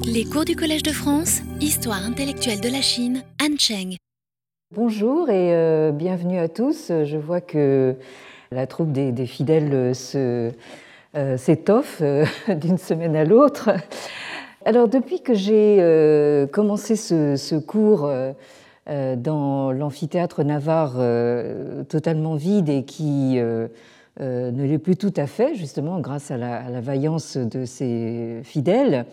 Les 0.00 0.24
cours 0.24 0.44
du 0.44 0.56
Collège 0.56 0.82
de 0.82 0.90
France, 0.90 1.40
Histoire 1.60 2.04
intellectuelle 2.04 2.60
de 2.60 2.68
la 2.68 2.80
Chine, 2.80 3.22
Han 3.40 3.56
Cheng. 3.58 3.96
Bonjour 4.74 5.28
et 5.28 5.54
euh, 5.54 5.92
bienvenue 5.92 6.38
à 6.38 6.48
tous. 6.48 6.88
Je 6.88 7.16
vois 7.18 7.40
que 7.40 7.94
la 8.50 8.66
troupe 8.66 8.90
des, 8.92 9.26
fidèles 9.26 9.94
se, 9.94 10.50
euh, 11.14 11.36
s'étoffe 11.36 11.98
euh, 12.00 12.24
d'une 12.48 12.78
semaine 12.78 13.14
à 13.14 13.24
l'autre. 13.24 13.70
Alors 14.64 14.88
depuis 14.88 15.20
que 15.20 15.34
j'ai 15.34 16.46
commencé 16.52 16.96
ce, 16.96 17.58
cours 17.58 18.10
dans 18.86 19.72
l'amphithéâtre 19.72 20.42
Navarre 20.42 20.96
totalement 21.88 22.36
vide 22.36 22.68
et 22.68 22.84
qui 22.84 23.38
ne 24.20 24.66
l'est 24.66 24.78
plus 24.78 24.96
tout 24.96 25.12
à 25.16 25.26
fait, 25.26 25.54
justement 25.54 25.98
grâce 26.00 26.30
à 26.30 26.36
la, 26.36 26.56
à 26.64 26.70
la 26.70 26.80
vaillance 26.80 27.36
de 27.36 27.64
ses 27.64 28.40
fidèles, 28.44 29.04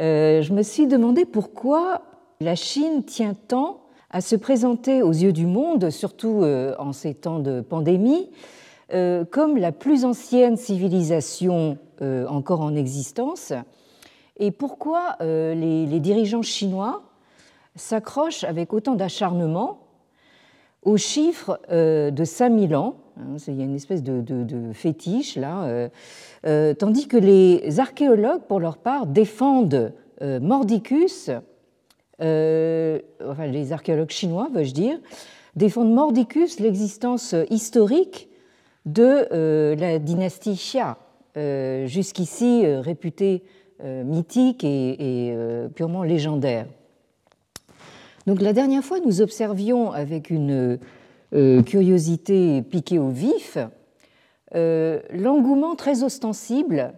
euh, 0.00 0.42
je 0.42 0.52
me 0.52 0.62
suis 0.62 0.86
demandé 0.86 1.24
pourquoi 1.24 2.02
la 2.40 2.54
Chine 2.54 3.04
tient 3.04 3.34
tant 3.34 3.80
à 4.10 4.20
se 4.20 4.36
présenter 4.36 5.02
aux 5.02 5.12
yeux 5.12 5.32
du 5.32 5.46
monde, 5.46 5.90
surtout 5.90 6.42
euh, 6.42 6.74
en 6.78 6.92
ces 6.92 7.14
temps 7.14 7.38
de 7.38 7.60
pandémie, 7.60 8.30
euh, 8.92 9.24
comme 9.24 9.56
la 9.56 9.72
plus 9.72 10.04
ancienne 10.04 10.56
civilisation 10.56 11.78
encore 12.28 12.60
en 12.60 12.74
existence, 12.74 13.54
et 14.36 14.50
pourquoi 14.50 15.16
les, 15.20 16.00
dirigeants 16.00 16.42
chinois 16.42 17.04
s'accrochent 17.76 18.44
avec 18.44 18.74
autant 18.74 18.94
d'acharnement 18.94 19.78
aux 20.82 20.98
chiffres 20.98 21.58
de 21.70 22.24
5000 22.24 22.76
ans. 22.76 22.96
Hein, 23.16 23.36
il 23.46 23.54
y 23.54 23.62
a 23.62 23.64
une 23.64 23.76
espèce 23.76 24.02
de, 24.02 24.72
fétiche 24.72 25.36
là 25.36 25.88
euh, 26.46 26.74
tandis 26.74 27.08
que 27.08 27.16
les 27.16 27.80
archéologues, 27.80 28.42
pour 28.42 28.60
leur 28.60 28.76
part, 28.76 29.06
défendent 29.06 29.92
euh, 30.20 30.40
Mordicus, 30.40 31.30
euh, 32.20 32.98
enfin 33.26 33.46
les 33.46 33.72
archéologues 33.72 34.10
chinois, 34.10 34.48
veux-je 34.52 34.74
dire, 34.74 34.98
défendent 35.56 35.92
Mordicus 35.92 36.60
l'existence 36.60 37.34
historique 37.48 38.28
de 38.84 39.74
la 39.78 39.98
dynastie 39.98 40.54
Xia, 40.54 40.98
jusqu'ici 41.86 42.66
réputée 42.66 43.42
mythique 43.82 44.62
et, 44.64 45.34
purement 45.74 46.02
légendaire. 46.02 46.66
Donc 48.26 48.42
la 48.42 48.52
dernière 48.52 48.84
fois, 48.84 48.98
nous 49.00 49.22
observions 49.22 49.92
avec 49.92 50.28
une 50.28 50.78
curiosité 51.32 52.62
piquée 52.62 52.98
au 52.98 53.08
vif 53.08 53.58
euh, 54.54 55.00
l'engouement 55.10 55.74
très 55.74 56.04
ostensible 56.04 56.94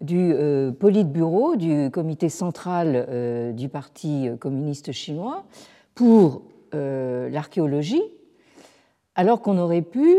du 0.00 0.32
euh, 0.32 0.72
Politburo, 0.72 1.54
du 1.54 1.90
comité 1.90 2.28
central 2.28 3.06
euh, 3.08 3.52
du 3.52 3.68
Parti 3.68 4.28
communiste 4.40 4.92
chinois, 4.92 5.44
pour 5.94 6.42
l'archéologie, 6.72 8.02
alors 9.16 9.42
qu'on 9.42 9.58
aurait 9.58 9.82
pu 9.82 10.16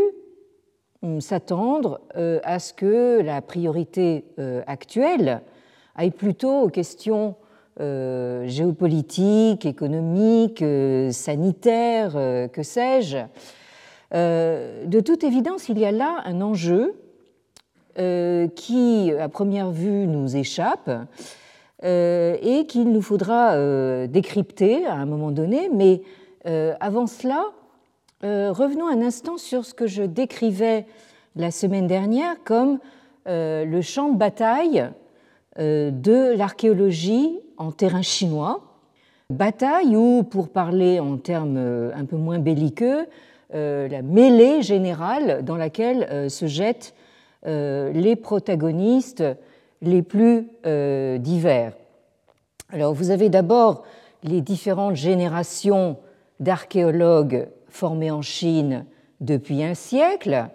hum, 1.00 1.22
s'attendre 1.22 2.02
à 2.14 2.58
ce 2.58 2.74
que 2.74 3.22
la 3.22 3.40
priorité 3.40 4.26
actuelle 4.66 5.40
aille 5.94 6.10
plutôt 6.10 6.60
aux 6.60 6.68
questions 6.68 7.36
géopolitiques, 7.78 9.66
économiques, 9.66 10.64
sanitaires, 11.10 12.12
que 12.52 12.62
sais-je, 12.62 13.18
euh, 14.14 14.84
de 14.84 15.00
toute 15.00 15.24
évidence, 15.24 15.68
il 15.68 15.78
y 15.78 15.84
a 15.84 15.92
là 15.92 16.18
un 16.24 16.40
enjeu 16.40 16.94
euh, 17.98 18.48
qui, 18.48 19.12
à 19.18 19.28
première 19.28 19.70
vue, 19.70 20.06
nous 20.06 20.36
échappe 20.36 20.90
euh, 21.84 22.36
et 22.42 22.66
qu'il 22.66 22.90
nous 22.90 23.02
faudra 23.02 23.56
décrypter 24.06 24.86
à 24.86 24.94
un 24.94 25.06
moment 25.06 25.30
donné. 25.30 25.70
Mais 25.72 26.02
avant 26.80 27.06
cela, 27.06 27.44
revenons 28.22 28.88
un 28.88 29.00
instant 29.00 29.38
sur 29.38 29.64
ce 29.64 29.74
que 29.74 29.86
je 29.86 30.02
décrivais 30.02 30.86
la 31.36 31.50
semaine 31.50 31.86
dernière 31.86 32.36
comme 32.44 32.78
le 33.26 33.80
champ 33.80 34.10
de 34.10 34.16
bataille 34.16 34.84
de 35.56 36.36
l'archéologie 36.36 37.38
en 37.62 37.70
terrain 37.72 38.02
chinois. 38.02 38.60
Bataille 39.30 39.96
ou, 39.96 40.24
pour 40.24 40.48
parler 40.48 41.00
en 41.00 41.16
termes 41.16 41.90
un 41.94 42.04
peu 42.04 42.16
moins 42.16 42.38
belliqueux, 42.38 43.06
euh, 43.54 43.86
la 43.88 44.00
mêlée 44.00 44.62
générale 44.62 45.44
dans 45.44 45.56
laquelle 45.56 46.08
euh, 46.10 46.28
se 46.30 46.46
jettent 46.46 46.94
euh, 47.46 47.92
les 47.92 48.16
protagonistes 48.16 49.24
les 49.82 50.02
plus 50.02 50.48
divers. 51.18 51.72
Alors 52.70 52.94
vous 52.94 53.10
avez 53.10 53.28
d'abord 53.28 53.82
les 54.22 54.40
différentes 54.40 54.94
générations 54.94 55.96
d'archéologues 56.38 57.48
formés 57.68 58.12
en 58.12 58.22
Chine 58.22 58.84
depuis 59.20 59.64
un 59.64 59.74
siècle. 59.74 60.46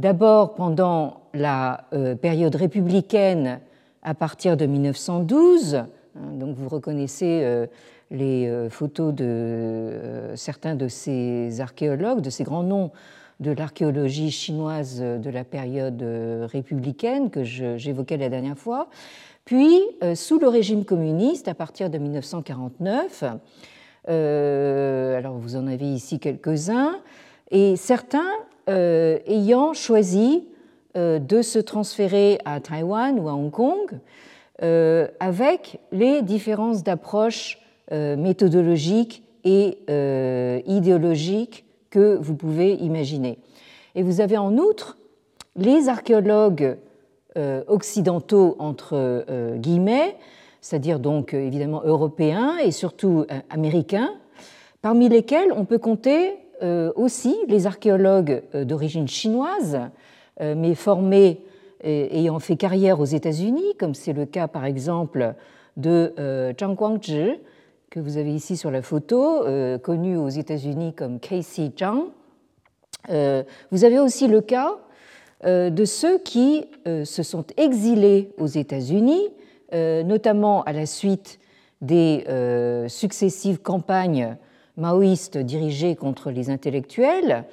D'abord 0.00 0.54
pendant 0.54 1.20
la 1.34 1.84
période 2.20 2.56
républicaine 2.56 3.60
à 4.02 4.14
partir 4.14 4.56
de 4.56 4.66
1912. 4.66 5.84
Hein, 6.16 6.32
donc 6.38 6.56
vous 6.56 6.68
reconnaissez 6.68 7.68
les 8.10 8.46
euh, 8.46 8.70
photos 8.70 9.14
de 9.14 9.24
euh, 9.24 10.36
certains 10.36 10.74
de 10.74 10.88
ces 10.88 11.60
archéologues, 11.60 12.20
de 12.20 12.30
ces 12.30 12.44
grands 12.44 12.62
noms 12.62 12.90
de 13.40 13.50
l'archéologie 13.50 14.30
chinoise 14.30 15.00
de 15.00 15.30
la 15.30 15.44
période 15.44 16.00
euh, 16.02 16.46
républicaine 16.50 17.30
que 17.30 17.42
j'évoquais 17.42 18.16
la 18.16 18.28
dernière 18.28 18.58
fois. 18.58 18.88
Puis, 19.44 19.82
sous 20.14 20.38
le 20.38 20.48
régime 20.48 20.86
communiste, 20.86 21.48
à 21.48 21.54
partir 21.54 21.90
de 21.90 21.98
1949, 21.98 23.24
alors 24.08 25.36
vous 25.36 25.56
en 25.56 25.66
avez 25.66 25.84
ici 25.84 26.18
quelques-uns, 26.18 26.98
et 27.50 27.76
certains 27.76 28.30
ayant 28.66 29.74
choisi 29.74 30.46
de 30.94 31.42
se 31.42 31.58
transférer 31.58 32.38
à 32.46 32.58
Taïwan 32.60 33.20
ou 33.20 33.28
à 33.28 33.34
Hong 33.34 33.50
Kong, 33.50 33.98
avec 34.60 35.80
les 35.92 36.22
différences 36.22 36.82
d'approche 36.84 37.58
euh, 37.92 38.16
méthodologique 38.16 39.22
et 39.44 39.76
euh, 39.90 40.62
idéologique 40.64 41.66
que 41.90 42.16
vous 42.16 42.34
pouvez 42.34 42.72
imaginer. 42.76 43.36
Et 43.94 44.02
vous 44.02 44.22
avez 44.22 44.38
en 44.38 44.56
outre 44.56 44.96
les 45.54 45.90
archéologues 45.90 46.78
euh, 47.36 47.62
occidentaux, 47.68 48.56
entre 48.58 49.26
guillemets, 49.58 50.16
c'est-à-dire 50.62 50.98
donc 50.98 51.34
évidemment 51.34 51.82
européens 51.84 52.56
et 52.56 52.70
surtout 52.70 53.26
américains, 53.50 54.14
parmi 54.80 55.10
lesquels 55.10 55.52
on 55.52 55.66
peut 55.66 55.78
compter 55.78 56.38
aussi 56.96 57.36
les 57.46 57.66
archéologues 57.66 58.42
d'origine 58.54 59.08
chinoise, 59.08 59.78
mais 60.40 60.74
formés 60.74 61.42
ayant 61.84 62.38
fait 62.38 62.56
carrière 62.56 62.98
aux 62.98 63.04
États-Unis, 63.04 63.74
comme 63.78 63.94
c'est 63.94 64.12
le 64.12 64.26
cas 64.26 64.48
par 64.48 64.64
exemple 64.64 65.34
de 65.76 66.14
Zhang 66.58 66.74
Guangzhi, 66.74 67.38
que 67.94 68.00
vous 68.00 68.16
avez 68.16 68.34
ici 68.34 68.56
sur 68.56 68.72
la 68.72 68.82
photo, 68.82 69.44
euh, 69.44 69.78
connu 69.78 70.16
aux 70.16 70.28
États-Unis 70.28 70.94
comme 70.94 71.20
Casey 71.20 71.70
Zhang. 71.78 72.08
Euh, 73.08 73.44
vous 73.70 73.84
avez 73.84 74.00
aussi 74.00 74.26
le 74.26 74.40
cas 74.40 74.78
euh, 75.44 75.70
de 75.70 75.84
ceux 75.84 76.18
qui 76.18 76.66
se 76.84 77.22
sont 77.22 77.44
exilés 77.56 78.30
aux 78.36 78.48
États-Unis, 78.48 79.28
notamment 79.72 80.64
à 80.64 80.72
la 80.72 80.86
suite 80.86 81.38
des 81.80 82.24
successives 82.88 83.60
campagnes 83.60 84.36
maoïstes 84.76 85.38
dirigées 85.38 85.94
contre 85.94 86.30
les 86.32 86.50
intellectuels, 86.50 87.44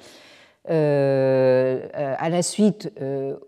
à 0.68 2.28
la 2.30 2.42
suite, 2.42 2.92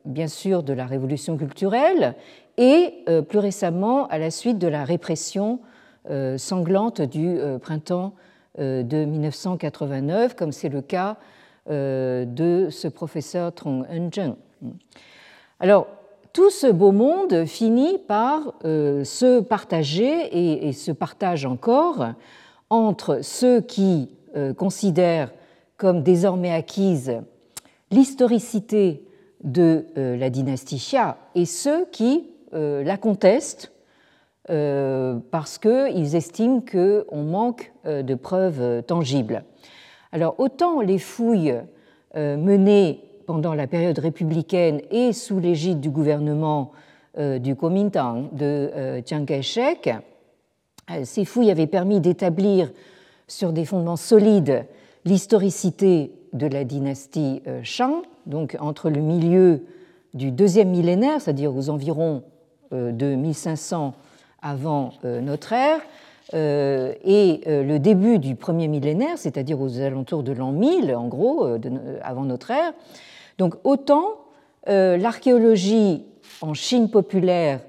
bien 0.04 0.26
sûr, 0.26 0.62
de 0.62 0.72
la 0.72 0.86
révolution 0.86 1.36
culturelle 1.36 2.14
et 2.56 3.04
plus 3.28 3.38
récemment 3.38 4.06
à 4.08 4.18
la 4.18 4.30
suite 4.30 4.58
de 4.58 4.68
la 4.68 4.84
répression 4.84 5.60
euh, 6.10 6.36
sanglante 6.36 7.00
du 7.00 7.38
euh, 7.38 7.58
printemps 7.58 8.12
euh, 8.58 8.82
de 8.82 9.06
1989, 9.06 10.36
comme 10.36 10.52
c'est 10.52 10.68
le 10.68 10.82
cas 10.82 11.16
de 11.66 12.68
ce 12.70 12.88
professeur 12.88 13.52
Trong 13.58 13.86
Eun-jung. 13.90 14.34
Alors, 15.60 15.86
tout 16.34 16.50
ce 16.50 16.66
beau 16.66 16.92
monde 16.92 17.46
finit 17.46 17.96
par 18.06 18.52
se 18.62 19.40
partager 19.40 20.66
et, 20.66 20.74
se 20.74 20.92
partage 20.92 21.46
encore 21.46 22.08
entre 22.68 23.20
ceux 23.22 23.62
qui 23.62 24.10
considèrent 24.58 25.32
comme 25.76 26.02
désormais 26.02 26.52
acquise 26.52 27.20
l'historicité 27.90 29.04
de 29.42 29.84
la 29.94 30.30
dynastie 30.30 30.76
Xia 30.76 31.18
et 31.34 31.44
ceux 31.44 31.86
qui 31.92 32.30
la 32.52 32.96
contestent 32.96 33.74
euh, 34.50 35.20
parce 35.30 35.56
qu'ils 35.56 36.16
estiment 36.16 36.60
qu'on 36.60 37.22
manque 37.22 37.72
euh, 37.86 38.02
de 38.02 38.14
preuves 38.14 38.60
euh, 38.60 38.82
tangibles. 38.82 39.42
Alors 40.12 40.34
autant 40.36 40.82
les 40.82 40.98
fouilles 40.98 41.54
menées 42.14 43.00
pendant 43.26 43.54
la 43.54 43.66
période 43.66 43.98
républicaine 43.98 44.80
et 44.92 45.12
sous 45.12 45.40
l'égide 45.40 45.80
du 45.80 45.90
gouvernement 45.90 46.70
du 47.18 47.56
Kuomintang 47.56 48.28
de 48.30 49.02
Chiang 49.04 49.24
Kai-shek 49.24 49.90
Ces 51.02 51.24
fouilles 51.24 51.50
avaient 51.50 51.66
permis 51.66 51.98
d'établir 51.98 52.70
sur 53.26 53.52
des 53.52 53.64
fondements 53.64 53.96
solides 53.96 54.64
l'historicité 55.04 56.12
de 56.32 56.46
la 56.46 56.64
dynastie 56.64 57.42
Shang, 57.62 58.02
donc 58.26 58.56
entre 58.60 58.90
le 58.90 59.00
milieu 59.00 59.62
du 60.14 60.30
deuxième 60.30 60.70
millénaire, 60.70 61.20
c'est-à-dire 61.20 61.54
aux 61.54 61.70
environs 61.70 62.22
de 62.72 63.14
1500 63.14 63.94
avant 64.42 64.92
notre 65.02 65.52
ère, 65.52 65.80
et 66.32 67.40
le 67.46 67.78
début 67.78 68.18
du 68.18 68.34
premier 68.34 68.66
millénaire, 68.66 69.18
c'est-à-dire 69.18 69.60
aux 69.60 69.80
alentours 69.80 70.22
de 70.22 70.32
l'an 70.32 70.52
1000, 70.52 70.94
en 70.96 71.06
gros, 71.06 71.46
avant 72.02 72.24
notre 72.24 72.50
ère. 72.50 72.72
Donc 73.38 73.54
autant 73.64 74.04
l'archéologie 74.66 76.04
en 76.40 76.54
Chine 76.54 76.90
populaire 76.90 77.60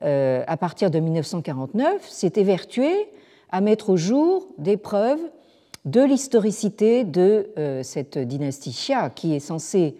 à 0.00 0.56
partir 0.56 0.90
de 0.90 0.98
1949 0.98 2.08
s'est 2.08 2.32
évertuée 2.36 3.08
à 3.50 3.60
mettre 3.60 3.90
au 3.90 3.96
jour 3.96 4.48
des 4.58 4.76
preuves 4.76 5.20
de 5.84 6.00
l'historicité 6.00 7.04
de 7.04 7.48
cette 7.82 8.18
dynastie 8.18 8.70
Xia, 8.70 9.10
qui 9.10 9.34
est 9.34 9.40
censée 9.40 9.96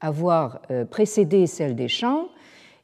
avoir 0.00 0.62
précédé 0.90 1.46
celle 1.46 1.74
des 1.74 1.88
Shang 1.88 2.26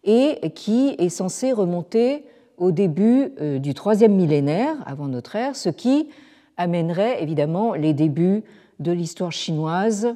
et 0.04 0.50
qui 0.54 0.94
est 0.98 1.08
censée 1.08 1.52
remonter 1.52 2.24
au 2.58 2.70
début 2.70 3.32
euh, 3.40 3.58
du 3.58 3.74
troisième 3.74 4.14
millénaire 4.14 4.74
avant 4.86 5.08
notre 5.08 5.36
ère, 5.36 5.56
ce 5.56 5.68
qui 5.68 6.08
amènerait 6.56 7.22
évidemment 7.22 7.74
les 7.74 7.94
débuts 7.94 8.44
de 8.78 8.92
l'histoire 8.92 9.32
chinoise 9.32 10.14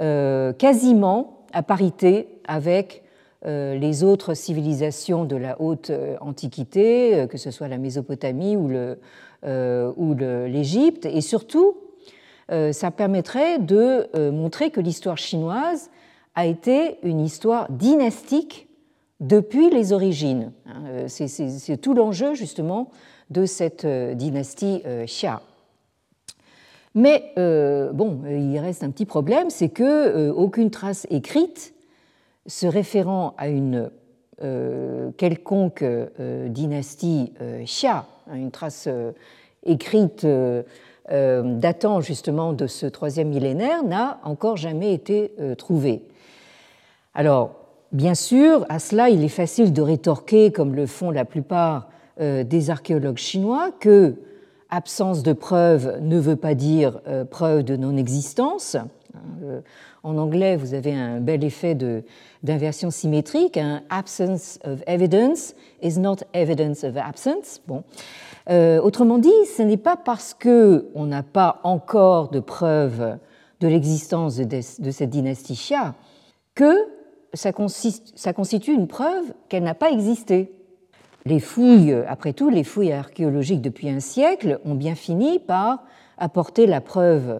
euh, 0.00 0.52
quasiment 0.52 1.44
à 1.52 1.62
parité 1.62 2.28
avec 2.46 3.02
euh, 3.44 3.74
les 3.74 4.04
autres 4.04 4.34
civilisations 4.34 5.24
de 5.24 5.36
la 5.36 5.60
haute 5.60 5.90
antiquité, 6.20 7.26
que 7.28 7.36
ce 7.36 7.50
soit 7.50 7.68
la 7.68 7.78
Mésopotamie 7.78 8.56
ou 8.56 8.70
l'Égypte, 9.42 11.06
et 11.06 11.20
surtout, 11.20 11.76
ça 12.48 12.90
permettrait 12.90 13.58
de 13.58 14.08
montrer 14.30 14.70
que 14.70 14.80
l'histoire 14.80 15.18
chinoise 15.18 15.90
a 16.34 16.46
été 16.46 16.98
une 17.02 17.20
histoire 17.20 17.70
dynastique 17.70 18.68
depuis 19.22 19.70
les 19.70 19.92
origines. 19.92 20.52
Hein, 20.66 20.82
euh, 20.88 21.08
c'est 21.08 21.76
tout 21.80 21.94
l'enjeu 21.94 22.34
justement 22.34 22.90
de 23.30 23.46
cette 23.46 23.84
euh, 23.84 24.14
dynastie 24.14 24.82
euh, 24.84 25.06
Xia. 25.06 25.40
Mais 26.94 27.32
bon, 27.36 28.20
il 28.28 28.58
reste 28.58 28.84
un 28.84 28.90
petit 28.90 29.06
problème, 29.06 29.48
c'est 29.48 29.70
que 29.70 30.28
aucune 30.28 30.70
trace 30.70 31.06
écrite 31.08 31.72
se 32.46 32.66
référant 32.66 33.32
à 33.38 33.48
une 33.48 33.90
quelconque 35.16 35.82
dynastie 36.48 37.32
Xia, 37.64 38.04
une 38.32 38.50
trace 38.50 38.88
écrite 39.64 40.26
datant 41.08 42.00
justement 42.00 42.52
de 42.52 42.66
ce 42.66 42.86
troisième 42.86 43.28
millénaire, 43.28 43.82
n'a 43.82 44.20
encore 44.24 44.56
jamais 44.56 44.92
été 44.92 45.32
trouvée. 45.56 46.02
Alors, 47.14 47.62
Bien 47.92 48.14
sûr, 48.14 48.64
à 48.70 48.78
cela, 48.78 49.10
il 49.10 49.22
est 49.22 49.28
facile 49.28 49.74
de 49.74 49.82
rétorquer, 49.82 50.50
comme 50.50 50.74
le 50.74 50.86
font 50.86 51.10
la 51.10 51.26
plupart 51.26 51.90
euh, 52.20 52.42
des 52.42 52.70
archéologues 52.70 53.18
chinois, 53.18 53.70
que 53.80 54.14
absence 54.70 55.22
de 55.22 55.34
preuve 55.34 55.98
ne 56.00 56.18
veut 56.18 56.36
pas 56.36 56.54
dire 56.54 57.02
euh, 57.06 57.26
preuve 57.26 57.64
de 57.64 57.76
non-existence. 57.76 58.78
Euh, 59.42 59.60
en 60.02 60.16
anglais, 60.18 60.56
vous 60.56 60.74
avez 60.74 60.94
un 60.94 61.20
bel 61.20 61.44
effet 61.44 61.76
d'inversion 62.42 62.90
symétrique. 62.90 63.56
Un 63.56 63.82
absence 63.90 64.58
of 64.64 64.82
evidence 64.86 65.54
is 65.82 65.98
not 65.98 66.16
evidence 66.32 66.84
of 66.84 66.96
absence. 66.96 67.60
Bon. 67.66 67.84
autrement 68.48 69.18
dit, 69.18 69.30
ce 69.56 69.62
n'est 69.62 69.76
pas 69.76 69.96
parce 69.96 70.34
qu'on 70.34 71.06
n'a 71.06 71.22
pas 71.22 71.60
encore 71.62 72.30
de 72.30 72.40
preuve 72.40 73.18
de 73.62 73.68
l'existence 73.68 74.36
de, 74.36 74.60
cette 74.90 75.10
dynastie 75.10 75.54
Xia 75.54 75.94
que 76.54 76.74
ça, 77.32 77.52
constitue 77.52 78.72
une 78.72 78.88
preuve 78.88 79.32
qu'elle 79.48 79.62
n'a 79.62 79.74
pas 79.74 79.90
existé. 79.90 80.52
Les 81.24 81.38
fouilles, 81.38 81.94
après 82.08 82.32
tout, 82.32 82.50
les 82.50 82.64
fouilles 82.64 82.92
archéologiques 82.92 83.62
depuis 83.62 83.88
un 83.88 84.00
siècle 84.00 84.58
ont 84.64 84.74
bien 84.74 84.96
fini 84.96 85.38
par 85.38 85.84
apporter 86.18 86.66
la 86.66 86.80
preuve 86.80 87.30
euh, 87.30 87.38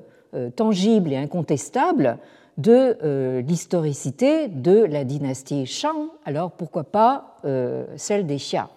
tangible 0.57 1.13
et 1.13 1.17
incontestable 1.17 2.19
de 2.59 2.97
euh, 3.03 3.41
l'historicité 3.43 4.49
de 4.49 4.85
la 4.85 5.05
dynastie 5.05 5.67
Shang, 5.67 6.09
alors 6.25 6.53
pourquoi 6.53 6.85
pas 6.85 7.37
euh, 7.45 7.85
celle 7.97 8.27
des 8.27 8.37
Xia? 8.37 8.69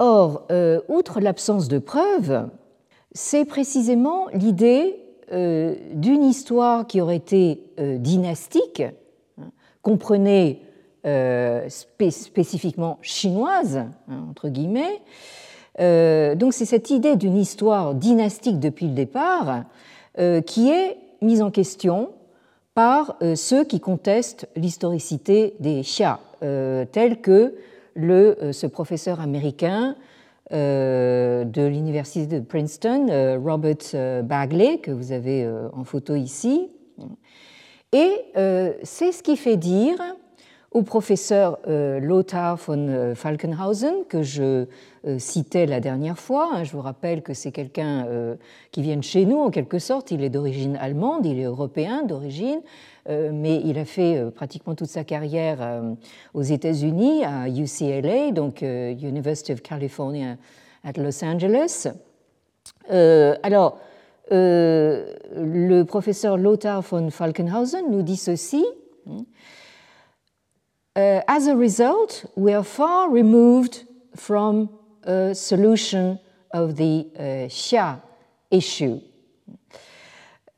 Or, 0.00 0.46
outre 0.88 1.18
l'absence 1.18 1.66
de 1.66 1.80
preuves, 1.80 2.48
c'est 3.10 3.44
précisément 3.44 4.28
l'idée 4.32 4.94
d'une 5.28 6.22
histoire 6.22 6.86
qui 6.86 7.00
aurait 7.00 7.16
été 7.16 7.64
dynastique, 7.76 8.84
comprenait 9.82 10.60
euh, 11.06 11.68
spécifiquement 11.68 12.98
chinoise, 13.02 13.76
hein, 13.76 14.26
entre 14.28 14.48
guillemets. 14.48 15.00
Euh, 15.80 16.34
donc 16.34 16.52
c'est 16.52 16.64
cette 16.64 16.90
idée 16.90 17.14
d'une 17.14 17.36
histoire 17.36 17.94
dynastique 17.94 18.58
depuis 18.58 18.88
le 18.88 18.94
départ 18.94 19.48
euh, 19.48 19.60
qui 20.46 20.70
est 20.70 20.96
mise 21.22 21.42
en 21.42 21.50
question 21.50 22.10
par 22.74 23.16
ceux 23.34 23.64
qui 23.64 23.80
contestent 23.80 24.48
l'historicité 24.56 25.54
des 25.60 25.80
Xia, 25.82 26.20
tel 26.40 27.20
que 27.20 27.54
le, 27.94 28.52
ce 28.52 28.66
professeur 28.66 29.20
américain 29.20 29.96
de 30.50 31.66
l'université 31.66 32.40
de 32.40 32.44
Princeton, 32.44 33.06
Robert 33.44 34.22
Bagley, 34.24 34.78
que 34.78 34.90
vous 34.90 35.12
avez 35.12 35.48
en 35.72 35.84
photo 35.84 36.14
ici. 36.14 36.70
Et 37.92 38.12
euh, 38.36 38.74
c'est 38.82 39.12
ce 39.12 39.22
qui 39.22 39.36
fait 39.36 39.56
dire 39.56 39.96
au 40.70 40.82
professeur 40.82 41.58
euh, 41.66 41.98
Lothar 41.98 42.56
von 42.56 42.88
euh, 42.88 43.14
Falkenhausen, 43.14 44.04
que 44.08 44.22
je 44.22 44.66
citais 45.16 45.64
la 45.64 45.80
dernière 45.80 46.18
fois. 46.18 46.50
Hein, 46.52 46.64
je 46.64 46.72
vous 46.72 46.82
rappelle 46.82 47.22
que 47.22 47.32
c'est 47.32 47.52
quelqu'un 47.52 48.06
qui 48.72 48.82
vient 48.82 48.96
de 48.96 49.02
chez 49.02 49.24
nous, 49.24 49.38
en 49.38 49.48
quelque 49.48 49.78
sorte. 49.78 50.10
Il 50.10 50.22
est 50.22 50.28
d'origine 50.28 50.76
allemande, 50.76 51.24
il 51.24 51.38
est 51.38 51.44
européen 51.44 52.02
d'origine, 52.02 52.60
mais 53.08 53.62
il 53.64 53.78
a 53.78 53.86
fait 53.86 54.22
pratiquement 54.34 54.74
toute 54.74 54.88
sa 54.88 55.04
carrière 55.04 55.82
aux 56.34 56.42
États-Unis, 56.42 57.24
à 57.24 57.48
UCLA, 57.48 58.32
donc 58.32 58.60
University 58.60 59.52
of 59.52 59.62
California 59.62 60.36
at 60.84 61.00
Los 61.00 61.24
Angeles. 61.24 61.88
alors, 62.90 63.78
euh, 64.30 65.14
le 65.36 65.84
professeur 65.84 66.36
Lothar 66.36 66.82
von 66.82 67.10
Falkenhausen 67.10 67.90
nous 67.90 68.02
dit 68.02 68.16
ceci. 68.16 68.64
Uh, 70.98 71.22
as 71.28 71.46
a 71.46 71.54
result, 71.54 72.26
we 72.34 72.52
are 72.52 72.64
far 72.64 73.08
removed 73.08 73.84
from 74.16 74.68
a 75.04 75.32
solution 75.32 76.18
of 76.52 76.74
the 76.74 77.06
uh, 77.16 77.96
issue. 78.50 79.00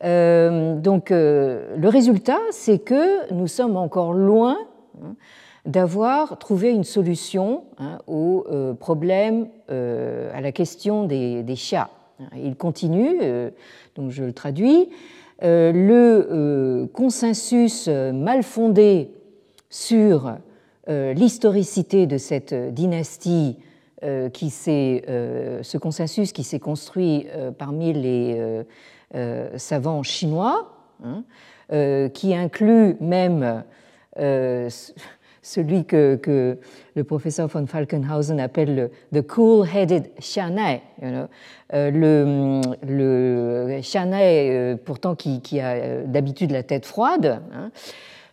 Euh, 0.02 0.76
donc, 0.76 1.10
euh, 1.10 1.76
le 1.76 1.88
résultat, 1.90 2.38
c'est 2.52 2.78
que 2.78 3.30
nous 3.34 3.48
sommes 3.48 3.76
encore 3.76 4.14
loin 4.14 4.56
hein, 5.04 5.14
d'avoir 5.66 6.38
trouvé 6.38 6.70
une 6.70 6.84
solution 6.84 7.64
hein, 7.76 7.98
au 8.06 8.46
euh, 8.50 8.72
problème, 8.72 9.48
euh, 9.70 10.30
à 10.34 10.40
la 10.40 10.52
question 10.52 11.04
des, 11.04 11.42
des 11.42 11.54
Xia. 11.54 11.90
Il 12.34 12.56
continue, 12.56 13.18
euh, 13.20 13.50
donc 13.94 14.10
je 14.10 14.24
le 14.24 14.32
traduis, 14.32 14.88
euh, 15.42 15.70
le 15.70 16.86
consensus 16.94 17.88
mal 17.88 18.42
fondé 18.42 19.19
sur 19.70 20.36
l'historicité 20.86 22.06
de 22.06 22.18
cette 22.18 22.52
dynastie 22.74 23.56
qui 24.32 24.50
ce 24.50 25.76
consensus 25.78 26.32
qui 26.32 26.42
s'est 26.42 26.58
construit 26.58 27.26
parmi 27.56 27.92
les 27.92 28.64
savants 29.56 30.02
chinois, 30.02 30.72
hein, 31.04 31.22
qui 32.12 32.34
inclut 32.34 32.96
même 33.00 33.62
celui 35.42 35.84
que, 35.84 36.58
le 36.96 37.04
professeur 37.04 37.48
von 37.48 37.66
Falkenhausen 37.66 38.40
appelle 38.40 38.90
le 39.12 39.22
cool-headed 39.22 40.10
Xianai. 40.18 40.82
Euh, 41.02 41.90
le, 41.90 42.60
le 42.86 43.80
euh, 43.80 44.76
pourtant, 44.84 45.14
qui, 45.14 45.60
a 45.60 45.70
euh, 45.70 46.04
d'habitude 46.06 46.50
la 46.50 46.62
tête 46.62 46.84
froide. 46.84 47.40
Hein. 47.54 47.70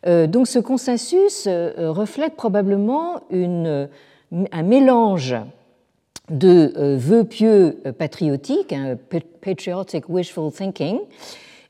Donc 0.06 0.48
ce 0.48 0.60
consensus 0.60 1.48
reflète 1.48 2.36
probablement 2.36 3.22
un 3.32 4.64
mélange 4.64 5.36
de 6.30 6.96
vœux 6.96 7.24
pieux 7.24 7.78
patriotiques, 7.98 8.74
hein, 8.74 8.98
patriotic 9.42 10.10
wishful 10.10 10.52
thinking, 10.52 11.00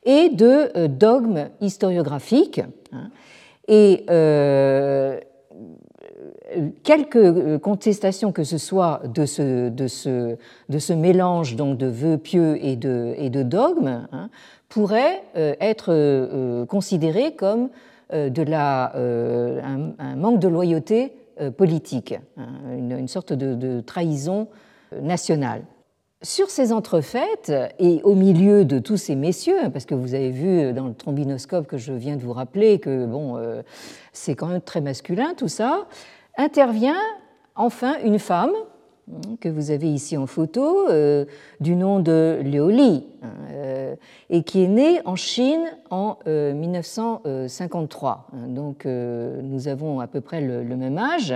et 0.04 0.28
de 0.28 0.86
dogmes 0.86 1.48
historiographiques. 1.60 2.60
Hein. 2.92 3.10
Et 3.68 4.04
quelques 6.82 7.58
contestations 7.58 8.32
que 8.32 8.44
ce 8.44 8.58
soit 8.58 9.02
de 9.04 9.26
ce, 9.26 10.92
mélange 10.92 11.56
donc 11.56 11.78
de 11.78 11.86
vœux 11.86 12.18
pieux 12.18 12.58
et 12.64 12.76
de, 12.76 13.42
dogmes 13.42 14.08
hein, 14.12 14.30
pourraient 14.68 15.22
être 15.34 16.64
considérées 16.66 17.34
comme 17.34 17.68
de 18.12 18.42
la, 18.42 18.92
un, 18.94 20.16
manque 20.16 20.40
de 20.40 20.48
loyauté 20.48 21.12
politique, 21.56 22.14
hein, 22.36 22.48
une, 22.76 23.08
sorte 23.08 23.32
de, 23.32 23.80
trahison 23.80 24.48
nationale. 25.00 25.62
Sur 26.20 26.50
ces 26.50 26.72
entrefaites, 26.72 27.52
et 27.78 28.00
au 28.02 28.16
milieu 28.16 28.64
de 28.64 28.80
tous 28.80 28.96
ces 28.96 29.14
messieurs, 29.14 29.70
parce 29.72 29.84
que 29.84 29.94
vous 29.94 30.14
avez 30.14 30.30
vu 30.30 30.72
dans 30.72 30.88
le 30.88 30.94
trombinoscope 30.94 31.68
que 31.68 31.78
je 31.78 31.92
viens 31.92 32.16
de 32.16 32.22
vous 32.22 32.32
rappeler 32.32 32.80
que 32.80 33.06
bon, 33.06 33.36
euh, 33.36 33.62
c'est 34.12 34.34
quand 34.34 34.48
même 34.48 34.60
très 34.60 34.80
masculin 34.80 35.34
tout 35.36 35.46
ça, 35.46 35.86
intervient 36.36 36.98
enfin 37.54 37.98
une 38.02 38.18
femme 38.18 38.50
que 39.40 39.48
vous 39.48 39.70
avez 39.70 39.88
ici 39.88 40.16
en 40.16 40.26
photo, 40.26 40.88
euh, 40.88 41.24
du 41.60 41.76
nom 41.76 42.00
de 42.00 42.40
Liu 42.42 42.70
Li, 42.70 43.06
hein, 43.22 43.28
euh, 43.52 43.94
et 44.30 44.42
qui 44.42 44.64
est 44.64 44.68
née 44.68 45.00
en 45.04 45.16
Chine 45.16 45.64
en 45.90 46.18
1953. 46.26 48.28
Donc 48.48 48.86
nous 48.86 49.68
avons 49.68 50.00
à 50.00 50.06
peu 50.06 50.20
près 50.20 50.40
le 50.40 50.76
même 50.76 50.98
âge. 50.98 51.34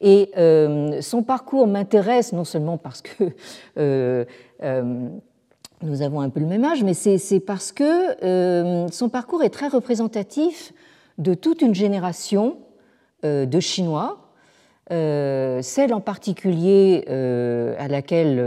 Et 0.00 0.30
euh, 0.36 1.00
son 1.00 1.22
parcours 1.22 1.66
m'intéresse 1.66 2.32
non 2.32 2.44
seulement 2.44 2.78
parce 2.78 3.02
que 3.02 3.24
euh, 3.78 4.24
euh, 4.62 5.08
nous 5.82 6.02
avons 6.02 6.20
un 6.20 6.28
peu 6.28 6.40
le 6.40 6.46
même 6.46 6.64
âge, 6.64 6.82
mais 6.82 6.94
c'est 6.94 7.40
parce 7.40 7.72
que 7.72 8.86
son 8.90 9.08
parcours 9.08 9.44
est 9.44 9.50
très 9.50 9.68
représentatif 9.68 10.72
de 11.18 11.34
toute 11.34 11.62
une 11.62 11.74
génération 11.74 12.58
de 13.22 13.60
Chinois, 13.60 14.27
celle 14.90 15.92
en 15.92 16.00
particulier 16.00 17.04
à 17.08 17.88
laquelle, 17.88 18.42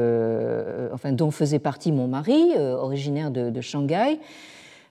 enfin, 0.94 1.12
dont 1.12 1.32
faisait 1.32 1.60
partie 1.60 1.92
mon 1.92 2.08
mari, 2.08 2.54
originaire 2.58 3.32
de, 3.32 3.62
Shanghai, 3.62 4.20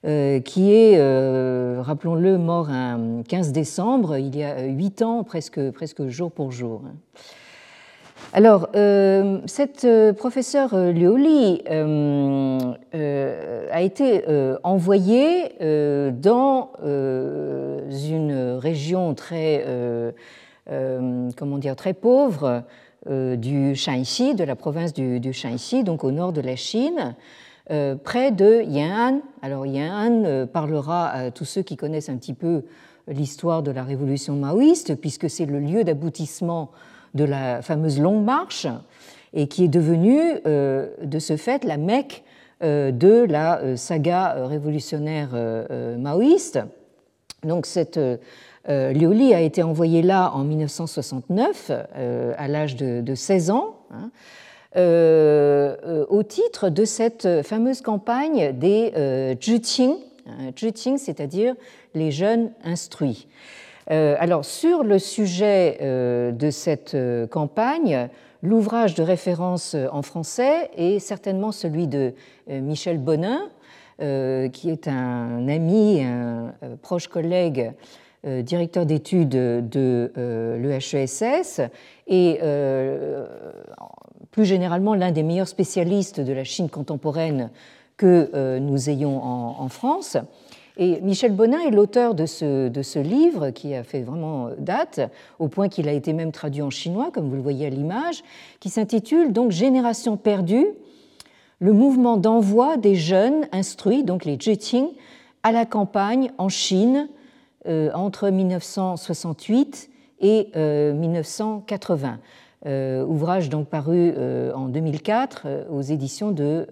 euh, 0.06 0.40
qui 0.40 0.72
est, 0.72 0.96
euh, 0.96 1.82
rappelons-le, 1.82 2.38
mort 2.38 2.70
un 2.70 3.22
15 3.28 3.52
décembre, 3.52 4.16
il 4.16 4.34
y 4.34 4.42
a 4.42 4.62
huit 4.62 5.02
ans, 5.02 5.24
presque, 5.24 5.60
jour 6.08 6.32
pour 6.32 6.52
jour. 6.52 6.80
Alors, 8.32 8.70
euh, 8.76 9.40
cette 9.44 9.86
professeure 10.16 10.74
Lioli 10.74 11.60
a 11.68 13.82
été 13.82 14.24
envoyée 14.62 15.52
dans 16.12 16.70
une 17.90 18.56
région 18.58 19.14
très, 19.14 19.66
comment 21.36 21.58
dire, 21.58 21.76
très 21.76 21.94
pauvre 21.94 22.62
du 23.08 23.74
Shanxi, 23.74 24.34
de 24.34 24.44
la 24.44 24.56
province 24.56 24.92
du, 24.92 25.32
Shanxi, 25.32 25.84
donc 25.84 26.04
au 26.04 26.12
nord 26.12 26.32
de 26.32 26.40
la 26.40 26.56
Chine, 26.56 27.14
euh, 27.70 27.94
près 27.94 28.32
de 28.32 28.62
Yan'an. 28.64 29.20
Alors 29.42 29.64
Yan'an 29.64 30.24
euh, 30.24 30.44
parlera 30.44 31.08
à 31.08 31.30
tous 31.30 31.44
ceux 31.44 31.62
qui 31.62 31.76
connaissent 31.76 32.08
un 32.08 32.16
petit 32.16 32.34
peu 32.34 32.64
l'histoire 33.06 33.62
de 33.62 33.70
la 33.70 33.84
révolution 33.84 34.34
maoïste, 34.34 34.96
puisque 34.96 35.30
c'est 35.30 35.46
le 35.46 35.60
lieu 35.60 35.84
d'aboutissement 35.84 36.72
de 37.14 37.22
la 37.22 37.62
fameuse 37.62 38.00
longue 38.00 38.24
marche 38.24 38.66
et 39.34 39.46
qui 39.46 39.64
est 39.64 39.68
devenu 39.68 40.20
euh, 40.46 40.88
de 41.00 41.20
ce 41.20 41.36
fait 41.36 41.62
la 41.64 41.76
Mecque 41.76 42.24
de 42.60 43.24
la 43.26 43.74
saga 43.78 44.46
révolutionnaire 44.46 45.30
maoïste. 45.98 46.58
Donc 47.42 47.64
cette 47.64 47.98
Lioli 48.68 49.34
a 49.34 49.40
été 49.40 49.62
envoyée 49.62 50.02
là 50.02 50.32
en 50.34 50.44
1969 50.44 51.70
à 52.36 52.48
l'âge 52.48 52.76
de, 52.76 53.14
16 53.14 53.50
ans. 53.50 53.76
Hein. 53.90 54.10
Euh, 54.76 55.76
euh, 55.84 56.06
au 56.08 56.22
titre 56.22 56.68
de 56.68 56.84
cette 56.84 57.42
fameuse 57.42 57.80
campagne 57.80 58.52
des 58.56 58.92
euh, 58.96 59.34
Zhiqing, 59.40 59.96
hein, 60.28 60.96
c'est-à-dire 60.96 61.56
les 61.94 62.12
jeunes 62.12 62.52
instruits. 62.62 63.26
alors, 63.88 64.44
sur 64.44 64.84
le 64.84 65.00
sujet 65.00 65.78
de 65.80 66.50
cette 66.50 66.96
campagne, 67.30 68.08
l'ouvrage 68.40 68.94
de 68.94 69.02
référence 69.02 69.74
en 69.90 70.02
français 70.02 70.70
est 70.76 71.00
certainement 71.00 71.50
celui 71.50 71.88
de 71.88 72.14
Michel 72.46 72.98
Bonin, 72.98 73.40
qui 73.98 74.70
est 74.70 74.86
un 74.86 75.48
ami, 75.48 76.04
un 76.04 76.52
proche 76.82 77.08
collègue 77.08 77.72
directeur 78.24 78.86
d'études 78.86 79.30
de 79.30 80.12
l'EHESS 80.58 81.60
et 82.06 82.40
plus 84.30 84.44
généralement 84.44 84.94
l'un 84.94 85.12
des 85.12 85.22
meilleurs 85.22 85.48
spécialistes 85.48 86.20
de 86.20 86.32
la 86.32 86.44
Chine 86.44 86.68
contemporaine 86.68 87.50
que 87.96 88.30
euh, 88.34 88.58
nous 88.58 88.88
ayons 88.88 89.22
en, 89.22 89.68
France. 89.68 90.16
Et 90.78 91.00
Michel 91.02 91.32
Bonin 91.32 91.60
est 91.60 91.70
l'auteur 91.70 92.14
de 92.14 92.24
ce, 92.24 92.98
livre 92.98 93.50
qui 93.50 93.74
a 93.74 93.82
fait 93.82 94.00
vraiment 94.00 94.48
date, 94.56 95.00
au 95.38 95.48
point 95.48 95.68
qu'il 95.68 95.88
a 95.88 95.92
été 95.92 96.14
même 96.14 96.32
traduit 96.32 96.62
en 96.62 96.70
chinois, 96.70 97.10
comme 97.12 97.28
vous 97.28 97.36
le 97.36 97.42
voyez 97.42 97.66
à 97.66 97.70
l'image, 97.70 98.22
qui 98.60 98.70
s'intitule 98.70 99.32
donc 99.32 99.50
Génération 99.50 100.16
perdue, 100.16 100.66
le 101.58 101.74
mouvement 101.74 102.16
d'envoi 102.16 102.78
des 102.78 102.94
jeunes 102.94 103.46
instruits, 103.52 104.02
donc 104.02 104.24
les 104.24 104.38
Zheqing, 104.40 104.86
à 105.42 105.52
la 105.52 105.66
campagne 105.66 106.30
en 106.38 106.48
Chine 106.48 107.08
euh, 107.08 107.19
entre 107.66 108.30
1968 108.30 109.90
et 110.20 110.50
1980. 110.54 112.08
Euh, 112.08 112.16
euh, 112.66 113.04
ouvrage 113.06 113.48
donc 113.48 113.68
paru 113.68 114.12
euh, 114.18 114.52
en 114.52 114.68
2004 114.68 115.42
euh, 115.46 115.64
aux 115.70 115.80
éditions 115.80 116.30
de 116.30 116.66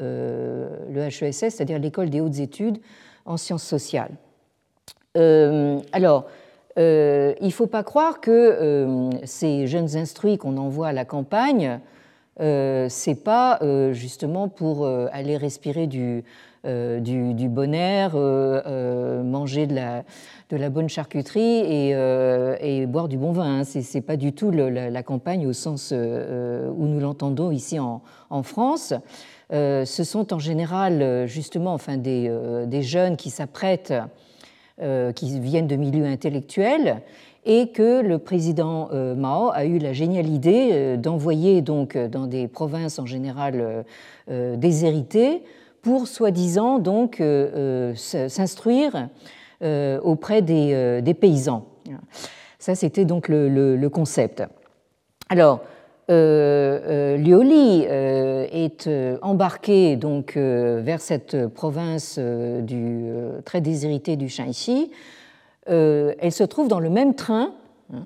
l'EHESS, 0.90 1.54
c'est-à-dire 1.54 1.78
l'École 1.78 2.10
des 2.10 2.20
hautes 2.20 2.40
études 2.40 2.78
en 3.24 3.36
sciences 3.36 3.64
sociales. 3.64 4.12
alors, 5.14 6.26
il 6.76 7.36
ne 7.40 7.50
faut 7.50 7.66
pas 7.66 7.82
croire 7.82 8.20
que 8.20 9.10
ces 9.24 9.66
jeunes 9.66 9.96
instruits 9.96 10.38
qu'on 10.38 10.56
envoie 10.56 10.88
à 10.88 10.92
la 10.92 11.04
campagne, 11.04 11.80
c'est 12.38 13.22
pas 13.24 13.58
justement 13.92 14.48
pour 14.48 14.86
aller 14.86 15.36
respirer 15.36 15.86
du, 15.86 16.24
du, 16.64 17.34
du, 17.34 17.48
bon 17.48 17.74
air, 17.74 18.14
manger 19.24 19.66
de 19.66 19.74
la, 19.74 20.04
de 20.50 20.56
la 20.56 20.70
bonne 20.70 20.88
charcuterie 20.88 21.58
et, 21.58 21.90
euh, 21.94 22.86
boire 22.86 23.08
du 23.08 23.18
bon 23.18 23.32
vin. 23.32 23.60
Hein. 23.60 23.64
Ce 23.64 23.78
n'est 23.78 24.02
pas 24.02 24.16
du 24.16 24.32
tout 24.32 24.50
la, 24.50 25.02
campagne 25.02 25.46
au 25.46 25.52
sens 25.52 25.90
euh, 25.92 26.70
où 26.70 26.86
nous 26.86 27.00
l'entendons 27.00 27.50
ici 27.50 27.78
en, 27.78 28.00
France. 28.42 28.94
Euh, 29.52 29.84
ce 29.84 30.04
sont 30.04 30.32
en 30.32 30.38
général 30.38 31.26
justement 31.26 31.74
enfin, 31.74 31.96
des, 31.96 32.30
des 32.66 32.82
jeunes 32.82 33.16
qui 33.16 33.30
s'apprêtent, 33.30 33.94
qui 35.14 35.40
viennent 35.40 35.66
de 35.66 35.76
milieux 35.76 36.06
intellectuels 36.06 37.02
et 37.44 37.68
que 37.68 38.00
le 38.00 38.18
président 38.18 38.90
Mao 39.16 39.50
a 39.52 39.64
eu 39.64 39.78
la 39.78 39.92
géniale 39.92 40.28
idée 40.28 40.96
d'envoyer 40.96 41.62
donc 41.62 41.96
dans 41.96 42.26
des 42.26 42.46
provinces 42.46 42.98
en 42.98 43.06
général 43.06 43.84
déshéritées 44.28 45.42
pour 45.88 46.06
soi-disant 46.06 46.78
donc 46.78 47.22
s'instruire 47.96 49.08
euh, 49.62 49.98
auprès 50.02 50.44
euh, 50.50 51.00
des, 51.00 51.14
paysans. 51.14 51.64
Ça, 52.58 52.74
c'était 52.74 53.06
donc 53.06 53.28
le, 53.28 53.88
concept. 53.88 54.42
Alors, 55.30 55.62
euh, 56.10 57.16
est 58.52 58.90
embarqué 59.22 59.96
donc 59.96 60.36
vers 60.36 61.00
cette 61.00 61.46
province 61.46 62.20
très 63.46 63.62
déshéritée 63.62 64.16
du 64.16 64.28
Shanxi. 64.28 64.90
elle 65.66 66.32
se 66.32 66.44
trouve 66.44 66.68
dans 66.68 66.80
le 66.80 66.90
même 66.90 67.14
train 67.14 67.54
hein, 67.94 68.04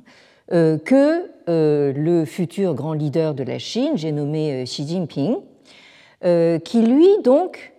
que 0.84 1.26
le 1.48 2.24
futur 2.24 2.74
grand 2.74 2.92
leader 2.92 3.34
de 3.34 3.42
la 3.42 3.58
Chine, 3.58 3.94
j'ai 3.96 4.12
nommé 4.12 4.62
Xi 4.64 4.86
Jinping, 4.86 5.38
qui 6.64 6.82
lui 6.82 7.08
donc 7.24 7.71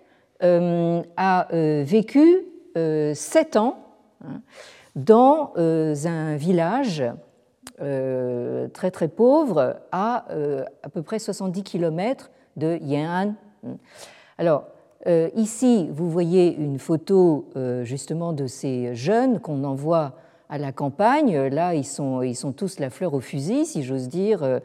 a 0.43 1.47
vécu 1.51 2.45
euh, 2.75 3.13
sept 3.13 3.55
ans 3.55 3.77
hein, 4.25 4.41
dans 4.95 5.53
euh, 5.57 5.93
un 6.05 6.35
village 6.37 7.03
euh, 7.81 8.67
très 8.69 8.89
très 8.89 9.09
pauvre 9.09 9.79
à 9.91 10.25
à 10.81 10.89
peu 10.89 11.03
près 11.03 11.19
70 11.19 11.63
km 11.63 12.31
de 12.57 12.77
Yan'an. 12.81 13.35
Alors, 14.37 14.65
ici, 15.35 15.89
vous 15.91 16.09
voyez 16.09 16.55
une 16.55 16.79
photo 16.79 17.49
justement 17.83 18.33
de 18.33 18.47
ces 18.47 18.95
jeunes 18.95 19.39
qu'on 19.39 19.63
envoie 19.63 20.13
à 20.49 20.57
la 20.57 20.71
campagne. 20.71 21.47
Là, 21.47 21.73
ils 21.73 21.85
sont, 21.85 22.21
ils 22.21 22.35
sont 22.35 22.51
tous 22.51 22.79
la 22.79 22.89
fleur 22.89 23.13
au 23.13 23.19
fusil, 23.19 23.65
si 23.65 23.83
j'ose 23.83 24.07
dire, 24.07 24.61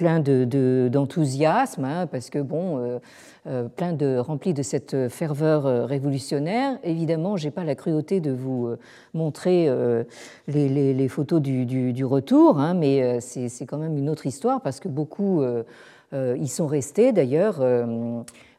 plein 0.00 0.18
d'enthousiasme, 0.20 1.82
de, 1.82 1.86
hein, 1.86 2.06
parce 2.06 2.30
que 2.30 2.38
bon, 2.38 2.98
plein 3.76 3.92
de 3.92 4.16
remplis 4.16 4.54
de 4.54 4.62
cette 4.62 5.10
ferveur 5.10 5.86
révolutionnaire. 5.86 6.78
Évidemment, 6.84 7.36
j'ai 7.36 7.50
pas 7.50 7.64
la 7.64 7.74
cruauté 7.74 8.20
de 8.20 8.30
vous 8.32 8.70
montrer 9.12 9.68
les, 10.48 11.08
photos 11.08 11.42
du, 11.42 11.66
du, 11.66 12.04
retour, 12.06 12.58
hein, 12.58 12.72
mais 12.72 13.20
c'est 13.20 13.66
quand 13.66 13.76
même 13.76 13.98
une 13.98 14.08
autre 14.08 14.24
histoire 14.24 14.62
parce 14.62 14.80
que 14.80 14.88
beaucoup 14.88 15.44
y 16.14 16.48
sont 16.48 16.66
restés 16.66 17.12
d'ailleurs 17.12 17.62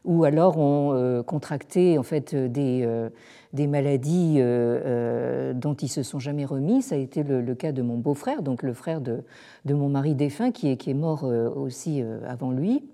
ou 0.04 0.24
alors 0.24 0.58
ont 0.58 0.92
euh, 0.94 1.22
contracté 1.22 1.96
en 1.98 2.02
fait 2.02 2.34
des, 2.34 2.82
euh, 2.84 3.08
des 3.52 3.66
maladies 3.66 4.36
euh, 4.38 5.52
dont 5.54 5.74
ils 5.74 5.88
se 5.88 6.02
sont 6.02 6.18
jamais 6.18 6.44
remis. 6.44 6.82
Ça 6.82 6.96
a 6.96 6.98
été 6.98 7.22
le, 7.22 7.54
cas 7.54 7.72
de 7.72 7.82
mon 7.82 7.96
beau-frère, 7.96 8.42
donc 8.42 8.62
le 8.62 8.72
frère 8.72 9.00
de, 9.00 9.22
de, 9.64 9.74
mon 9.74 9.88
mari 9.88 10.14
défunt, 10.14 10.50
qui 10.50 10.70
est, 10.70 10.76
qui 10.76 10.90
est 10.90 10.94
mort 10.94 11.24
aussi 11.24 12.02
avant 12.26 12.50
lui, 12.50 12.84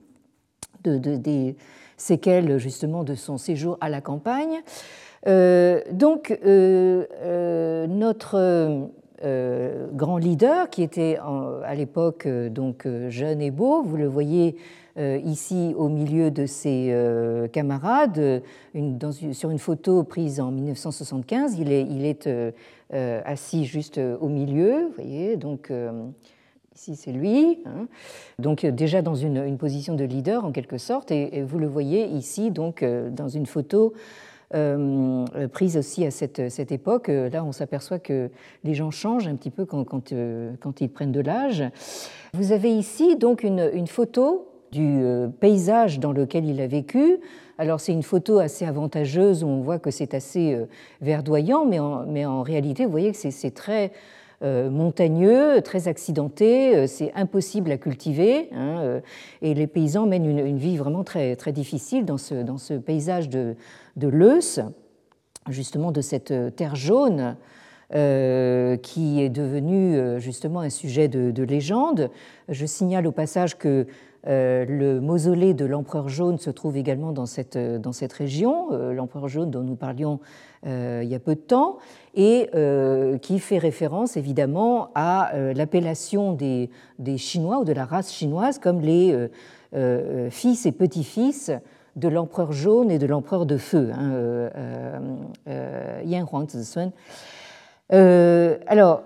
de, 0.85 0.97
des 0.99 1.57
séquelles 1.97 2.59
justement 2.59 3.05
de 3.05 3.15
son 3.15 3.39
séjour 3.39 3.79
à 3.81 3.89
la 3.89 4.01
campagne. 4.01 4.61
donc 5.27 6.39
notre 7.89 8.91
grand 9.95 10.19
leader, 10.19 10.71
qui 10.71 10.83
était 10.83 11.19
à 11.65 11.75
l'époque 11.75 12.29
donc 12.29 12.87
jeune 13.09 13.41
et 13.41 13.51
beau, 13.51 13.83
vous 13.83 13.97
le 13.97 14.07
voyez 14.07 14.57
euh, 14.57 14.88
ici 14.99 15.75
au 15.77 15.89
milieu 15.89 16.31
de 16.31 16.47
ses 16.47 16.89
euh, 16.91 17.47
camarades. 17.49 18.43
sur 19.33 19.51
une 19.51 19.59
photo 19.59 20.03
prise 20.03 20.41
en 20.41 20.51
1975, 20.51 21.59
il 21.59 21.71
est, 21.73 22.27
euh, 22.27 23.21
assis 23.25 23.65
juste 23.65 24.01
au 24.21 24.29
milieu, 24.29 24.87
vous 24.87 24.95
voyez, 24.95 25.37
donc 25.37 25.73
ici 26.75 26.97
c'est 26.97 27.13
lui, 27.13 27.59
hein. 27.67 27.87
donc 28.39 28.65
déjà 28.65 29.03
dans 29.03 29.15
une, 29.15 29.57
position 29.59 29.95
de 29.95 30.05
leader 30.05 30.45
en 30.45 30.53
quelque 30.53 30.79
sorte, 30.79 31.11
et, 31.11 31.43
vous 31.43 31.59
le 31.59 31.67
voyez 31.67 32.07
ici 32.07 32.51
donc 32.51 32.85
dans 32.85 33.29
une 33.29 33.47
photo 33.47 33.93
prise 34.51 35.77
aussi 35.77 36.07
à 36.07 36.11
cette, 36.11 36.73
époque. 36.73 37.09
Là, 37.09 37.45
on 37.45 37.53
s'aperçoit 37.53 37.99
que 37.99 38.31
les 38.65 38.75
gens 38.75 38.91
changent 38.91 39.29
un 39.29 39.37
petit 39.37 39.51
peu 39.51 39.67
quand, 39.67 40.11
ils 40.81 40.89
prennent 40.89 41.13
de 41.13 41.21
l'âge. 41.21 41.63
Vous 42.33 42.53
avez 42.53 42.71
ici 42.71 43.17
donc 43.17 43.43
une 43.43 43.87
photo 43.87 44.49
du 44.73 45.03
euh, 45.03 45.29
paysage 45.29 45.99
dans 45.99 46.13
lequel 46.13 46.45
il 46.45 46.61
a 46.61 46.67
vécu. 46.67 47.19
Alors 47.59 47.81
c'est 47.81 47.93
une 47.93 48.03
photo 48.03 48.39
assez 48.39 48.65
avantageuse 48.65 49.43
où 49.43 49.49
on 49.49 49.61
voit 49.61 49.79
que 49.79 49.91
c'est 49.91 50.15
assez 50.15 50.55
euh, 50.55 50.67
verdoyant, 51.01 51.65
mais 51.65 51.79
en, 51.79 52.43
réalité, 52.43 52.85
vous 52.85 52.91
voyez 52.91 53.13
que 53.13 53.17
c'est 53.17 53.51
très 53.51 53.93
euh, 54.43 54.71
montagneux, 54.71 55.61
très 55.63 55.89
accidenté, 55.89 56.87
c'est 56.87 57.13
impossible 57.15 57.73
à 57.73 57.79
cultiver, 57.79 58.49
hein, 58.53 59.01
et 59.43 59.55
les 59.55 59.67
paysans 59.67 60.07
mènent 60.07 60.27
une, 60.47 60.59
vie 60.59 60.77
vraiment 60.77 61.03
très, 61.03 61.35
très 61.35 61.53
difficile 61.53 62.05
dans 62.05 62.19
ce, 62.19 62.35
dans 62.35 62.59
ce 62.59 62.75
paysage 62.75 63.29
de, 63.29 63.57
de 63.97 64.41
justement 65.49 65.91
de 65.91 66.01
cette 66.01 66.33
terre 66.55 66.77
jaune. 66.77 67.37
qui 67.91 69.23
est 69.23 69.31
devenue 69.31 70.21
justement 70.21 70.61
un 70.61 70.69
sujet 70.71 71.09
de, 71.09 71.31
de, 71.31 71.43
légende. 71.43 72.11
Je 72.51 72.67
signale 72.67 73.07
au 73.07 73.13
passage 73.13 73.57
que 73.57 73.87
le 74.25 74.99
mausolée 75.01 75.55
de 75.55 75.65
l'empereur 75.65 76.09
jaune 76.09 76.39
se 76.39 76.51
trouve 76.51 76.77
également 76.77 77.13
dans 77.13 77.27
cette, 77.27 77.57
euh, 77.57 77.79
dans 77.79 77.93
cette 77.93 78.13
région, 78.13 78.69
euh, 78.73 78.93
l'empereur 78.93 79.29
jaune 79.29 79.51
dont 79.51 79.63
nous 79.63 79.77
parlions 79.77 80.21
il 80.65 81.05
y 81.05 81.15
a 81.15 81.21
peu 81.21 81.37
de 81.37 81.41
temps, 81.41 81.79
et 82.17 82.51
qui 83.23 83.39
fait 83.39 83.59
référence 83.59 84.17
évidemment 84.17 84.91
à 84.97 85.31
l'appellation 85.55 86.33
des, 86.33 86.69
des, 86.99 87.17
Chinois 87.17 87.61
ou 87.61 87.65
de 87.65 87.73
la 87.73 87.85
race 87.85 88.13
chinoise 88.13 88.59
comme 88.59 88.81
les 88.81 89.29
fils 90.31 90.67
et 90.67 90.73
petits-fils 90.73 91.53
de 91.95 92.09
l'empereur 92.09 92.51
jaune 92.51 92.91
et 92.91 92.99
de 92.99 93.07
l'empereur 93.07 93.47
de 93.47 93.57
feu, 93.57 93.93
hein, 93.95 94.51
Yan 96.05 96.27
Huangzi 96.27 96.91
alors, 98.67 99.05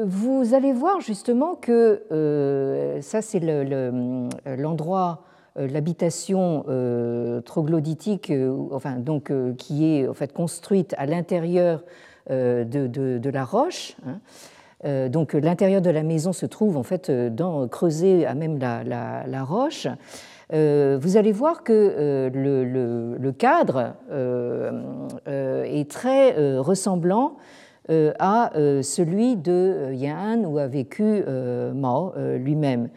vous 0.00 0.54
allez 0.54 0.72
voir 0.72 1.00
justement 1.00 1.54
que 1.54 2.02
euh, 2.12 3.00
ça, 3.00 3.22
c'est 3.22 3.40
l'endroit, 3.40 5.22
euh, 5.58 5.68
l'habitation 5.68 6.64
euh, 6.68 7.40
troglodytique, 7.40 8.32
enfin, 8.70 8.96
donc, 8.96 9.32
qui 9.58 9.86
est 9.86 10.08
en 10.08 10.14
fait 10.14 10.32
construite 10.32 10.94
à 10.98 11.06
l'intérieur 11.06 11.82
de, 12.30 13.30
la 13.30 13.44
roche. 13.44 13.96
Hein. 14.06 15.08
donc, 15.08 15.34
l'intérieur 15.34 15.82
de 15.82 15.90
la 15.90 16.02
maison 16.02 16.32
se 16.32 16.46
trouve 16.46 16.76
en 16.76 16.82
fait 16.82 17.10
dans, 17.10 17.66
creusé 17.68 18.26
à 18.26 18.34
même 18.34 18.58
la, 18.58 19.44
roche. 19.44 19.88
vous 20.50 21.16
allez 21.16 21.32
voir 21.32 21.64
que 21.64 22.30
le, 22.32 23.16
le 23.18 23.32
cadre 23.32 23.94
est 25.26 25.90
très 25.90 26.58
ressemblant 26.58 27.36
à 27.88 28.56
euh, 28.56 28.82
celui 28.82 29.36
de 29.36 29.52
euh, 29.52 29.94
Yan 29.94 30.44
où 30.44 30.58
a 30.58 30.66
vécu 30.66 31.22
Mao 31.74 32.12
lui-même. 32.36 32.88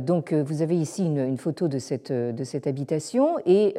Donc 0.00 0.34
vous 0.34 0.60
avez 0.60 0.76
ici 0.76 1.06
une, 1.06 1.38
photo 1.38 1.66
de 1.66 1.78
cette, 1.78 2.12
de 2.12 2.44
cette 2.44 2.66
habitation 2.66 3.38
et 3.46 3.74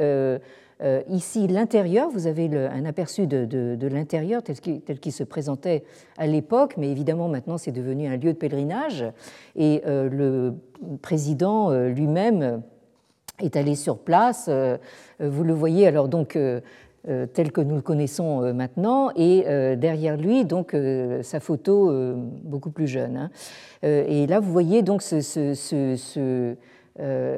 ici 1.08 1.48
l'intérieur, 1.48 2.10
vous 2.10 2.26
avez 2.26 2.50
un 2.58 2.84
aperçu 2.86 3.28
de, 3.28 3.46
de, 3.46 3.88
l'intérieur 3.88 4.42
tel 4.42 4.60
qu'il 5.00 5.12
se 5.12 5.24
présentait 5.24 5.84
à 6.18 6.26
l'époque, 6.26 6.78
mais 6.78 6.90
évidemment 6.90 7.28
maintenant 7.28 7.60
c'est 7.60 7.72
devenu 7.72 8.08
un 8.08 8.18
lieu 8.18 8.34
de 8.34 8.38
pèlerinage 8.40 9.06
et 9.56 9.84
le 9.86 10.56
président 11.04 11.70
lui-même 11.72 12.64
est 13.40 13.56
allé 13.56 13.76
sur 13.76 14.00
place. 14.00 14.50
Vous 15.20 15.44
le 15.44 15.54
voyez 15.54 15.88
alors 15.88 16.08
donc 16.08 16.36
euh, 16.36 16.62
tel 17.34 17.52
que 17.52 17.62
nous 17.62 17.76
le 17.76 17.82
connaissons 17.82 18.44
euh, 18.44 18.54
maintenant, 18.54 19.12
et 19.16 19.44
euh, 19.48 19.76
derrière 19.76 20.18
lui, 20.18 20.46
donc, 20.46 20.76
sa 21.22 21.40
photo 21.40 21.92
beaucoup 22.44 22.70
plus 22.70 22.88
jeune. 22.88 23.18
Hein. 23.18 23.30
Et 23.84 24.28
là, 24.28 24.40
vous 24.40 24.52
voyez 24.52 24.82
donc 24.82 25.02
ce, 25.02 25.22
ce, 25.22 25.54
ce, 25.54 25.96
ce 25.96 26.56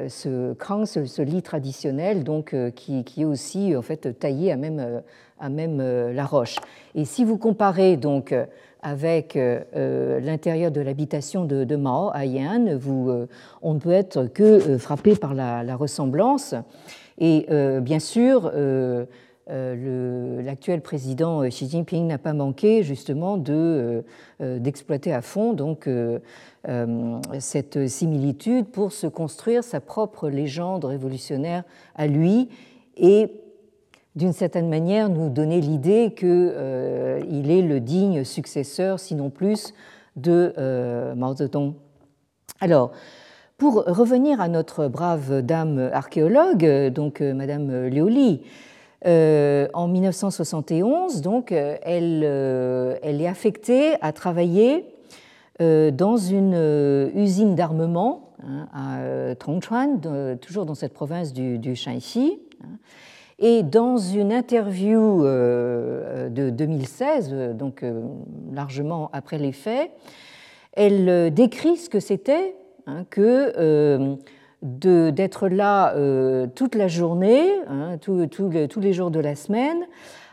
ce, 0.07 1.21
lit 1.21 1.41
traditionnel, 1.41 2.23
donc, 2.23 2.55
qui, 2.75 3.03
qui, 3.03 3.21
est 3.21 3.25
aussi 3.25 3.75
en 3.75 3.81
fait 3.81 4.19
taillé 4.19 4.51
à 4.51 4.57
même, 4.57 5.01
à 5.39 5.49
même 5.49 5.79
la 6.11 6.25
roche. 6.25 6.57
Et 6.93 7.05
si 7.05 7.23
vous 7.23 7.37
comparez 7.37 7.97
donc 7.97 8.35
avec 8.81 9.37
l'intérieur 9.73 10.71
de 10.71 10.81
l'habitation 10.81 11.45
de, 11.45 11.63
de, 11.63 11.75
Mao 11.75 12.11
à 12.13 12.25
Yan, 12.25 12.77
vous, 12.77 13.11
on 13.61 13.73
ne 13.73 13.79
peut 13.79 13.91
être 13.91 14.25
que 14.25 14.77
frappé 14.77 15.15
par 15.15 15.33
la, 15.33 15.63
la 15.63 15.75
ressemblance. 15.75 16.53
Et 17.17 17.47
bien 17.81 17.99
sûr, 17.99 18.51
euh, 18.53 19.05
l'actuel 19.47 20.81
président 20.81 21.43
euh, 21.43 21.49
Xi 21.49 21.69
Jinping 21.69 22.07
n'a 22.07 22.17
pas 22.17 22.33
manqué 22.33 22.83
justement 22.83 23.41
euh, 23.49 24.01
d'exploiter 24.39 25.13
à 25.13 25.21
fond 25.21 25.53
donc, 25.53 25.89
cette 27.39 27.87
similitude 27.87 28.65
pour 28.65 28.91
se 28.91 29.05
construire 29.05 29.63
sa 29.63 29.79
propre 29.79 30.29
légende 30.29 30.85
révolutionnaire 30.85 31.63
à 31.95 32.07
lui 32.07 32.49
et 32.97 33.31
d'une 34.15 34.33
certaine 34.33 34.67
manière 34.67 35.09
nous 35.09 35.29
donner 35.29 35.61
l'idée 35.61 36.13
qu'il 36.17 37.51
est 37.51 37.61
le 37.61 37.79
digne 37.79 38.23
successeur, 38.23 38.99
sinon 38.99 39.29
plus, 39.29 39.73
de 40.15 40.53
Mao 41.15 41.35
Zedong. 41.35 41.75
Alors, 42.61 42.93
pour 43.57 43.83
revenir 43.85 44.41
à 44.41 44.47
notre 44.47 44.87
brave 44.87 45.41
dame 45.41 45.89
archéologue, 45.93 46.89
donc 46.89 47.21
Madame 47.21 47.87
Lioli, 47.87 48.41
euh, 49.05 49.67
en 49.73 49.87
1971, 49.87 51.21
donc, 51.21 51.51
euh, 51.51 51.77
elle, 51.83 52.23
euh, 52.23 52.97
elle, 53.03 53.21
est 53.21 53.27
affectée 53.27 53.93
à 54.01 54.11
travailler 54.11 54.85
dans 55.57 56.17
une 56.17 57.11
usine 57.15 57.55
d'armement 57.55 58.33
hein, 58.43 58.67
à 58.73 59.35
Tongchuan, 59.35 60.01
toujours 60.41 60.65
dans 60.65 60.75
cette 60.75 60.93
province 60.93 61.31
du, 61.31 61.59
du 61.59 61.77
Shanxi. 61.77 62.41
Hein. 62.61 62.77
Et 63.39 63.63
dans 63.63 63.95
une 63.97 64.33
interview 64.33 65.23
de 65.23 66.49
2016, 66.49 67.53
donc 67.53 67.85
largement 68.51 69.09
après 69.13 69.37
les 69.37 69.53
faits, 69.53 69.91
elle 70.73 71.33
décrit 71.33 71.77
ce 71.77 71.89
que 71.89 72.01
c'était 72.01 72.53
hein, 72.85 73.05
que 73.09 74.17
d'être 74.65 75.47
là 75.47 75.93
euh, 75.93 76.47
toute 76.47 76.75
la 76.75 76.87
journée, 76.87 77.51
hein, 77.69 77.97
tous 77.99 78.79
les 78.79 78.93
jours 78.93 79.11
de 79.11 79.19
la 79.19 79.35
semaine, 79.35 79.85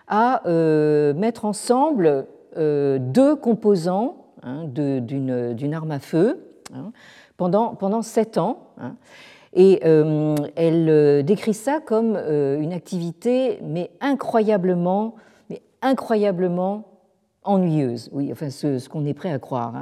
à 0.08 0.46
euh, 0.48 1.12
mettre 1.14 1.44
ensemble 1.44 2.26
euh, 2.56 2.98
deux 2.98 3.36
composants 3.36 4.26
hein, 4.42 4.64
d'une 4.66 5.74
arme 5.74 5.90
à 5.90 5.98
feu 5.98 6.40
hein, 6.74 6.92
pendant, 7.36 7.74
pendant 7.74 8.02
sept 8.02 8.38
ans. 8.38 8.70
Et 9.54 9.84
elle 9.84 11.24
décrit 11.26 11.52
ça 11.52 11.80
comme 11.80 12.16
une 12.16 12.72
activité, 12.72 13.58
mais 13.62 13.90
incroyablement, 14.00 15.16
incroyablement 15.82 16.84
ennuyeuse, 17.44 18.08
oui, 18.12 18.30
enfin 18.32 18.48
ce, 18.48 18.88
qu'on 18.88 19.04
est 19.04 19.12
prêt 19.12 19.30
à 19.30 19.38
croire. 19.38 19.74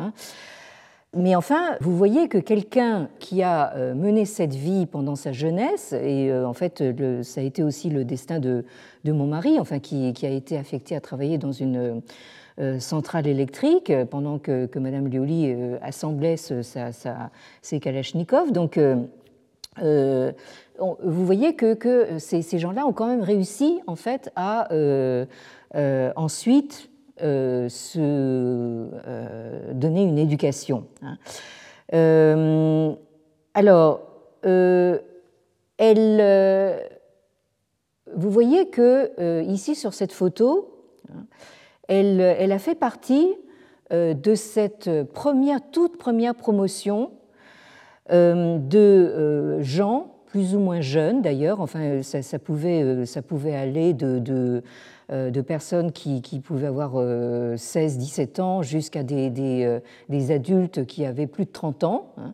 Mais 1.16 1.35
enfin, 1.35 1.77
vous 1.81 1.96
voyez 1.96 2.29
que 2.29 2.38
quelqu'un 2.38 3.09
qui 3.18 3.42
a 3.42 3.75
euh, 3.75 3.94
mené 3.94 4.25
cette 4.25 4.55
vie 4.55 4.87
pendant 4.87 5.16
sa 5.16 5.33
jeunesse, 5.33 5.92
et 5.92 6.31
euh, 6.31 6.46
en 6.46 6.53
fait, 6.53 6.85
ça 7.25 7.40
a 7.40 7.44
été 7.44 7.64
aussi 7.64 7.90
le 7.90 8.05
destin 8.05 8.38
de, 8.38 8.64
mon 9.05 9.27
mari, 9.27 9.59
enfin, 9.59 9.81
qui, 9.81 10.14
a 10.23 10.29
été 10.29 10.57
affecté 10.57 10.94
à 10.94 11.01
travailler 11.01 11.37
dans 11.37 11.51
une 11.51 12.01
euh, 12.61 12.79
centrale 12.79 13.27
électrique 13.27 13.92
pendant 14.09 14.38
que, 14.38 14.66
que 14.66 14.79
Madame 14.79 15.09
Lioli 15.09 15.53
assemblait 15.83 16.37
ses 16.37 17.81
kalachnikovs. 17.81 18.53
Donc, 18.53 18.79
vous 19.79 21.25
voyez 21.25 21.57
que, 21.57 22.18
ces, 22.18 22.42
ces 22.42 22.59
gens-là 22.61 22.87
ont 22.87 22.92
quand 22.92 23.09
même 23.09 23.23
réussi, 23.23 23.81
en 23.88 23.96
fait, 23.96 24.31
à 24.37 24.68
ensuite 26.14 26.89
se 27.20 27.98
euh, 27.98 29.72
donner 29.72 30.02
une 30.02 30.18
éducation. 30.18 30.87
Hein. 31.02 31.16
Euh, 31.94 32.92
alors, 33.54 34.00
elle, 34.42 36.18
vous 38.14 38.30
voyez 38.30 38.68
que 38.68 39.42
ici 39.42 39.74
sur 39.74 39.94
cette 39.94 40.12
photo, 40.12 40.85
hein, 41.12 41.26
elle, 41.88 42.52
a 42.52 42.59
fait 42.59 42.74
partie 42.74 43.28
de 43.90 44.35
cette 44.35 44.90
première, 45.12 45.59
toute 45.72 45.98
première 45.98 46.35
promotion 46.35 47.11
de 48.09 49.59
gens 49.61 50.20
plus 50.30 50.54
ou 50.54 50.61
moins 50.61 50.80
jeunes 50.80 51.22
d'ailleurs, 51.22 51.61
enfin 51.61 52.02
ça, 52.02 52.38
pouvait, 52.38 53.04
ça 53.04 53.20
pouvait 53.20 53.54
aller 53.54 53.92
de 53.92 54.22
euh, 54.30 54.61
de 55.11 55.40
personnes 55.40 55.90
qui, 55.90 56.40
pouvaient 56.40 56.68
avoir 56.68 56.94
16-17 56.94 58.40
euh, 58.40 58.42
ans 58.42 58.62
jusqu'à 58.62 59.01
euh, 59.01 59.81
des, 60.09 60.31
adultes 60.31 60.87
qui 60.87 61.05
avaient 61.05 61.27
plus 61.27 61.46
de 61.46 61.51
30 61.51 61.85
ans, 61.85 62.12
hein, 62.16 62.33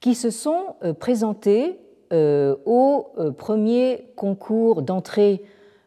qui 0.00 0.14
se 0.14 0.30
sont 0.30 0.76
présentés 0.98 1.78
au 2.12 3.06
premier 3.38 4.06
concours 4.14 4.82
d'entrée 4.82 5.42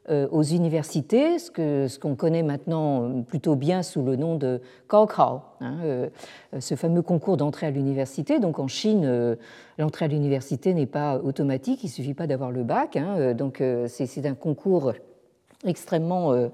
aux 0.09 0.43
universités, 0.43 1.37
ce 1.37 1.99
qu'on 1.99 2.15
connaît 2.15 2.43
maintenant 2.43 3.23
plutôt 3.23 3.55
bien 3.55 3.81
sous 3.83 4.01
le 4.01 4.15
nom 4.15 4.35
de 4.35 4.59
Kaokao, 4.89 5.41
hein, 5.61 5.77
ce 6.59 6.75
fameux 6.75 7.01
concours 7.01 7.37
d'entrée 7.37 7.67
à 7.67 7.71
l'université. 7.71 8.39
Donc 8.39 8.59
en 8.59 8.67
Chine, 8.67 9.37
l'entrée 9.77 10.05
à 10.05 10.07
l'université 10.07 10.73
n'est 10.73 10.85
pas 10.85 11.17
automatique, 11.19 11.83
il 11.83 11.87
ne 11.87 11.91
suffit 11.91 12.13
pas 12.13 12.27
d'avoir 12.27 12.51
le 12.51 12.63
bac. 12.63 12.97
Hein, 12.97 13.33
donc 13.33 13.63
c'est 13.87 14.25
un 14.25 14.35
concours 14.35 14.93
extrêmement 15.67 16.33
euh, 16.33 16.47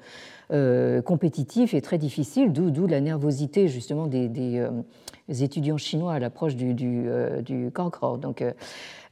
euh, 0.52 1.02
compétitif 1.02 1.74
et 1.74 1.82
très 1.82 1.98
difficile, 1.98 2.52
d'où 2.52 2.88
la 2.88 3.02
nervosité 3.02 3.68
justement 3.68 4.08
des, 4.08 4.30
euh, 4.60 4.70
étudiants 5.30 5.78
chinois 5.78 6.14
à 6.14 6.20
l'approche 6.20 6.56
du, 6.56 6.74
du, 6.74 7.72
Donc, 8.20 8.44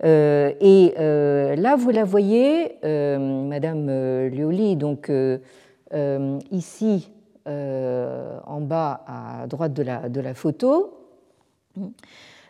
et 0.04 0.94
là, 0.98 1.76
vous 1.78 1.90
la 1.90 2.04
voyez, 2.04 2.78
Madame 2.84 3.90
Lioli, 4.28 4.76
donc 4.76 5.12
ici 6.52 7.12
en 7.46 8.62
bas 8.62 9.04
à 9.08 9.48
droite 9.48 9.74
de 9.74 10.22
la 10.22 10.34
photo. 10.34 10.98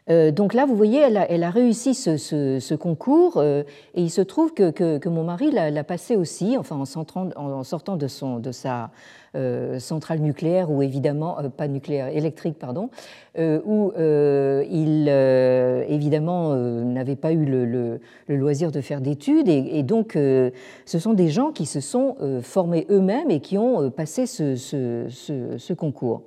Euh, 0.10 0.32
donc 0.32 0.54
là, 0.54 0.66
vous 0.66 0.76
voyez, 0.76 1.00
elle 1.00 1.44
a, 1.44 1.50
réussi 1.50 1.94
ce, 1.94 2.76
concours 2.76 3.38
euh, 3.38 3.64
et 3.94 4.02
il 4.02 4.10
se 4.10 4.22
trouve 4.22 4.54
que, 4.54 5.08
mon 5.08 5.24
mari 5.24 5.52
l'a 5.52 5.84
passé 5.84 6.16
aussi, 6.16 6.58
enfin 6.58 6.76
en, 6.76 6.86
sortant 6.86 7.98
de, 7.98 8.08
son, 8.08 8.40
de 8.40 8.52
sa 8.52 8.92
euh, 9.36 9.80
centrale 9.80 10.20
nucléaire 10.20 10.72
ou 10.72 10.82
évidemment 10.82 11.38
pas 11.56 11.68
nucléaire 11.68 12.08
électrique 12.08 12.58
pardon, 12.58 12.90
où 13.38 13.94
il 13.98 15.08
évidemment 15.08 16.56
n'avait 16.56 17.16
pas 17.16 17.32
eu 17.32 17.46
le, 17.46 18.00
loisir 18.28 18.72
de 18.72 18.82
faire 18.82 19.02
d'études 19.02 19.48
et, 19.48 19.84
donc 19.84 20.14
ce 20.14 21.00
sont 21.00 21.14
des 21.14 21.30
gens 21.30 21.52
qui 21.52 21.66
se 21.66 21.80
sont 21.80 22.16
formés 22.42 22.88
eux-mêmes 22.90 23.30
et 23.30 23.40
qui 23.40 23.58
ont 23.58 23.92
passé 23.92 24.26
ce 24.26 25.74
concours. 25.74 26.24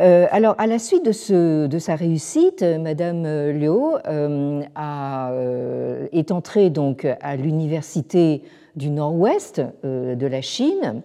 Euh, 0.00 0.26
alors, 0.30 0.54
à 0.58 0.66
la 0.66 0.78
suite 0.78 1.04
de, 1.04 1.78
sa 1.78 1.96
réussite, 1.96 2.62
Madame 2.62 3.24
Liu 3.24 3.70
euh, 4.06 4.62
euh, 4.78 6.06
est 6.12 6.30
entrée 6.30 6.70
donc 6.70 7.06
à 7.20 7.34
l'université 7.36 8.42
du 8.76 8.88
Nord-Ouest 8.90 9.60
de 9.82 10.26
la 10.26 10.40
Chine 10.40 11.02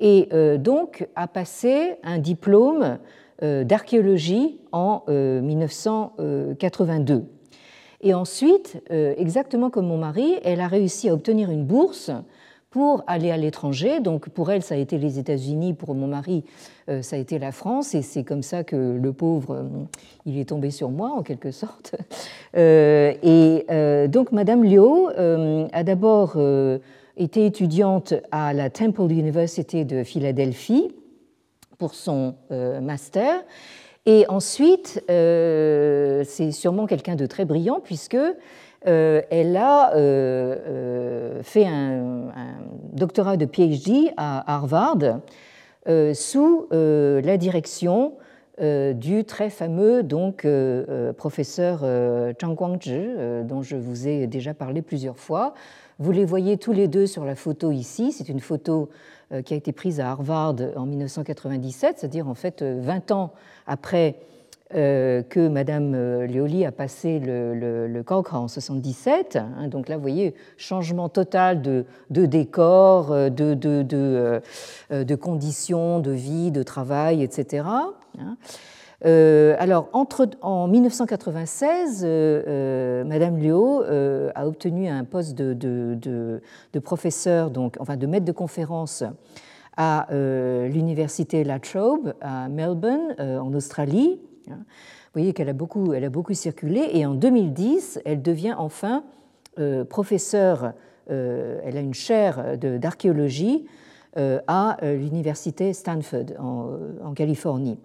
et 0.00 0.28
donc 0.58 1.06
a 1.14 1.28
passé 1.28 1.94
un 2.02 2.18
diplôme 2.18 2.98
d'archéologie 3.40 4.58
en 4.72 5.04
1982. 5.06 7.26
Et 8.00 8.14
ensuite, 8.14 8.82
exactement 8.90 9.70
comme 9.70 9.86
mon 9.86 9.98
mari, 9.98 10.40
elle 10.42 10.60
a 10.60 10.66
réussi 10.66 11.08
à 11.08 11.14
obtenir 11.14 11.52
une 11.52 11.64
bourse 11.64 12.10
pour 12.74 13.04
aller 13.06 13.30
à 13.30 13.36
l'étranger. 13.36 14.00
Donc 14.00 14.28
pour 14.30 14.50
elle, 14.50 14.60
ça 14.60 14.74
a 14.74 14.78
été 14.78 14.98
les 14.98 15.20
États-Unis, 15.20 15.74
pour 15.74 15.94
mon 15.94 16.08
mari, 16.08 16.42
euh, 16.88 17.02
ça 17.02 17.14
a 17.14 17.20
été 17.20 17.38
la 17.38 17.52
France, 17.52 17.94
et 17.94 18.02
c'est 18.02 18.24
comme 18.24 18.42
ça 18.42 18.64
que 18.64 18.98
le 19.00 19.12
pauvre, 19.12 19.54
euh, 19.54 19.62
il 20.26 20.40
est 20.40 20.48
tombé 20.48 20.72
sur 20.72 20.90
moi 20.90 21.12
en 21.16 21.22
quelque 21.22 21.52
sorte. 21.52 21.94
Euh, 22.56 23.12
et 23.24 23.66
donc 24.08 24.30
Madame 24.30 24.62
Liu 24.62 25.08
a 25.72 25.82
d'abord 25.82 26.38
été 27.16 27.46
étudiante 27.46 28.14
à 28.30 28.52
la 28.52 28.70
Temple 28.70 29.10
University 29.10 29.84
de 29.84 30.04
Philadelphie 30.04 30.92
pour 31.78 31.94
son 31.94 32.36
master. 32.80 33.42
Et 34.06 34.24
ensuite, 34.28 35.02
c'est 35.08 36.52
sûrement 36.52 36.86
quelqu'un 36.86 37.16
de 37.16 37.26
très 37.26 37.44
brillant 37.44 37.80
puisque 37.82 38.16
euh, 38.86 39.22
elle 39.30 39.56
a 39.56 39.94
euh, 39.94 40.56
euh, 40.66 41.42
fait 41.42 41.66
un, 41.66 42.30
doctorat 42.92 43.36
de 43.36 43.46
PhD 43.46 44.12
à 44.16 44.54
Harvard 44.54 45.20
sous 46.14 46.66
la 46.70 47.36
direction 47.36 48.14
du 48.60 49.24
très 49.24 49.50
fameux 49.50 50.02
donc, 50.04 50.46
professeur 51.16 51.80
Zhang 52.40 52.54
Guangzhi, 52.54 53.08
dont 53.44 53.62
je 53.62 53.76
vous 53.76 54.06
ai 54.06 54.28
déjà 54.28 54.54
parlé 54.54 54.80
plusieurs 54.80 55.18
fois. 55.18 55.54
Vous 55.98 56.12
les 56.12 56.24
voyez 56.24 56.56
tous 56.56 56.72
les 56.72 56.86
deux 56.86 57.06
sur 57.06 57.24
la 57.24 57.34
photo 57.34 57.72
ici. 57.72 58.12
C'est 58.12 58.28
une 58.28 58.40
photo 58.40 58.88
qui 59.44 59.54
a 59.54 59.56
été 59.56 59.72
prise 59.72 59.98
à 59.98 60.10
Harvard 60.10 60.56
en 60.76 60.86
1997, 60.86 61.98
c'est-à-dire 61.98 62.28
en 62.28 62.34
fait 62.34 62.62
20 62.62 63.10
ans 63.10 63.32
après 63.66 64.14
euh, 64.74 65.22
que 65.22 65.46
Madame 65.46 65.94
euh, 65.94 66.26
Lioli 66.26 66.64
a 66.64 66.72
passé 66.72 67.20
le, 67.20 67.54
le, 67.54 68.04
en 68.32 68.48
77. 68.48 69.36
Hein, 69.36 69.68
donc 69.68 69.88
là, 69.88 69.94
vous 69.94 70.02
voyez, 70.02 70.34
changement 70.56 71.08
total 71.08 71.62
de, 71.62 71.84
décor, 72.10 73.12
euh, 73.12 73.28
de, 73.28 73.54
de, 73.54 75.14
conditions 75.14 76.00
de 76.00 76.10
vie, 76.10 76.50
de 76.50 76.64
travail, 76.64 77.22
etc. 77.22 77.64
Hein. 78.18 78.36
alors, 79.60 79.90
en 80.42 80.66
1996, 80.66 82.04
Madame 83.06 83.38
Liu 83.38 84.32
a 84.34 84.48
obtenu 84.48 84.88
un 84.88 85.04
poste 85.04 85.36
de, 85.36 86.40
professeur, 86.82 87.50
donc, 87.50 87.76
enfin 87.78 87.96
de 87.96 88.08
maître 88.08 88.26
de 88.26 88.32
conférence 88.32 89.04
à 89.76 90.08
l'université 90.10 91.44
La 91.44 91.60
Trobe 91.60 92.14
à 92.20 92.48
Melbourne, 92.48 93.14
en 93.20 93.54
Australie. 93.54 94.18
Hein. 94.50 94.58
Vous 94.58 95.20
voyez 95.20 95.32
qu'elle 95.32 95.48
a, 95.48 95.52
beaucoup, 95.52 95.92
elle 95.92 96.04
a 96.04 96.10
beaucoup 96.10 96.34
circulé 96.34 96.88
et 96.92 97.06
en 97.06 97.14
2010, 97.14 98.00
elle 98.04 98.22
devient 98.22 98.54
enfin 98.58 99.04
euh, 99.58 99.84
professeure, 99.84 100.72
euh, 101.10 101.60
elle 101.62 101.76
a 101.76 101.80
une 101.80 101.94
chaire 101.94 102.58
d'archéologie 102.58 103.66
euh, 104.16 104.40
à 104.48 104.76
l'université 104.82 105.72
Stanford 105.72 106.26
en, 106.38 107.12
Californie. 107.14 107.78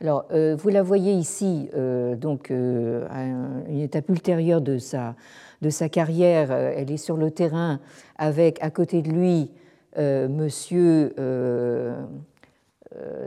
Alors, 0.00 0.26
vous 0.30 0.68
la 0.70 0.82
voyez 0.82 1.12
ici, 1.12 1.68
donc 2.18 2.50
à 2.50 3.24
une 3.68 3.80
étape 3.80 4.08
ultérieure 4.08 4.62
de 4.62 4.78
sa, 4.78 5.14
de 5.60 5.68
sa 5.68 5.90
carrière, 5.90 6.50
elle 6.50 6.90
est 6.90 6.96
sur 6.96 7.18
le 7.18 7.30
terrain 7.30 7.78
avec 8.16 8.62
à 8.62 8.70
côté 8.70 9.02
de 9.02 9.10
lui 9.10 9.50
Monsieur 9.96 11.14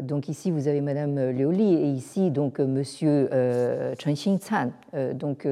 donc 0.02 0.30
ici 0.30 0.52
vous 0.52 0.68
avez 0.68 0.82
Madame 0.82 1.30
Lioli 1.30 1.74
et 1.74 1.88
ici 1.88 2.32
donc 2.32 2.60
Monsieur 2.60 3.30
euh, 3.32 3.94
Chen 3.98 4.72
euh, 4.94 5.14
donc 5.14 5.48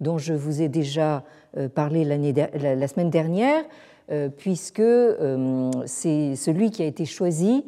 dont 0.00 0.18
je 0.18 0.34
vous 0.34 0.62
ai 0.62 0.68
déjà 0.68 1.24
parlé 1.74 2.04
la, 2.04 2.88
semaine 2.88 3.08
dernière, 3.08 3.64
puisque 4.36 4.82
c'est 5.86 6.36
celui 6.36 6.70
qui 6.70 6.82
a 6.82 6.86
été 6.86 7.06
choisi 7.06 7.64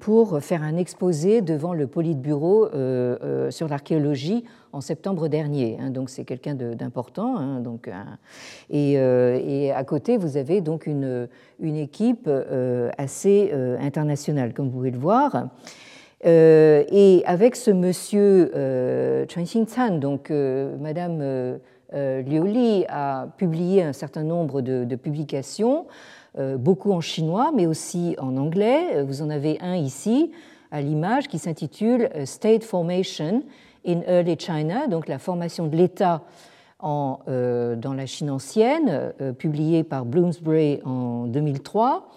pour 0.00 0.40
faire 0.40 0.62
un 0.62 0.76
exposé 0.76 1.42
devant 1.42 1.74
le 1.74 1.86
Politburo 1.86 2.68
sur 3.50 3.68
l'archéologie 3.68 4.44
en 4.72 4.80
septembre 4.80 5.28
dernier. 5.28 5.78
Hein. 5.80 5.90
donc 5.90 6.10
c'est 6.10 6.24
quelqu'un 6.24 6.54
d'important. 6.54 7.36
Hein. 7.38 7.62
et, 8.70 9.72
à 9.72 9.84
côté, 9.84 10.16
vous 10.16 10.36
avez 10.36 10.60
donc 10.60 10.86
une, 10.86 11.28
équipe 11.60 12.30
assez 12.96 13.52
internationale, 13.80 14.54
comme 14.54 14.66
vous 14.66 14.76
pouvez 14.78 14.90
le 14.90 14.98
voir. 14.98 15.48
et 16.24 17.22
avec 17.26 17.56
ce 17.56 17.70
monsieur 17.70 18.50
Chen 19.28 19.44
Xingcan, 19.44 19.98
donc 19.98 20.30
Madame 20.30 21.58
euh, 21.92 22.22
Liu 22.22 22.46
Li 22.46 22.84
a 22.88 23.28
publié 23.36 23.82
un 23.82 23.92
certain 23.92 24.22
nombre 24.22 24.60
de, 24.60 24.96
publications, 24.96 25.86
euh, 25.86 25.88
beaucoup 26.58 26.92
en 26.92 27.00
chinois, 27.00 27.52
mais 27.54 27.66
aussi 27.66 28.16
en 28.18 28.36
anglais. 28.36 28.96
Euh, 28.96 29.04
vous 29.04 29.22
en 29.22 29.30
avez 29.30 29.58
un 29.60 29.76
ici 29.76 30.30
à 30.70 30.80
l'image 30.80 31.28
qui 31.28 31.38
s'intitule 31.38 32.10
State 32.24 32.64
Formation 32.64 33.42
in 33.86 34.00
Early 34.06 34.36
China, 34.38 34.86
donc 34.86 35.08
la 35.08 35.18
formation 35.18 35.66
de 35.66 35.76
l'État 35.76 36.22
dans 36.82 37.94
la 37.94 38.06
Chine 38.06 38.30
ancienne, 38.30 39.12
publié 39.36 39.82
par 39.84 40.06
Bloomsbury 40.06 40.80
en 40.84 41.26
2003. 41.26 42.08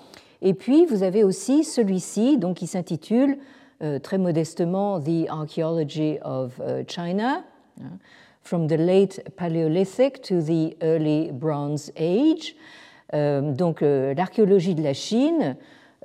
Et 0.41 0.54
puis 0.54 0.86
vous 0.86 1.04
avez 1.04 1.23
aussi 1.23 1.63
celui-ci, 1.63 2.39
qui 2.56 2.67
s'intitule 2.67 3.39
très 4.04 4.17
modestement 4.17 5.02
The 5.02 5.28
Archaeology 5.30 6.19
of 6.23 6.62
China. 6.88 7.43
Hein, 7.82 7.97
from 8.43 8.67
the 8.67 8.78
late 8.78 9.21
Paleolithic 9.38 10.21
to 10.21 10.41
the 10.41 10.76
early 10.82 11.32
Bronze 11.32 11.91
Age. 11.95 12.56
Euh, 13.13 13.52
donc 13.52 13.82
euh, 13.82 14.13
l'archéologie 14.13 14.76
de 14.76 14.84
la 14.84 14.94
Chine, 14.94 15.56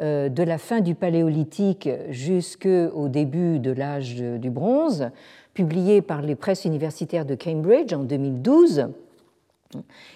euh, 0.01 0.29
de 0.29 0.43
la 0.43 0.59
fin 0.59 0.81
du 0.81 0.95
Paléolithique 0.95 1.89
jusqu'au 2.11 3.09
début 3.09 3.59
de 3.59 3.71
l'âge 3.71 4.15
du 4.17 4.51
bronze, 4.51 5.11
publié 5.55 6.03
par 6.03 6.23
les 6.23 6.35
presses 6.35 6.65
universitaires 6.65 7.25
de 7.25 7.35
Cambridge 7.35 7.93
en 7.93 8.05
2012. 8.05 8.89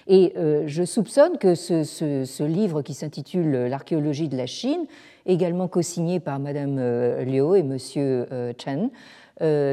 Et 0.07 0.33
je 0.64 0.83
soupçonne 0.83 1.37
que 1.37 1.55
ce, 1.55 2.42
livre 2.42 2.81
qui 2.81 2.95
s'intitule 2.95 3.66
L'archéologie 3.66 4.29
de 4.29 4.37
la 4.37 4.47
Chine, 4.47 4.87
également 5.27 5.68
co-signé 5.68 6.21
par 6.21 6.38
Madame 6.38 6.79
Liu 7.21 7.57
et 7.57 7.62
Monsieur 7.62 8.27
Chen, 8.57 8.88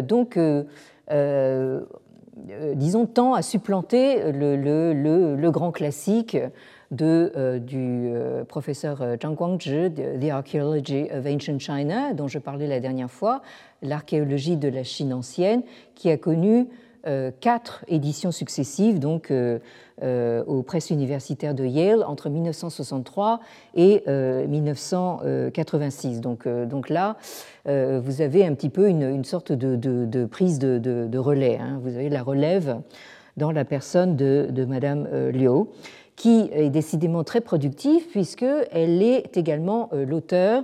donc 0.06 0.38
disons, 2.76 3.06
tend 3.06 3.34
à 3.36 3.42
supplanter 3.42 4.32
le, 4.34 5.50
grand 5.50 5.72
classique 5.72 6.36
de, 6.92 7.32
euh, 7.36 7.60
du 7.60 8.12
euh, 8.14 8.44
professeur 8.44 9.04
Zhang 9.22 9.36
Guangzhi, 9.36 9.92
The 9.92 10.32
Archaeology 10.32 11.08
of 11.12 11.26
Ancient 11.26 11.60
China, 11.60 12.14
dont 12.14 12.28
je 12.28 12.40
parlais 12.40 12.68
la 12.68 12.80
dernière 12.80 13.12
fois, 13.12 13.42
l'archéologie 13.82 14.58
de 14.58 14.68
la 14.68 14.84
Chine 14.84 15.14
ancienne, 15.14 15.64
qui 15.96 16.10
a 16.10 16.18
connu 16.18 16.68
quatre 17.40 17.86
éditions 17.88 18.34
successives, 18.34 19.00
donc 19.00 19.32
aux 19.32 20.64
presses 20.64 20.90
universitaires 20.90 21.56
de 21.56 21.64
Yale 21.64 22.04
entre 22.04 22.30
1963 22.30 23.40
et 23.74 24.04
1986. 24.06 26.20
Donc, 26.20 26.46
donc 26.46 26.90
là, 26.90 27.16
euh, 27.70 28.02
vous 28.04 28.22
avez 28.22 28.46
un 28.46 28.54
petit 28.54 28.70
peu 28.70 28.90
une, 28.90 29.24
sorte 29.24 29.52
de, 29.52 30.26
prise 30.26 30.60
de, 30.60 31.18
relais. 31.18 31.58
Hein. 31.60 31.80
Vous 31.82 31.96
avez 31.96 32.10
la 32.10 32.24
relève 32.24 32.82
dans 33.38 33.52
la 33.52 33.66
personne 33.66 34.16
de, 34.16 34.66
Madame 34.68 35.08
euh, 35.12 35.32
Liu, 35.32 35.68
qui 36.20 36.50
est 36.52 36.70
décidément 36.70 37.24
très 37.24 37.40
productive 37.40 38.06
puisqu'elle 38.10 39.02
est 39.02 39.38
également 39.38 39.90
euh, 39.94 40.06
l'auteur 40.06 40.64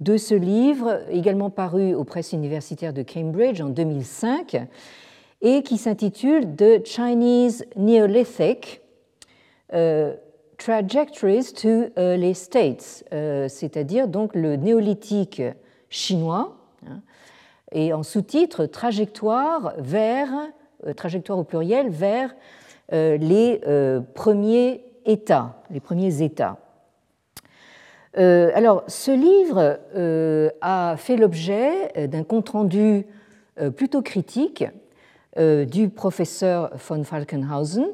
de 0.00 0.16
ce 0.16 0.34
livre, 0.34 1.00
également 1.10 1.48
paru 1.48 1.94
aux 1.94 2.04
presses 2.04 2.32
universitaires 2.32 2.92
de 2.92 3.02
Cambridge 3.02 3.60
en 3.60 3.68
2005, 3.68 4.66
et 5.42 5.62
qui 5.62 5.78
s'intitule 5.78 6.56
The 6.56 6.84
Chinese 6.84 7.64
Neolithic. 7.76 8.80
Trajectories 10.58 11.52
to 11.54 11.90
Early 11.96 12.34
States, 12.34 13.04
c'est-à-dire 13.48 14.08
donc 14.08 14.34
le 14.34 14.56
néolithique 14.56 15.40
chinois, 15.88 16.56
hein, 16.86 17.00
et 17.72 17.92
en 17.92 18.02
sous-titre 18.02 18.66
Trajectoire 18.66 19.74
vers, 19.78 20.30
euh, 20.86 20.92
trajectoire 20.94 21.38
au 21.38 21.44
pluriel, 21.44 21.88
vers 21.90 22.30
euh, 22.30 22.34
les 22.92 23.60
euh, 23.66 24.00
premiers 24.14 24.84
États, 25.06 25.62
les 25.70 25.80
premiers 25.80 26.22
États. 26.22 26.58
alors, 28.14 28.84
ce 28.86 29.10
livre 29.10 29.78
a 30.60 30.96
fait 30.96 31.16
l'objet 31.16 32.08
d'un 32.08 32.24
compte-rendu 32.24 33.06
plutôt 33.76 34.02
critique 34.02 34.64
du 35.36 35.88
professeur 35.88 36.70
von 36.76 37.04
Falkenhausen, 37.04 37.86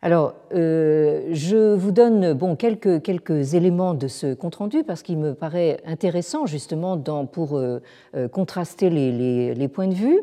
alors, 0.00 0.34
euh, 0.54 1.30
je 1.32 1.74
vous 1.74 1.90
donne 1.90 2.32
bon, 2.32 2.54
quelques, 2.54 3.02
quelques 3.02 3.54
éléments 3.54 3.94
de 3.94 4.06
ce 4.06 4.32
compte-rendu 4.32 4.84
parce 4.84 5.02
qu'il 5.02 5.18
me 5.18 5.34
paraît 5.34 5.80
intéressant 5.84 6.46
justement 6.46 6.96
pour 7.26 7.56
euh, 7.56 7.80
euh, 8.14 8.28
contraster 8.28 8.90
les, 8.90 9.68
points 9.68 9.88
de 9.88 9.94
vue. 9.94 10.20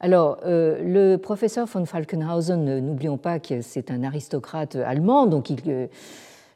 Alors, 0.00 0.38
le 0.44 1.16
professeur 1.16 1.66
von 1.66 1.84
Falkenhausen, 1.84 2.80
n'oublions 2.80 3.18
pas 3.18 3.40
que 3.40 3.62
c'est 3.62 3.90
un 3.90 4.04
aristocrate 4.04 4.76
allemand, 4.76 5.26
donc 5.26 5.50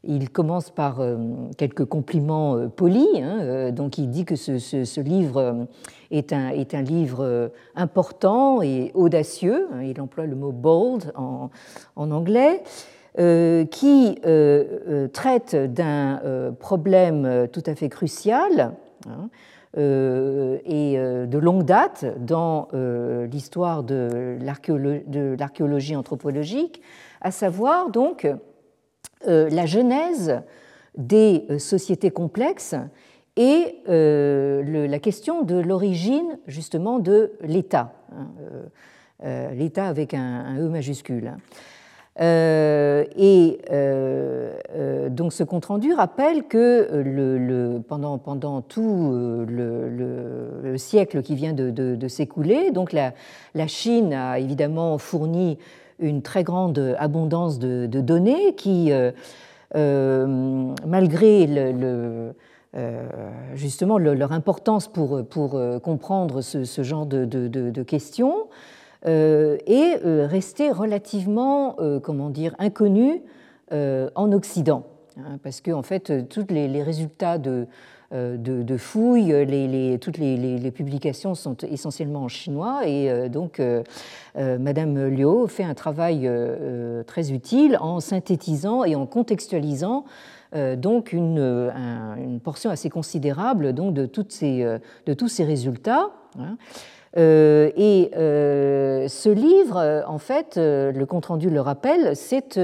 il 0.04 0.30
commence 0.30 0.70
par 0.70 1.00
euh, 1.00 1.16
quelques 1.56 1.84
compliments 1.84 2.56
euh, 2.56 2.68
polis. 2.68 3.06
Hein, 3.16 3.38
euh, 3.40 3.70
donc, 3.70 3.98
il 3.98 4.10
dit 4.10 4.24
que 4.24 4.36
ce, 4.36 5.00
livre 5.00 5.66
est 6.10 6.32
un, 6.32 6.48
est 6.48 6.74
un, 6.74 6.82
livre 6.82 7.50
important 7.74 8.62
et 8.62 8.90
audacieux. 8.94 9.68
Hein, 9.72 9.82
il 9.82 10.00
emploie 10.00 10.26
le 10.26 10.36
mot 10.36 10.52
bold 10.52 11.12
en, 11.14 11.50
anglais. 11.96 12.62
qui 13.70 14.20
traite 15.12 15.54
d'un 15.54 16.54
problème 16.58 17.48
tout 17.52 17.62
à 17.66 17.74
fait 17.74 17.90
crucial 17.90 18.72
hein, 19.06 19.28
et 19.76 20.96
de 20.96 21.38
longue 21.38 21.64
date 21.64 22.04
dans 22.18 22.68
l'histoire 23.30 23.82
de 23.82 24.36
l'archéologie 25.38 25.96
anthropologique, 25.96 26.82
à 27.20 27.30
savoir 27.30 27.90
donc 27.90 28.26
euh, 29.28 29.48
la 29.50 29.66
genèse 29.66 30.42
des 30.96 31.44
euh, 31.48 31.58
sociétés 31.58 32.10
complexes 32.10 32.74
et 33.36 33.76
euh, 33.88 34.62
la 34.88 34.98
question 34.98 35.42
de 35.42 35.54
l'origine 35.54 36.38
justement 36.46 36.98
de 36.98 37.32
l'État, 37.40 37.92
hein, 38.10 38.28
l'État 39.52 39.86
avec 39.86 40.12
un, 40.12 40.58
E 40.58 40.68
majuscule. 40.68 41.34
Et 42.20 43.58
donc 45.10 45.32
ce 45.32 45.42
compte-rendu 45.44 45.92
rappelle 45.94 46.44
que 46.44 47.82
pendant, 47.88 48.62
tout 48.62 49.12
le, 49.48 50.74
siècle 50.76 51.22
qui 51.22 51.34
vient 51.34 51.52
de, 51.52 52.08
s'écouler, 52.08 52.70
donc 52.70 52.92
la, 52.92 53.12
Chine 53.66 54.12
a 54.12 54.38
évidemment 54.38 54.98
fourni 54.98 55.58
une 56.02 56.22
très 56.22 56.42
grande 56.42 56.96
abondance 56.98 57.58
de, 57.58 57.86
données 57.86 58.54
qui, 58.54 58.92
euh, 58.92 59.12
euh, 59.76 60.74
malgré 60.86 61.46
euh, 61.48 62.32
justement 63.54 63.98
leur 63.98 64.32
importance 64.32 64.88
pour 64.88 65.22
comprendre 65.82 66.40
ce, 66.40 66.82
genre 66.82 67.06
de, 67.06 67.82
questions, 67.82 68.34
est 69.04 69.96
restée 70.26 70.70
relativement, 70.70 71.76
comment 72.02 72.30
dire, 72.30 72.54
inconnue 72.58 73.22
en 73.70 74.32
Occident. 74.32 74.84
Hein, 75.18 75.38
parce 75.42 75.60
que 75.60 75.70
en 75.70 75.82
fait, 75.82 76.28
tous 76.28 76.46
les 76.50 76.82
résultats 76.82 77.38
de, 77.38 77.66
euh, 78.14 78.78
fouilles. 78.78 79.32
Les, 79.46 79.98
toutes 79.98 80.18
les, 80.18 80.70
publications 80.70 81.34
sont 81.34 81.56
essentiellement 81.62 82.24
en 82.24 82.28
chinois 82.28 82.86
et 82.86 83.10
euh, 83.10 83.28
donc 83.28 83.58
euh, 83.58 83.82
Madame 84.36 85.08
Liu 85.08 85.48
fait 85.48 85.64
un 85.64 85.74
travail 85.74 86.30
très 87.06 87.32
utile 87.32 87.78
en 87.80 88.00
synthétisant 88.00 88.84
et 88.84 88.94
en 88.94 89.06
contextualisant 89.06 90.04
donc 90.76 91.14
une, 91.14 92.40
portion 92.44 92.70
assez 92.70 92.90
considérable 92.90 93.72
donc 93.72 93.94
de 93.94 94.06
tous 94.06 94.28
ces 94.30 95.44
résultats. 95.44 96.10
Hein. 96.38 96.56
Et 97.16 98.10
ce 98.14 99.28
livre, 99.28 100.04
en 100.06 100.18
fait, 100.18 100.56
le 100.56 101.04
compte-rendu 101.04 101.50
le 101.50 101.60
rappelle, 101.60 102.16
c'est 102.16 102.58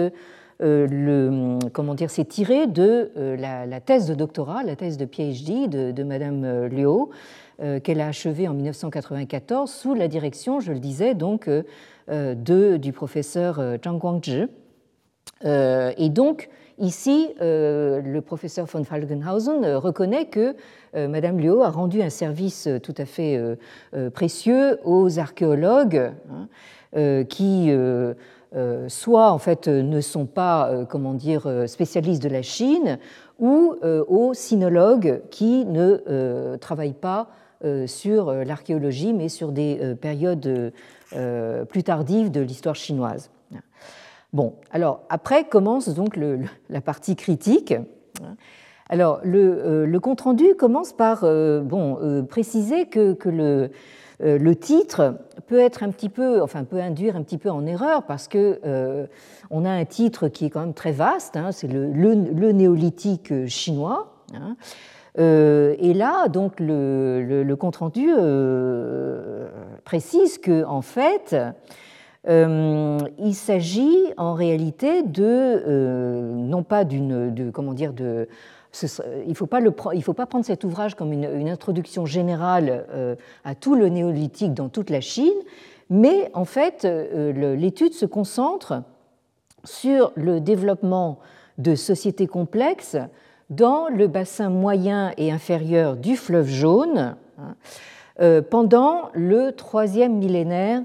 euh, 0.61 1.59
c'est 2.09 2.29
tiré 2.29 2.67
de 2.67 3.13
euh, 3.17 3.37
la, 3.37 3.81
thèse 3.81 4.07
de 4.09 4.15
doctorat, 4.15 4.63
la 4.63 4.77
thèse 4.77 4.97
de 4.97 5.05
PhD 5.05 5.69
de, 5.69 6.03
Madame 6.03 6.45
euh, 6.45 6.69
Liu, 6.69 7.09
qu'elle 7.83 8.01
a 8.01 8.07
achevée 8.07 8.47
en 8.47 8.55
1994 8.55 9.69
sous 9.69 9.95
la 9.95 10.07
direction, 10.07 10.61
je 10.61 10.73
le 10.73 10.79
disais, 10.79 11.15
donc, 11.15 11.51
de, 12.09 12.77
du 12.77 12.93
professeur 12.93 13.61
Zhang 13.83 13.99
Guangzhi. 13.99 14.45
et 15.45 16.09
donc, 16.09 16.51
ici, 16.79 17.35
le 17.41 18.21
professeur 18.21 18.67
von 18.67 18.85
Falkenhausen 18.85 19.65
reconnaît 19.77 20.27
que 20.27 20.55
Madame 20.95 21.39
Liu 21.39 21.63
a 21.63 21.71
rendu 21.71 22.03
un 22.03 22.11
service 22.11 22.69
tout 22.83 22.95
à 22.97 23.05
fait 23.05 23.41
précieux 24.15 24.79
aux 24.85 25.19
archéologues 25.19 26.13
hein, 26.31 27.25
qui 27.25 27.71
soit 28.89 29.31
en 29.31 29.39
fait 29.39 29.69
ne 29.69 30.01
sont 30.01 30.27
pas 30.27 30.85
comment 30.89 31.15
dire 31.15 31.65
spécialistes 31.67 32.23
de 32.23 32.29
la 32.29 32.43
Chine 32.43 32.99
ou 33.39 33.75
aux 34.09 34.35
sinologues 34.35 35.21
qui 35.31 35.65
ne 35.67 36.57
travaillent 36.57 36.93
pas 36.93 37.29
sur 37.87 38.33
l'archéologie 38.33 39.13
mais 39.13 39.29
sur 39.29 39.53
des 39.53 39.95
périodes 40.01 40.73
plus 41.69 41.83
tardives 41.83 42.31
de 42.31 42.41
l'histoire 42.41 42.77
chinoise. 42.77 43.31
Bon, 44.33 44.57
alors 44.71 45.01
après 45.09 45.45
commence 45.45 45.89
donc 45.89 46.19
la 46.69 46.81
partie 46.81 47.17
critique. 47.17 47.75
Alors 48.89 49.21
le, 49.23 49.87
euh, 49.95 50.01
compte-rendu 50.01 50.55
commence 50.55 50.93
par 50.93 51.25
euh, 51.25 51.61
bon, 51.61 51.99
euh, 52.03 52.23
préciser 52.23 52.87
que, 52.87 53.17
le, 54.21 54.57
titre 54.57 55.19
peut 55.47 55.59
être 55.59 55.83
un 55.83 55.91
petit 55.91 56.09
peu, 56.09 56.43
enfin 56.43 56.65
peut 56.65 56.81
induire 56.81 57.17
un 57.17 57.23
petit 57.23 57.39
peu 57.39 57.51
en 57.51 57.67
erreur 57.67 58.05
parce 58.05 58.29
que 58.29 58.59
on 59.51 59.65
a 59.65 59.71
un 59.71 59.85
titre 59.85 60.29
qui 60.29 60.47
est 60.47 60.51
quand 60.51 60.61
même 60.61 60.75
très 60.75 60.93
vaste, 60.93 61.37
hein, 61.37 61.53
c'est 61.53 61.69
le, 61.69 62.53
néolithique 62.53 63.47
chinois. 63.47 64.15
Hein. 64.35 64.57
et 65.17 65.95
là, 65.95 66.29
donc, 66.29 66.59
le, 66.59 67.43
le 67.45 67.57
compte-rendu 67.57 68.11
précise 69.85 70.39
que, 70.39 70.65
en 70.65 70.83
fait, 70.83 71.37
euh, 72.27 72.99
il 73.19 73.35
s'agit 73.35 74.13
en 74.17 74.35
réalité 74.35 75.03
de, 75.03 75.23
euh, 75.25 76.35
non 76.35 76.63
pas 76.63 76.85
d'une, 76.85 77.53
comment 77.53 77.75
dire, 77.75 77.93
de, 77.93 78.29
il 78.83 79.29
ne 79.29 79.35
faut, 79.35 79.49
faut 80.03 80.15
pas 80.15 80.27
prendre 80.27 80.45
cet 80.45 80.65
ouvrage 80.65 80.95
comme 80.95 81.13
une, 81.13 81.49
introduction 81.49 82.07
générale 82.07 82.87
euh, 82.91 83.15
à 83.45 83.55
tout 83.55 83.75
le 83.75 83.89
néolithique 83.89 84.53
dans 84.53 84.69
toute 84.69 84.91
la 84.91 85.01
Chine, 85.01 85.39
mais 85.91 86.31
en 86.35 86.45
fait, 86.45 86.85
l'étude 86.85 87.95
se 87.95 88.05
concentre 88.05 88.83
sur 89.65 90.13
le 90.17 90.39
développement 90.41 91.19
de 91.57 91.75
sociétés 91.75 92.27
complexes 92.27 92.99
dans 93.49 93.89
le 93.89 94.07
bassin 94.07 94.51
moyen 94.51 95.13
et 95.17 95.33
inférieur 95.33 95.97
du 95.97 96.17
fleuve 96.17 96.47
jaune 96.47 97.17
hein, 97.39 98.43
pendant 98.51 99.09
le 99.15 99.53
troisième 99.53 100.19
millénaire 100.19 100.83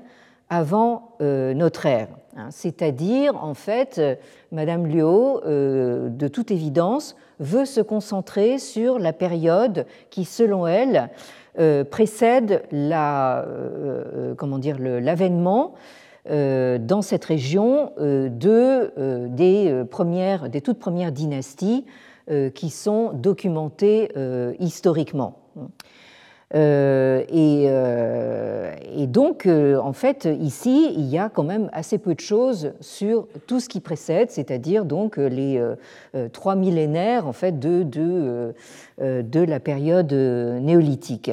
avant 0.54 1.16
euh, 1.22 1.56
notre 1.56 1.88
ère. 1.88 2.10
Hein. 2.38 2.48
C'est-à-dire, 2.52 3.44
en 3.44 3.56
fait, 3.56 3.98
euh, 3.98 4.16
Madame 4.52 4.86
Liu, 4.86 5.02
euh, 5.04 6.10
de 6.10 6.28
toute 6.28 6.52
évidence, 6.52 7.16
veut 7.39 7.66
se 7.66 7.82
concentrer 7.82 8.60
sur 8.60 9.00
la 9.00 9.13
période 9.13 9.88
qui, 10.12 10.26
selon 10.26 10.68
elle, 10.68 11.10
précède 11.92 12.63
la, 12.72 13.46
l'avènement 14.80 15.74
dans 16.28 17.02
cette 17.04 17.26
région 17.26 17.92
de, 18.00 19.28
des, 19.28 19.84
premières, 19.92 20.50
des 20.50 20.62
toutes 20.62 20.80
premières 20.80 21.12
dynasties 21.12 21.86
qui 22.56 22.70
sont 22.72 23.12
documentées 23.13 24.10
historiquement. 24.60 25.44
Euh, 26.56 27.24
euh, 27.34 28.76
et, 28.96 29.08
donc, 29.08 29.46
euh, 29.46 29.78
en 29.80 29.94
fait, 29.94 30.26
ici, 30.39 30.94
il 30.96 31.06
y 31.06 31.18
a 31.18 31.30
quand 31.30 31.44
même 31.44 31.70
assez 31.74 31.98
peu 31.98 32.13
de 32.13 32.20
choses 32.20 32.74
sur 32.80 33.28
tout 33.48 33.60
ce 33.60 33.70
qui 33.70 33.80
précède, 33.80 34.30
c'est-à-dire 34.30 34.86
donc 34.86 35.18
les 35.18 35.62
trois 36.32 36.56
millénaires 36.56 37.28
en 37.28 37.34
fait 37.34 37.60
de, 37.60 37.84
de, 39.00 39.39
la 39.39 39.60
période 39.60 40.13
néolithique. 40.13 41.32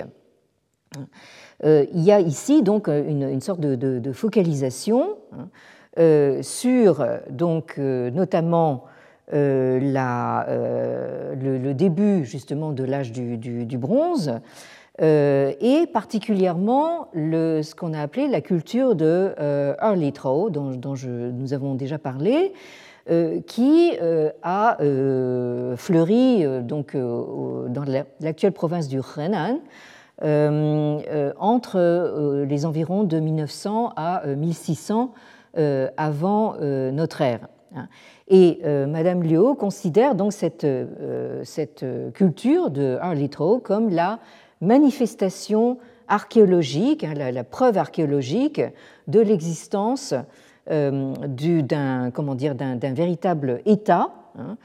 il 1.64 2.00
y 2.00 2.12
a 2.12 2.20
ici 2.20 2.62
donc 2.62 2.88
une, 2.88 3.40
sorte 3.40 3.60
de, 3.60 4.12
focalisation 4.12 5.16
hein, 5.32 6.42
sur 6.42 7.06
donc 7.30 7.78
notamment 7.78 8.84
la, 9.32 10.46
le, 10.48 11.72
début 11.72 12.24
justement 12.24 12.72
de 12.72 12.84
l'âge 12.84 13.12
du, 13.12 13.36
du, 13.36 13.78
bronze 13.78 14.40
euh, 15.00 15.52
et 15.60 15.86
particulièrement 15.86 17.08
ce 17.14 17.74
qu'on 17.74 17.94
a 17.94 18.00
appelé 18.00 18.28
la 18.28 18.40
culture 18.40 18.94
de 18.94 19.34
euh, 19.40 19.74
Arlitro, 19.78 20.50
dont, 20.50 20.72
dont 20.72 20.94
nous 21.04 21.54
avons 21.54 21.74
déjà 21.74 21.98
parlé, 21.98 22.52
euh, 23.10 23.40
qui 23.46 23.92
a 24.42 24.76
fleuri 25.76 26.44
donc, 26.62 26.96
dans 26.96 27.84
l'actuelle 28.20 28.52
province 28.52 28.88
du 28.88 29.00
Henan 29.16 29.60
entre 31.38 32.44
les 32.46 32.66
environs 32.66 33.04
de 33.04 33.18
1900 33.18 33.92
à 33.96 34.26
1600 34.26 35.12
avant 35.96 36.56
notre 36.60 37.22
ère. 37.22 37.48
Et 38.28 38.60
Madame 38.64 39.22
Liu 39.22 39.54
considère 39.54 40.14
donc 40.14 40.34
cette, 40.34 40.66
cette 41.44 41.86
culture 42.12 42.70
de 42.70 42.98
Arlitro 43.00 43.60
comme 43.60 43.88
la 43.88 44.18
manifestation 44.60 45.78
archéologique, 46.08 47.04
hein, 47.04 47.14
la, 47.14 47.44
preuve 47.44 47.78
archéologique 47.78 48.60
de 49.08 49.20
l'existence 49.20 50.14
euh, 50.70 51.14
d'un 51.62 52.92
véritable 52.92 53.60
État 53.64 54.10
hein, 54.38 54.56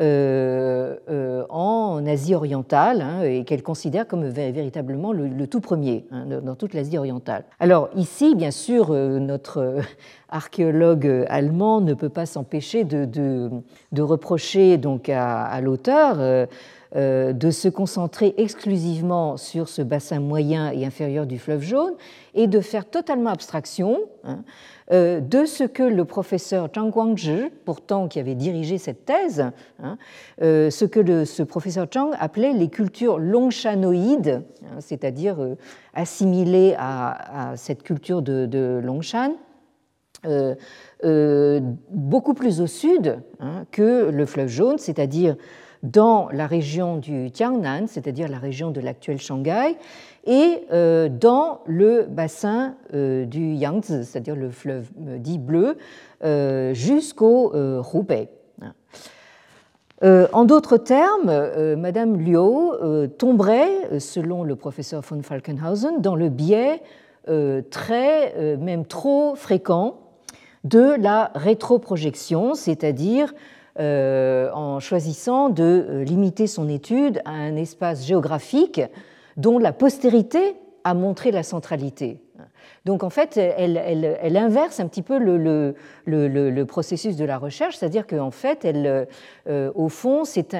euh, 0.00 0.96
euh, 1.10 1.44
en 1.48 2.06
Asie 2.06 2.34
orientale 2.34 3.00
hein, 3.00 3.22
et 3.22 3.44
qu'elle 3.44 3.62
considère 3.62 4.06
comme 4.06 4.28
véritablement 4.28 5.12
le, 5.12 5.46
tout 5.46 5.60
premier 5.60 6.04
dans 6.10 6.54
toute 6.54 6.74
l'Asie 6.74 6.98
orientale. 6.98 7.44
Alors 7.58 7.88
ici, 7.96 8.34
bien 8.36 8.50
sûr, 8.50 8.92
notre 8.92 9.76
archéologue 10.28 11.24
allemand 11.28 11.80
ne 11.80 11.94
peut 11.94 12.10
pas 12.10 12.26
s'empêcher 12.26 12.84
de, 12.84 13.50
reprocher 13.98 14.76
donc 14.76 15.08
à, 15.08 15.60
l'auteur 15.60 16.46
de 16.94 17.50
se 17.50 17.68
concentrer 17.68 18.34
exclusivement 18.38 19.36
sur 19.36 19.68
ce 19.68 19.82
bassin 19.82 20.20
moyen 20.20 20.70
et 20.70 20.86
inférieur 20.86 21.26
du 21.26 21.38
fleuve 21.38 21.62
jaune 21.62 21.94
et 22.34 22.46
de 22.46 22.60
faire 22.60 22.88
totalement 22.88 23.30
abstraction 23.30 23.98
hein, 24.24 24.44
euh, 24.92 25.20
de 25.20 25.44
ce 25.44 25.64
que 25.64 25.82
le 25.82 26.04
professeur 26.04 26.68
Zhang 26.74 26.90
Guangzhi, 26.90 27.50
pourtant 27.64 28.08
qui 28.08 28.20
avait 28.20 28.36
dirigé 28.36 28.78
cette 28.78 29.04
thèse, 29.04 29.44
hein, 29.82 29.98
euh, 30.40 30.70
ce 30.70 30.84
que 30.84 31.24
ce 31.24 31.42
professeur 31.42 31.86
Zhang 31.92 32.12
appelait 32.18 32.52
les 32.52 32.68
cultures 32.68 33.18
longshanoïdes, 33.18 34.42
hein, 34.62 34.80
c'est-à-dire 34.80 35.36
assimilées 35.94 36.74
à, 36.78 37.52
cette 37.56 37.82
culture 37.82 38.22
de, 38.22 38.80
Longshan. 38.82 39.32
beaucoup 41.90 42.34
plus 42.34 42.60
au 42.60 42.66
sud 42.66 43.20
que 43.72 44.10
le 44.10 44.26
fleuve 44.26 44.48
jaune, 44.48 44.78
c'est-à-dire 44.78 45.36
dans 45.82 46.28
la 46.32 46.46
région 46.46 46.96
du 46.96 47.30
Jiangnan, 47.32 47.86
c'est-à-dire 47.86 48.28
la 48.28 48.38
région 48.38 48.70
de 48.70 48.80
l'actuel 48.80 49.20
Shanghai, 49.20 49.76
et 50.26 50.64
euh, 50.72 51.08
dans 51.08 51.60
le 51.66 52.06
bassin 52.08 52.74
euh, 52.94 53.24
du 53.24 53.54
Yangtze, 53.54 54.02
c'est-à-dire 54.02 54.36
le 54.36 54.50
fleuve 54.50 54.88
euh, 55.06 55.18
dit 55.18 55.38
bleu, 55.38 55.76
jusqu'au 56.74 57.52
Hubei. 57.94 58.28
en 60.02 60.44
d'autres 60.44 60.76
termes, 60.76 61.76
Madame 61.76 62.20
Liu 62.20 63.08
tomberait, 63.18 64.00
selon 64.00 64.42
le 64.42 64.56
professeur 64.56 65.02
von 65.02 65.22
Falkenhausen, 65.22 66.00
dans 66.00 66.16
le 66.16 66.28
biais 66.28 66.82
très, 67.70 68.56
même 68.56 68.84
trop 68.84 69.36
fréquent 69.36 70.00
de 70.64 70.96
la 71.00 71.30
rétroprojection, 71.36 72.54
c'est-à-dire 72.54 73.32
euh, 73.32 73.36
en 73.78 74.80
choisissant 74.80 75.48
de 75.48 75.86
euh, 75.88 76.04
limiter 76.04 76.46
son 76.46 76.68
étude 76.68 77.20
à 77.24 77.30
un 77.30 77.56
espace 77.56 78.04
géographique 78.04 78.80
dont 79.36 79.58
la 79.58 79.72
postérité 79.72 80.56
a 80.84 80.94
montré 80.94 81.30
la 81.30 81.42
centralité. 81.42 82.20
Donc 82.84 83.02
en 83.02 83.10
fait, 83.10 83.36
elle, 83.36 84.36
inverse 84.36 84.80
un 84.80 84.86
petit 84.86 85.02
peu 85.02 85.18
le, 85.18 86.64
processus 86.64 87.16
de 87.16 87.24
la 87.24 87.36
recherche, 87.36 87.76
c'est-à-dire 87.76 88.06
qu'en 88.06 88.30
fait, 88.30 88.64
euh, 88.64 89.70
au 89.74 89.88
fond, 89.88 90.24
c'est 90.24 90.56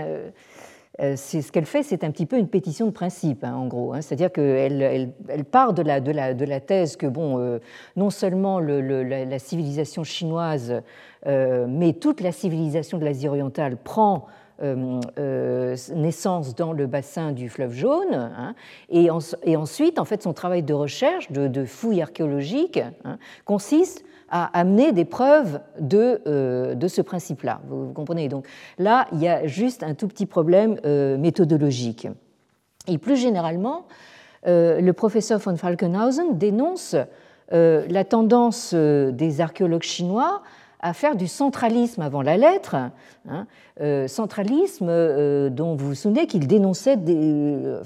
c'est 1.17 1.43
ce 1.43 1.53
qu'elle 1.53 1.67
fait, 1.67 1.83
c'est 1.83 2.03
un 2.03 2.11
petit 2.11 2.27
peu 2.27 2.39
une 2.39 2.49
pétition 2.49 2.87
de 2.87 2.91
principe, 2.91 3.45
hein, 3.45 3.55
en 3.55 3.67
gros. 3.67 3.93
Hein. 3.93 4.01
C'est-à-dire 4.01 4.33
qu'elle 4.33 5.13
elle, 5.29 5.45
part 5.45 5.73
de 5.73 5.83
la, 5.83 6.01
de, 6.01 6.13
de 6.13 6.59
thèse 6.59 6.97
que, 6.97 7.07
bon, 7.07 7.61
non 7.97 8.11
seulement 8.11 8.59
la, 8.59 9.39
civilisation 9.39 10.03
chinoise 10.03 10.83
euh, 11.27 11.67
mais 11.69 11.95
toute 11.95 12.21
la 12.21 12.33
civilisation 12.33 12.99
de 12.99 13.05
l'Asie 13.05 13.29
orientale 13.29 13.77
prend 13.77 14.27
euh, 14.63 15.01
euh, 15.19 15.77
naissance 15.95 16.55
dans 16.55 16.73
le 16.73 16.87
bassin 16.87 17.33
du 17.33 17.49
fleuve 17.49 17.73
jaune. 17.73 18.15
Hein, 18.15 18.55
et, 18.91 19.11
ensuite, 19.11 19.99
en 19.99 20.05
fait, 20.05 20.23
son 20.23 20.33
travail 20.33 20.63
de 20.63 20.75
recherche, 20.75 21.31
de, 21.31 21.65
fouille 21.65 22.03
archéologique, 22.03 22.81
hein, 23.05 23.19
consiste 23.45 24.05
à 24.31 24.59
amener 24.59 24.93
des 24.93 25.05
preuves 25.05 25.61
de, 25.81 26.75
de 26.75 26.89
ce 26.89 27.01
principe-là. 27.03 27.61
Vous, 27.69 27.93
comprenez? 27.93 28.29
Donc 28.29 28.47
là, 28.79 29.07
il 29.13 29.21
y 29.21 29.29
a 29.29 29.47
juste 29.47 29.83
un 29.83 29.95
tout 29.95 30.09
petit 30.09 30.27
problème 30.27 30.79
méthodologique. 31.19 32.09
Et 32.87 32.99
plus 32.99 33.17
généralement, 33.17 33.87
le 34.45 34.91
professeur 34.93 35.39
von 35.39 35.57
Falkenhausen 35.57 36.39
dénonce 36.39 36.97
la 37.51 38.05
tendance 38.05 38.75
des 38.75 39.41
archéologues 39.41 39.83
chinois 39.83 40.43
à 40.81 40.93
faire 40.93 41.17
du 41.17 41.27
centralisme 41.27 42.03
avant 42.03 42.23
la 42.23 42.37
lettre, 42.37 42.77
hein, 43.29 43.47
euh, 43.81 44.07
centralisme 44.07 44.87
euh, 44.89 45.51
dont 45.51 45.75
vous 45.75 45.89
vous 45.89 45.95
souvenez 45.95 46.27
qu'il 46.27 46.47
dénonçait, 46.47 46.97
euh, 46.97 47.83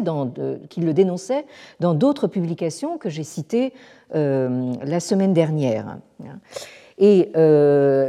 dans, 0.00 0.24
le 0.24 0.92
dénonçait 0.92 1.44
dans 1.80 1.94
d'autres 1.94 2.26
publications 2.26 2.98
que 2.98 3.08
j'ai 3.08 3.24
citées 3.24 3.72
la 4.14 5.00
semaine 5.00 5.32
dernière. 5.32 5.96
Et 6.98 7.32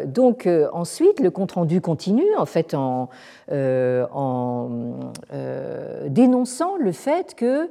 donc 0.06 0.50
ensuite, 0.74 1.22
le 1.22 1.32
compte-rendu 1.32 1.80
continue 1.80 2.28
en 2.38 2.50
dénonçant 6.10 6.76
le 6.76 6.92
fait 6.92 7.36
que 7.36 7.70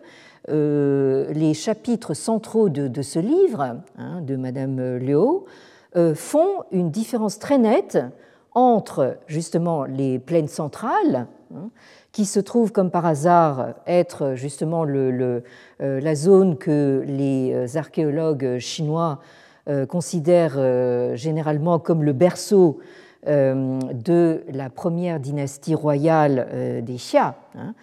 les 0.48 1.54
chapitres 1.54 2.14
centraux 2.14 2.68
de, 2.68 3.02
ce 3.02 3.18
livre, 3.18 3.78
hein, 3.98 4.20
de 4.22 4.36
Madame 4.36 4.96
Léo, 4.96 5.46
euh, 5.94 6.14
font 6.14 6.64
une 6.70 6.90
différence 6.90 7.38
très 7.38 7.58
nette 7.58 7.98
entre 8.54 9.18
justement 9.26 9.84
les 9.84 10.18
plaines 10.18 10.48
centrales, 10.48 11.26
hein, 11.54 11.68
qui 12.12 12.24
se 12.24 12.40
trouvent 12.40 12.72
comme 12.72 12.90
par 12.90 13.04
hasard 13.04 13.74
être 13.86 14.32
justement 14.34 14.86
euh, 14.86 15.40
la 15.78 16.14
zone 16.14 16.56
que 16.56 17.04
les 17.06 17.76
archéologues 17.76 18.58
chinois 18.58 19.20
considèrent 19.88 21.16
généralement 21.16 21.78
comme 21.78 22.02
le 22.02 22.12
berceau 22.12 22.80
de 23.24 24.42
la 24.52 24.70
première 24.70 25.20
dynastie 25.20 25.76
royale 25.76 26.82
des 26.82 26.96
Xia. 26.96 27.36
Hein, 27.56 27.74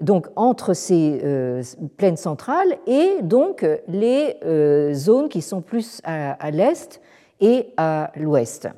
donc 0.00 0.28
entre 0.36 0.74
ces 0.74 1.20
euh, 1.24 1.62
plaines 1.96 2.16
centrales 2.16 2.76
et 2.86 3.22
donc 3.22 3.66
les 3.88 4.36
euh, 4.44 4.94
zones 4.94 5.28
qui 5.28 5.42
sont 5.42 5.60
plus 5.60 6.00
à, 6.04 6.50
l'est 6.50 7.00
et 7.40 7.68
à 7.76 8.12
l'ouest. 8.16 8.68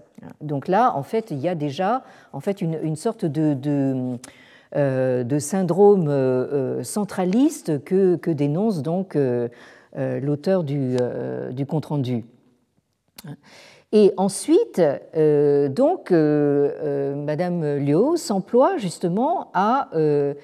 Donc 0.40 0.68
là, 0.68 0.94
en 0.96 1.02
fait, 1.02 1.30
il 1.30 1.38
y 1.38 1.48
a 1.48 1.54
déjà 1.54 2.02
une, 2.60 2.96
sorte 2.96 3.24
de, 3.24 4.18
euh, 4.76 5.38
syndrome 5.38 6.82
centraliste 6.82 7.82
que, 7.84 8.30
dénonce 8.30 8.82
donc 8.82 9.16
l'auteur 9.96 10.64
du, 10.64 10.96
compte 11.66 11.86
rendu. 11.86 12.24
Et 13.92 14.12
ensuite, 14.18 14.80
donc, 15.70 16.10
Madame 16.10 17.76
Liu 17.78 18.16
s'emploie 18.16 18.76
justement 18.76 19.50
à 19.52 19.88
euh, 19.94 20.34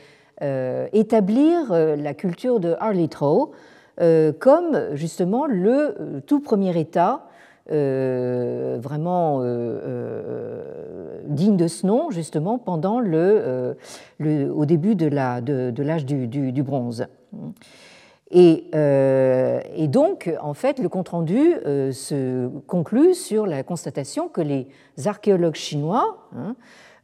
établir 0.40 1.72
euh, 1.72 1.96
la 1.96 2.14
culture 2.14 2.60
de 2.60 2.74
Harley-Trow 2.78 3.52
euh, 4.00 4.32
comme 4.38 4.94
justement 4.94 5.46
le 5.46 6.22
tout 6.26 6.40
premier 6.40 6.78
État 6.78 7.22
vraiment 7.68 9.40
digne 11.24 11.56
de 11.56 11.66
ce 11.66 11.84
nom, 11.84 12.10
justement, 12.10 12.58
pendant 12.58 13.00
le, 13.00 13.76
le 14.18 14.52
au 14.52 14.66
début 14.66 14.94
de 14.94 15.06
l'âge 15.08 15.42
de, 15.42 15.72
de 15.72 16.26
du, 16.26 16.52
du, 16.52 16.62
bronze. 16.62 17.08
Et, 18.30 18.70
et, 18.72 19.88
donc, 19.88 20.32
en 20.40 20.54
fait, 20.54 20.78
le 20.78 20.88
compte-rendu 20.88 21.54
se 21.90 22.46
conclut 22.68 23.14
sur 23.14 23.46
la 23.46 23.64
constatation 23.64 24.28
que 24.28 24.42
les 24.42 24.68
archéologues 25.04 25.56
chinois 25.56 26.28
hein, 26.36 26.54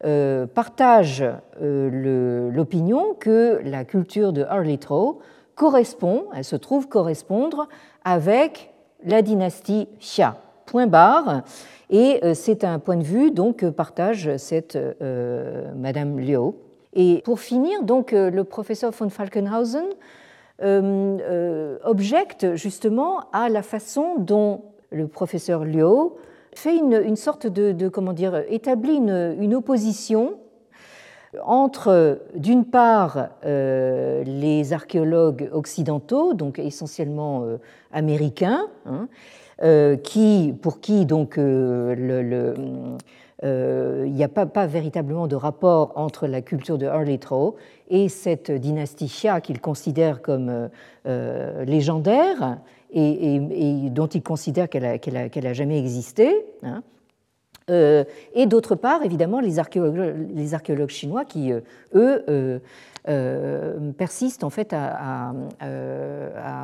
euh, 0.05 0.47
partage 0.47 1.25
euh, 1.61 2.51
l'opinion 2.51 3.15
que 3.15 3.61
la 3.65 3.85
culture 3.85 4.33
de 4.33 4.43
Harley-Trow 4.43 5.21
correspond, 5.55 6.25
elle 6.35 6.45
se 6.45 6.57
trouve 6.57 6.89
correspondre 6.89 7.69
avec 8.05 8.73
la 9.05 9.23
dynastie 9.23 9.89
Xia. 10.01 10.39
Point 10.67 10.89
barre. 10.89 11.43
Et 11.89 12.19
euh, 12.25 12.35
c'est 12.35 12.65
un 12.65 12.81
point 12.81 12.97
de 12.97 13.05
vue 13.05 13.31
donc 13.31 13.59
que 13.59 13.67
partage 13.67 14.37
cette 14.39 14.77
Madame 15.77 16.19
Liu. 16.19 16.53
Et 16.95 17.23
pour 17.25 17.39
finir, 17.39 17.85
donc 17.85 18.13
le 18.13 18.43
professeur 18.43 18.91
von 18.91 19.09
Falkenhausen 19.09 19.87
objecte 21.85 22.57
justement 22.57 23.21
à 23.33 23.49
la 23.49 23.63
façon 23.63 24.17
dont 24.19 24.63
le 24.91 25.07
professeur 25.07 25.65
Liu 25.65 26.11
fait 26.55 26.77
une, 26.77 27.17
sorte 27.17 27.47
de, 27.47 27.89
comment 27.89 28.13
dire, 28.13 28.43
établit 28.49 28.97
une, 28.97 29.55
opposition 29.55 30.35
entre, 31.45 32.21
d'une 32.35 32.65
part, 32.67 33.29
euh, 33.45 34.23
les 34.25 34.73
archéologues 34.73 35.49
occidentaux, 35.53 36.35
donc 36.35 36.59
essentiellement 36.59 37.43
euh, 37.45 37.57
américains, 37.91 38.67
hein, 38.85 39.09
euh, 39.63 39.97
qui, 39.97 40.55
pour 40.61 40.81
qui 40.81 41.07
donc 41.07 41.37
il 41.39 41.95
n'y 44.13 44.25
a 44.25 44.29
pas, 44.29 44.47
pas, 44.47 44.67
véritablement 44.67 45.27
de 45.27 45.37
rapport 45.37 45.93
entre 45.97 46.27
la 46.27 46.43
culture 46.43 46.77
de 46.77 46.87
Harley-Trow 46.87 47.57
et 47.89 48.09
cette 48.09 48.51
dynastie 48.51 49.07
Xia 49.07 49.41
qu'ils 49.41 49.61
considèrent 49.61 50.23
comme 50.23 50.69
légendaire 51.05 52.59
et, 52.93 53.91
dont 53.91 54.07
il 54.07 54.23
considère 54.23 54.69
qu'elle 54.69 55.43
n'a 55.43 55.53
jamais 55.53 55.79
existé. 55.79 56.47
Hein. 56.63 56.83
Euh, 57.71 58.05
et 58.35 58.47
d'autre 58.47 58.75
part, 58.75 59.05
évidemment, 59.05 59.41
les 59.41 59.59
archéologues, 59.59 60.29
les 60.35 60.55
archéologues 60.55 60.91
chinois 60.91 61.25
qui, 61.25 61.53
euh, 61.53 61.61
eux, 61.95 62.61
euh, 63.09 63.93
persistent 63.97 64.45
en 64.45 64.51
fait 64.51 64.73
à, 64.73 65.33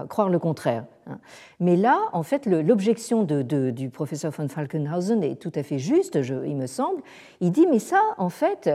croire 0.08 0.28
le 0.28 0.38
contraire. 0.38 0.84
Hein. 1.06 1.18
Mais 1.60 1.76
là, 1.76 1.98
en 2.12 2.22
fait, 2.22 2.46
l'objection 2.46 3.24
du 3.24 3.90
professeur 3.90 4.32
von 4.32 4.48
Falkenhausen 4.48 5.22
est 5.22 5.36
tout 5.36 5.52
à 5.54 5.62
fait 5.62 5.78
juste, 5.78 6.16
il 6.16 6.56
me 6.56 6.66
semble. 6.66 7.02
Il 7.40 7.50
dit, 7.52 7.66
mais 7.66 7.78
ça, 7.78 8.00
en 8.18 8.28
fait, 8.28 8.70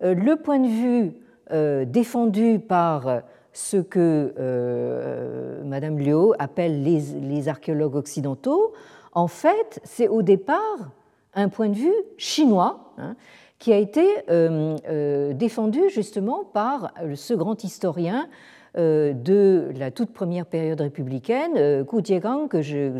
le 0.00 0.34
point 0.36 0.60
de 0.60 0.68
vue 0.68 1.86
défendu 1.86 2.58
par 2.60 3.22
ce 3.52 3.76
que 3.76 4.34
euh, 4.38 5.62
Madame 5.64 5.98
Liu 5.98 6.32
appelle 6.38 6.82
les, 6.82 7.48
archéologues 7.48 7.96
occidentaux, 7.96 8.72
en 9.12 9.26
fait, 9.26 9.80
c'est 9.84 10.08
au 10.08 10.22
départ 10.22 10.90
un 11.34 11.48
point 11.48 11.68
de 11.68 11.76
vue 11.76 11.94
chinois 12.16 12.92
hein, 12.98 13.16
qui 13.58 13.72
a 13.72 13.76
été 13.76 14.06
euh, 14.30 14.76
euh, 14.88 15.32
défendu 15.32 15.80
justement 15.90 16.44
par 16.44 16.92
ce 17.14 17.34
grand 17.34 17.64
historien 17.64 18.28
euh, 18.76 19.12
de 19.12 19.70
la 19.76 19.90
toute 19.90 20.12
première 20.12 20.46
période 20.46 20.80
républicaine, 20.80 21.84
Ku 21.86 22.04
Jiegang, 22.04 22.48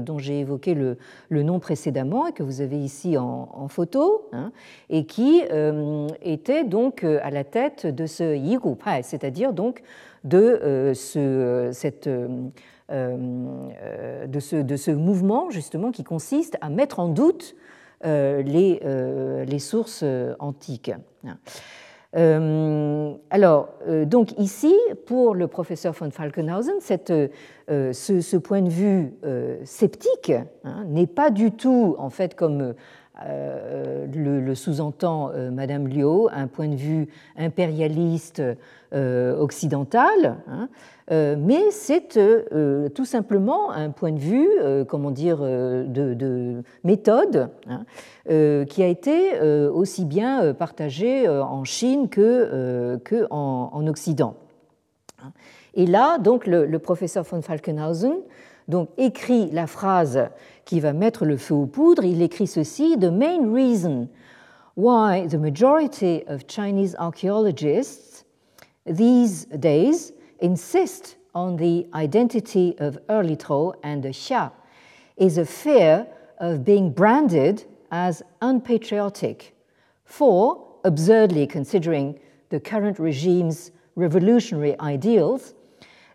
dont 0.03 0.19
j'ai 0.19 0.41
évoqué 0.41 0.75
le, 0.75 0.97
nom 1.43 1.61
précédemment 1.61 2.27
et 2.27 2.33
que 2.33 2.43
vous 2.43 2.61
avez 2.61 2.79
ici 2.79 3.17
en, 3.17 3.69
photo, 3.69 4.29
hein, 4.33 4.51
et 4.89 5.05
qui 5.05 5.43
était 6.23 6.65
donc 6.65 7.05
à 7.05 7.31
la 7.31 7.45
tête 7.45 7.87
de 7.87 8.07
ce 8.07 8.35
Yigu 8.35 8.75
Pai, 8.77 9.03
c'est-à-dire 9.03 9.53
donc 9.53 9.83
de 10.25 10.93
ce, 10.95 11.71
cette, 11.73 12.09
de, 12.09 12.41
ce, 14.41 14.57
de 14.57 14.77
ce 14.77 14.91
mouvement 14.91 15.51
justement 15.51 15.91
qui 15.91 16.05
consiste 16.05 16.57
à 16.61 16.71
mettre 16.71 17.01
en 17.01 17.09
doute 17.09 17.57
les, 18.05 18.81
les 19.47 19.59
sources 19.59 20.05
antiques. 20.39 20.93
Euh, 22.17 23.13
alors, 23.29 23.69
euh, 23.87 24.07
donc 24.07 24.39
ici, 24.39 24.75
pour 25.07 25.35
le 25.35 25.47
professeur 25.47 25.93
von 25.93 26.11
Falkenhausen, 26.11 26.77
cette, 26.81 27.11
euh, 27.11 27.93
ce, 27.93 28.37
point 28.37 28.63
de 28.63 28.71
vue 28.71 29.13
sceptique 29.65 30.33
hein, 30.65 30.85
n'est 30.87 31.07
pas 31.07 31.31
du 31.31 31.53
tout, 31.53 31.97
en 31.99 32.11
fait, 32.11 32.35
comme 32.35 32.75
le, 33.27 34.55
sous-entend 34.55 35.33
Madame 35.53 35.89
Liu, 35.89 36.29
un 36.33 36.47
point 36.47 36.69
de 36.69 36.77
vue 36.77 37.09
impérialiste 37.37 38.43
occidental. 38.93 40.39
Hein, 40.49 40.69
euh, 41.11 41.37
mais 41.39 41.71
c'est 41.71 42.19
euh, 42.19 42.89
tout 42.91 43.07
simplement 43.07 43.71
un 43.71 43.91
point 43.91 44.13
de 44.13 44.19
vue, 44.19 44.49
euh, 44.61 44.85
comment 44.85 45.11
dire, 45.11 45.39
de, 45.39 46.63
méthode, 46.85 47.49
hein, 47.67 47.85
qui 48.67 48.83
a 48.83 48.87
été 48.87 49.41
aussi 49.41 50.05
bien 50.05 50.53
partagé 50.53 51.29
en 51.29 51.65
Chine 51.65 52.09
que, 52.09 52.99
que 53.05 53.27
en, 53.31 53.87
Occident. 53.87 54.35
Et 55.75 55.87
là, 55.87 56.19
donc, 56.19 56.47
le, 56.47 56.79
professeur 56.79 57.25
von 57.25 57.41
Falkenhausen 57.41 58.15
donc, 58.67 58.91
écrit 58.99 59.51
la 59.51 59.67
phrase 59.67 60.29
qui 60.69 60.81
va 60.81 60.93
mettre 60.93 61.25
le 61.25 61.39
feu 61.39 61.55
aux 61.55 61.67
poudres. 61.67 62.05
Il 62.05 62.21
écrit 62.21 62.47
ceci 62.47 62.99
The 62.99 63.11
main 63.11 63.51
reason 63.51 64.11
why 64.77 65.27
the 65.27 65.39
majority 65.39 66.23
of 66.29 66.47
Chinese 66.47 66.95
archaeologists 66.99 68.25
these 68.85 69.47
days 69.47 70.13
insist 70.41 71.17
on 71.35 71.57
the 71.57 71.87
identity 71.95 72.77
of 72.81 72.99
early 73.09 73.35
Tro 73.35 73.73
and 73.83 74.03
the 74.03 74.11
Xia 74.11 74.53
is 75.17 75.39
a 75.39 75.47
fear 75.47 76.07
of 76.39 76.67
being 76.67 76.93
branded 76.93 77.65
as 77.91 78.23
unpatriotic, 78.43 79.55
for, 80.05 80.67
absurdly 80.85 81.47
considering 81.47 82.21
the 82.51 82.61
current 82.61 82.99
regime's 82.99 83.71
revolutionary 83.97 84.79
ideals, 84.81 85.55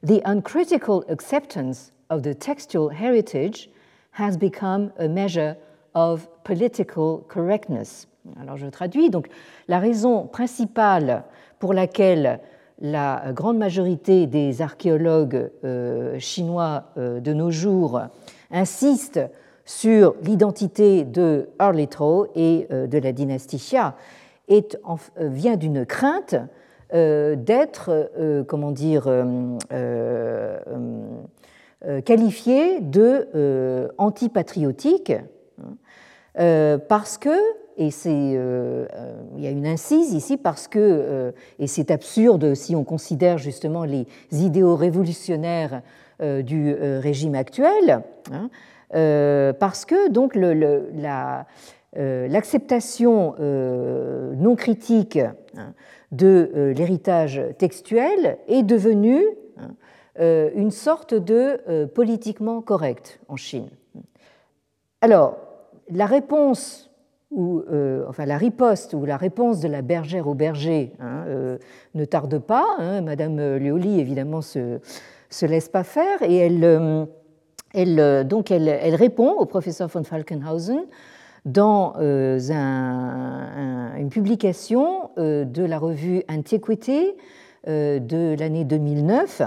the 0.04 0.22
uncritical 0.26 1.04
acceptance 1.10 1.92
of 2.12 2.22
the 2.22 2.36
textual 2.36 2.90
heritage 2.90 3.70
has 4.14 4.38
become 4.38 4.92
a 4.98 5.08
measure 5.08 5.56
of 5.94 6.28
political 6.44 7.26
correctness. 7.28 8.08
Alors 8.40 8.58
je 8.58 8.68
traduis, 8.68 9.10
donc 9.10 9.28
la 9.68 9.80
raison 9.80 10.28
principale 10.28 11.24
pour 11.60 11.74
laquelle 11.74 12.40
la 12.80 13.32
grande 13.34 13.58
majorité 13.58 14.28
des 14.28 14.62
archéologues 14.62 15.52
euh, 15.64 16.18
chinois 16.20 16.86
euh, 16.98 17.20
de 17.20 17.34
nos 17.34 17.52
jours 17.52 18.02
insistent 18.52 19.22
sur 19.66 20.16
l'identité 20.22 21.06
de 21.06 21.50
Arlitro 21.60 22.28
et 22.36 22.68
euh, 22.72 22.88
de 22.88 22.98
la 22.98 23.12
dynastie 23.12 23.58
Xia 23.58 23.96
est, 24.48 24.78
vient 25.18 25.56
d'une 25.56 25.86
crainte 25.86 26.36
d'être, 26.92 28.12
comment 28.48 28.70
dire, 28.70 29.08
qualifié 32.06 32.80
de 32.80 33.90
antipatriotique 33.98 35.14
hein, 35.62 36.80
parce 36.88 37.18
que 37.18 37.30
et 37.78 37.90
euh, 38.06 38.86
euh, 38.94 39.24
il 39.38 39.44
y 39.44 39.48
a 39.48 39.50
une 39.50 39.66
incise 39.66 40.14
ici 40.14 40.38
parce 40.38 40.68
que, 40.68 40.80
euh, 40.80 41.32
et 41.60 41.68
c'est 41.68 41.92
absurde 41.92 42.54
si 42.54 42.76
on 42.76 42.84
considère 42.84 43.38
justement 43.38 43.84
les 43.84 44.06
idéaux 44.32 44.76
révolutionnaires 44.76 45.82
du 46.22 46.74
régime 46.74 47.36
actuel, 47.36 48.02
hein, 48.32 48.50
parce 49.60 49.84
que 49.84 50.10
donc 50.10 50.36
l'acceptation 52.30 53.36
non 53.40 54.56
critique 54.56 55.18
hein, 55.18 55.74
de 56.14 56.72
l'héritage 56.78 57.42
textuel 57.58 58.38
est 58.48 58.64
devenue 58.64 59.26
une 60.20 60.72
sorte 60.72 61.14
de 61.14 61.86
politiquement 61.88 62.62
correct 62.62 63.20
en 63.28 63.36
Chine. 63.36 63.70
Alors, 65.02 65.38
la 65.90 66.06
réponse 66.06 66.90
ou 67.34 67.64
euh, 67.72 68.06
enfin 68.08 68.26
la 68.26 68.38
riposte 68.38 68.94
ou 68.94 69.06
la 69.06 69.18
réponse 69.18 69.60
de 69.60 69.68
la 69.68 69.82
bergère 69.82 70.28
au 70.28 70.36
berger 70.36 70.94
hein, 71.00 71.24
euh, 71.28 71.58
ne 71.96 72.06
tarde 72.06 72.38
pas. 72.40 72.66
Hein, 72.78 73.02
Madame 73.02 73.58
Leoli 73.58 74.00
évidemment 74.00 74.42
se 74.42 74.80
se 75.30 75.46
laisse 75.48 75.68
pas 75.68 75.84
faire 75.84 76.22
et 76.22 76.38
elle, 76.38 76.64
euh, 76.64 77.06
répond 78.96 79.32
au 79.32 79.46
professeur 79.46 79.88
von 79.88 80.04
Falkenhausen 80.04 80.86
dans 81.46 81.96
un, 81.98 83.96
une 83.98 84.10
publication 84.10 85.10
de 85.18 85.66
la 85.66 85.78
revue 85.78 86.24
Antiquity 86.30 87.12
de 87.68 88.40
l'année 88.40 88.64
2009. 88.64 89.42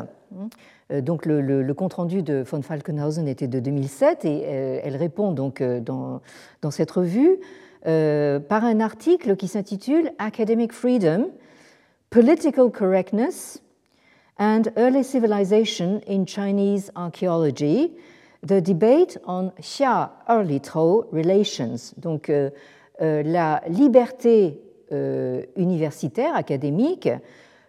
Donc 0.90 1.26
le, 1.26 1.40
le, 1.40 1.62
le, 1.62 1.74
compte 1.74 1.94
rendu 1.94 2.22
de 2.22 2.42
von 2.42 2.62
Falkenhausen 2.62 3.26
était 3.26 3.48
de 3.48 3.60
2007 3.60 4.24
et 4.24 4.42
elle 4.42 4.96
répond 4.96 5.32
donc 5.32 5.62
dans, 5.62 6.20
dans 6.62 6.70
cette 6.70 6.90
revue 6.90 7.38
euh, 7.86 8.40
par 8.40 8.64
un 8.64 8.80
article 8.80 9.36
qui 9.36 9.46
s'intitule 9.46 10.10
Academic 10.18 10.72
Freedom, 10.72 11.30
Political 12.10 12.70
Correctness 12.72 13.62
and 14.40 14.62
Early 14.76 15.04
Civilization 15.04 16.00
in 16.08 16.24
Chinese 16.26 16.90
Archaeology, 16.96 17.92
The 18.44 18.60
Debate 18.60 19.18
on 19.24 19.52
Xia-Erlito 19.60 21.06
Relations. 21.12 21.94
Donc, 21.96 22.28
euh, 22.28 22.50
euh, 23.02 23.22
la 23.22 23.62
liberté 23.68 24.60
universitaire, 25.56 26.36
académique, 26.36 27.08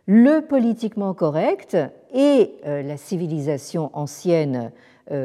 le 0.05 0.41
politiquement 0.41 1.15
correct 1.15 1.75
et 2.13 2.55
la 2.63 2.97
civilisation 2.97 3.89
ancienne 3.93 4.71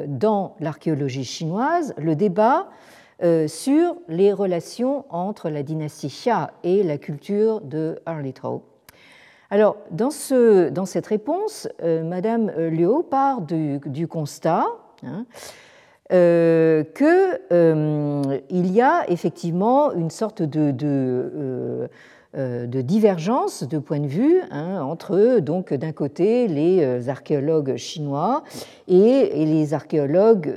dans 0.07 0.55
l'archéologie 0.61 1.25
chinoise, 1.25 1.95
le 1.99 2.15
débat 2.15 2.69
euh, 3.23 3.47
sur 3.47 3.95
les 4.09 4.33
relations 4.33 5.05
entre 5.09 5.49
la 5.49 5.63
dynastie 5.63 6.09
Xia 6.09 6.51
et 6.65 6.83
la 6.83 6.99
culture 6.99 7.61
de 7.61 8.01
Arlito. 8.05 8.65
Alors, 9.49 9.77
dans, 9.93 10.11
ce, 10.11 10.71
dans 10.71 10.87
cette 10.87 11.07
réponse, 11.07 11.69
euh, 11.85 12.03
Madame 12.03 12.51
Liu 12.51 13.05
part 13.09 13.43
du, 13.43 14.09
constat 14.09 14.67
hein, 15.05 15.25
euh, 16.11 16.83
qu'il 16.83 18.73
y 18.73 18.81
a 18.81 19.09
effectivement 19.09 19.93
une 19.93 20.11
sorte 20.11 20.43
de, 20.43 21.89
de, 22.35 22.81
divergence 22.81 23.63
de 23.63 23.79
point 23.79 24.01
de 24.01 24.07
vue 24.07 24.41
hein, 24.51 24.81
entre, 24.83 25.39
donc, 25.41 25.75
d'un 25.75 25.93
côté, 25.93 26.49
les 26.49 27.09
archéologues 27.09 27.77
chinois 27.77 28.43
et, 28.89 29.45
les 29.45 29.75
archéologues 29.75 30.53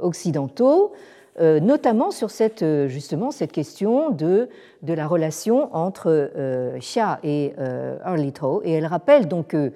occidentaux. 0.00 0.92
Euh, 1.40 1.58
notamment 1.58 2.10
sur 2.10 2.30
cette, 2.30 2.62
euh, 2.62 2.88
justement 2.88 3.30
cette 3.30 3.52
question 3.52 4.10
de, 4.10 4.50
de 4.82 4.92
la 4.92 5.06
relation 5.06 5.74
entre 5.74 6.08
euh, 6.08 6.76
Xia 6.78 7.18
et 7.22 7.54
Arlito. 8.02 8.60
Et 8.64 8.72
elle 8.72 8.86
rappelle 8.86 9.26
donc 9.28 9.48
que 9.48 9.72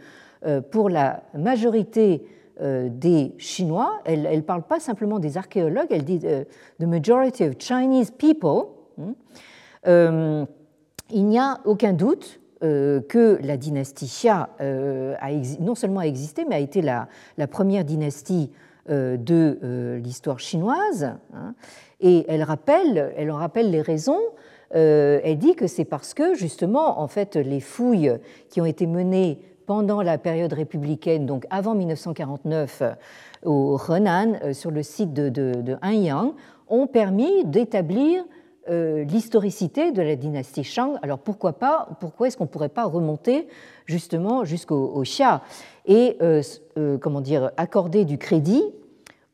pour 0.70 0.91
la 0.91 1.22
majorité 1.32 2.26
des 2.61 3.32
Chinois, 3.39 4.01
elle 4.05 4.22
ne 4.30 4.41
parle 4.43 4.62
pas 4.62 4.78
simplement 4.78 5.18
des 5.18 5.39
archéologues, 5.39 5.87
elle 5.89 6.05
dit 6.05 6.20
the 6.20 6.85
majority 6.85 7.45
of 7.45 7.55
Chinese 7.59 8.11
people. 8.11 8.66
Hmm, 9.87 10.45
il 11.11 11.27
n'y 11.27 11.39
a 11.39 11.61
aucun 11.65 11.93
doute 11.93 12.41
que 12.61 13.39
la 13.43 13.59
dynastie 13.59 14.07
Xia 14.07 14.49
a 14.59 15.31
non 15.61 15.75
seulement 15.75 16.01
existé, 16.01 16.47
mais 16.49 16.55
a 16.55 16.61
été 16.61 16.81
la, 16.81 17.09
première 17.47 17.85
dynastie 17.85 18.51
euh, 18.91 19.17
de 19.17 19.59
euh, 19.65 19.99
l'histoire 19.99 20.39
chinoise. 20.39 21.15
Hein. 21.33 21.55
et 22.01 22.27
elle, 22.29 22.43
rappelle, 22.43 23.15
elle 23.17 23.31
en 23.31 23.37
rappelle 23.37 23.71
les 23.71 23.81
raisons. 23.81 24.21
Euh, 24.75 25.21
elle 25.25 25.39
dit 25.39 25.55
que 25.55 25.67
c'est 25.67 25.87
parce 25.87 26.13
que, 26.13 26.35
justement, 26.35 27.01
en 27.01 27.09
fait, 27.09 27.37
les 27.37 27.61
fouilles 27.61 28.13
qui 28.51 28.61
ont 28.61 28.67
été 28.67 28.87
menées 28.87 29.39
pendant 29.65 30.03
la 30.03 30.19
période 30.19 30.53
républicaine, 30.53 31.25
donc 31.25 31.47
avant 31.49 31.75
1949, 31.75 32.83
au 33.47 33.79
Henan, 33.89 34.53
sur 34.53 34.71
le 34.71 34.83
site 34.83 35.15
de, 35.15 35.31
de, 35.31 35.77
Hanyang, 35.81 36.35
ont 36.69 36.87
permis 36.87 37.47
d'établir 37.47 38.23
l'historicité 38.69 39.93
de 39.93 40.01
la 40.01 40.17
dynastie 40.17 40.65
Shang. 40.65 40.99
Alors 41.03 41.19
pourquoi 41.19 41.53
pas 41.55 41.89
Pourquoi 42.01 42.29
est-ce 42.29 42.37
qu'on 42.37 42.45
ne 42.45 42.49
pourrait 42.49 42.69
pas 42.69 42.85
remonter 42.85 43.47
justement 43.87 44.45
jusqu'au 44.45 45.03
Xia 45.03 45.43
et 45.87 46.17
euh, 46.23 46.43
euh, 46.79 46.99
comment 46.99 47.21
dire, 47.21 47.51
accorder 47.57 48.05
du 48.05 48.19
crédit 48.19 48.62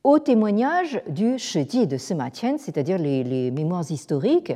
au 0.03 0.19
témoignage 0.19 1.03
du 1.09 1.39
Shiji 1.39 1.87
de 1.87 1.97
Sima 1.97 2.31
Qian, 2.31 2.57
c'est-à-dire 2.59 2.99
les, 2.99 3.51
mémoires 3.51 3.89
historiques 3.91 4.55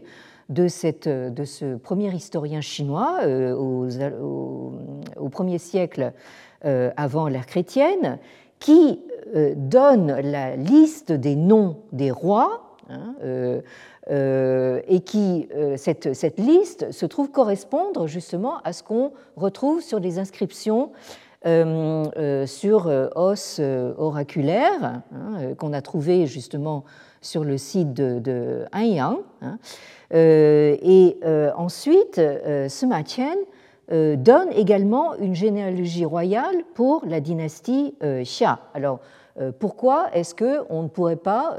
de, 0.49 0.68
cette, 0.68 1.09
de, 1.09 1.45
ce 1.45 1.77
premier 1.77 2.14
historien 2.14 2.61
chinois 2.61 3.18
euh, 3.22 3.55
au, 3.55 3.89
au, 5.18 5.29
premier 5.29 5.59
siècle 5.59 6.12
avant 6.62 7.29
l'ère 7.29 7.45
chrétienne, 7.45 8.18
qui 8.59 8.99
donne 9.55 10.18
la 10.22 10.57
liste 10.57 11.12
des 11.12 11.37
noms 11.37 11.77
des 11.93 12.11
rois. 12.11 12.79
Hein, 12.89 13.14
et 14.11 15.00
qui, 15.00 15.48
cette, 15.76 16.14
cette, 16.14 16.38
liste 16.38 16.92
se 16.92 17.07
trouve 17.07 17.30
correspondre 17.30 18.07
justement 18.07 18.59
à 18.62 18.72
ce 18.72 18.82
qu'on 18.82 19.12
retrouve 19.36 19.80
sur 19.80 19.98
les 19.98 20.18
inscriptions 20.18 20.90
euh, 21.46 22.07
euh, 22.16 22.46
sur 22.46 22.86
euh, 22.86 23.09
os 23.16 23.61
oraculaires 23.98 25.02
hein, 25.12 25.55
qu'on 25.59 25.74
a 25.74 25.82
trouvé 25.82 26.26
justement 26.26 26.84
sur 27.20 27.44
le 27.44 27.59
site 27.59 27.92
de, 27.92 28.18
de. 28.18 28.64
Hein. 28.72 29.18
et 30.11 31.16
ensuite, 31.55 32.20
Sima 32.68 33.02
Qian 33.02 33.36
donne 33.90 34.52
également 34.52 35.14
une 35.16 35.34
généalogie 35.34 36.07
royale 36.07 36.64
pour 36.74 37.05
la 37.07 37.20
dynastie 37.20 37.94
Xia. 38.02 38.61
Alors, 38.72 39.00
pourquoi 39.59 40.09
est-ce 40.12 40.35
qu'on 40.35 40.82
ne 40.82 40.89
pourrait 40.89 41.16
pas 41.16 41.57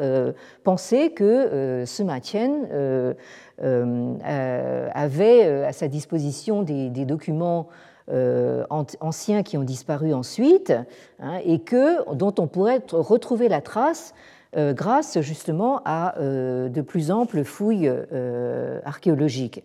penser 0.64 1.12
que 1.12 1.84
Sima 1.86 2.20
Qian 2.20 2.68
avait 4.94 5.44
à 5.66 5.74
sa 5.74 5.88
disposition 5.88 6.64
des, 6.64 7.06
documents 7.06 7.68
euh, 8.12 8.64
anciens 9.00 9.42
qui 9.42 9.58
ont 9.58 9.64
disparu 9.64 10.14
ensuite 10.14 10.72
hein, 11.20 11.40
et 11.44 11.58
que, 11.58 12.14
dont 12.14 12.36
on 12.38 12.46
pourrait 12.46 12.84
retrouver 12.92 13.50
la 13.50 13.62
trace 13.62 14.14
euh, 14.56 14.74
grâce 14.74 15.20
justement 15.22 15.82
à 15.86 16.16
euh, 16.20 16.70
de 16.70 16.82
plus 16.82 17.10
amples 17.10 17.44
fouilles 17.44 17.92
archéologiques. 18.86 19.64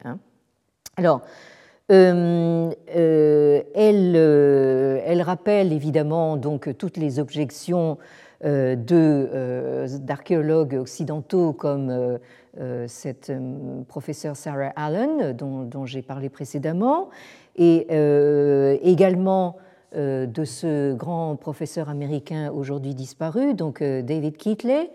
Hein. 1.90 1.90
Alors, 1.90 2.72
elle, 3.74 4.16
elle, 4.16 5.22
rappelle 5.22 5.72
évidemment 5.72 6.36
donc 6.36 6.76
toutes 6.78 6.96
les 6.96 7.18
objections 7.18 7.98
d'archéologues 8.42 10.74
occidentaux 10.74 11.52
comme 11.52 12.18
cette 12.86 13.32
professeure 13.88 14.36
Sarah 14.36 14.72
Allen, 14.76 15.32
dont, 15.32 15.84
j'ai 15.84 16.02
parlé 16.02 16.28
précédemment, 16.28 17.10
et 17.56 17.88
également 18.82 19.56
de 19.94 20.44
ce 20.44 20.94
grand 20.94 21.34
professeur 21.36 21.90
américain 21.90 22.52
aujourd'hui 22.54 22.94
disparu, 22.94 23.54
donc 23.54 23.82
David 23.82 24.36
Keatley, 24.36 24.92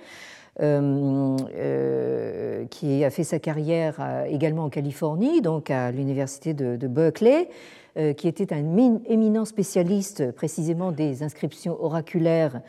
euh, 0.61 1.35
euh, 1.57 2.65
qui 2.67 3.03
a 3.03 3.09
fait 3.09 3.25
sa 3.25 3.39
carrière 3.39 4.23
également 4.25 4.63
en 4.63 4.69
Californie, 4.69 5.41
donc 5.41 5.69
à 5.69 5.91
l'université 5.91 6.53
de, 6.53 6.87
Berkeley, 6.87 7.49
euh, 7.97 8.13
qui 8.13 8.29
était 8.29 8.53
un 8.53 8.77
éminent 9.05 9.43
spécialiste 9.43 10.31
précisément 10.31 10.93
des 10.93 11.23
inscriptions 11.23 11.77
oraculaires 11.83 12.61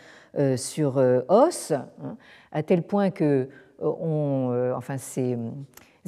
sur 0.57 0.97
os, 1.29 1.71
hein, 1.71 2.17
à 2.53 2.63
tel 2.63 2.83
point 2.83 3.11
que 3.11 3.49
on, 3.81 4.73
enfin, 4.77 4.99
ses 4.99 5.39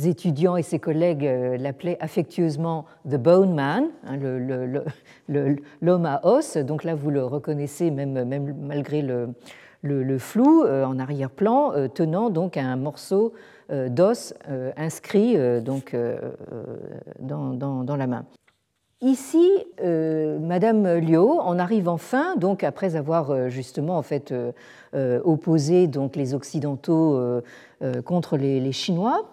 étudiants 0.04 0.56
et 0.56 0.62
ses 0.62 0.80
collègues 0.80 1.30
l'appelaient 1.58 1.96
affectueusement 2.00 2.86
The 3.08 3.16
Bone 3.16 3.54
Man, 3.54 3.84
hein, 4.04 4.18
l'homme 5.80 6.06
à 6.06 6.20
os. 6.26 6.58
Donc 6.58 6.84
là, 6.84 6.94
vous 6.94 7.10
le 7.10 7.24
reconnaissez 7.24 7.90
même, 7.90 8.24
même 8.24 8.54
malgré 8.60 9.00
le, 9.00 9.30
le, 9.82 10.18
flou 10.18 10.64
euh, 10.64 10.84
en 10.84 10.98
arrière-plan, 10.98 11.72
euh, 11.72 11.88
tenant 11.88 12.30
donc 12.30 12.56
un 12.56 12.76
morceau 12.76 13.32
euh, 13.70 13.88
d'os 13.88 14.34
inscrit 14.76 15.36
donc, 15.60 15.94
dans, 17.20 17.96
la 17.96 18.06
main. 18.06 18.24
Ici, 19.00 19.46
Madame 19.80 20.98
Liu 20.98 21.18
en 21.18 21.58
arrive 21.58 21.88
enfin, 21.88 22.34
donc 22.36 22.64
après 22.64 22.96
avoir 22.96 23.48
justement 23.50 23.98
en 23.98 24.02
fait 24.02 24.34
opposé 24.94 25.86
donc 25.86 26.16
les 26.16 26.34
Occidentaux 26.34 27.40
contre 28.04 28.36
les, 28.36 28.72
Chinois, 28.72 29.28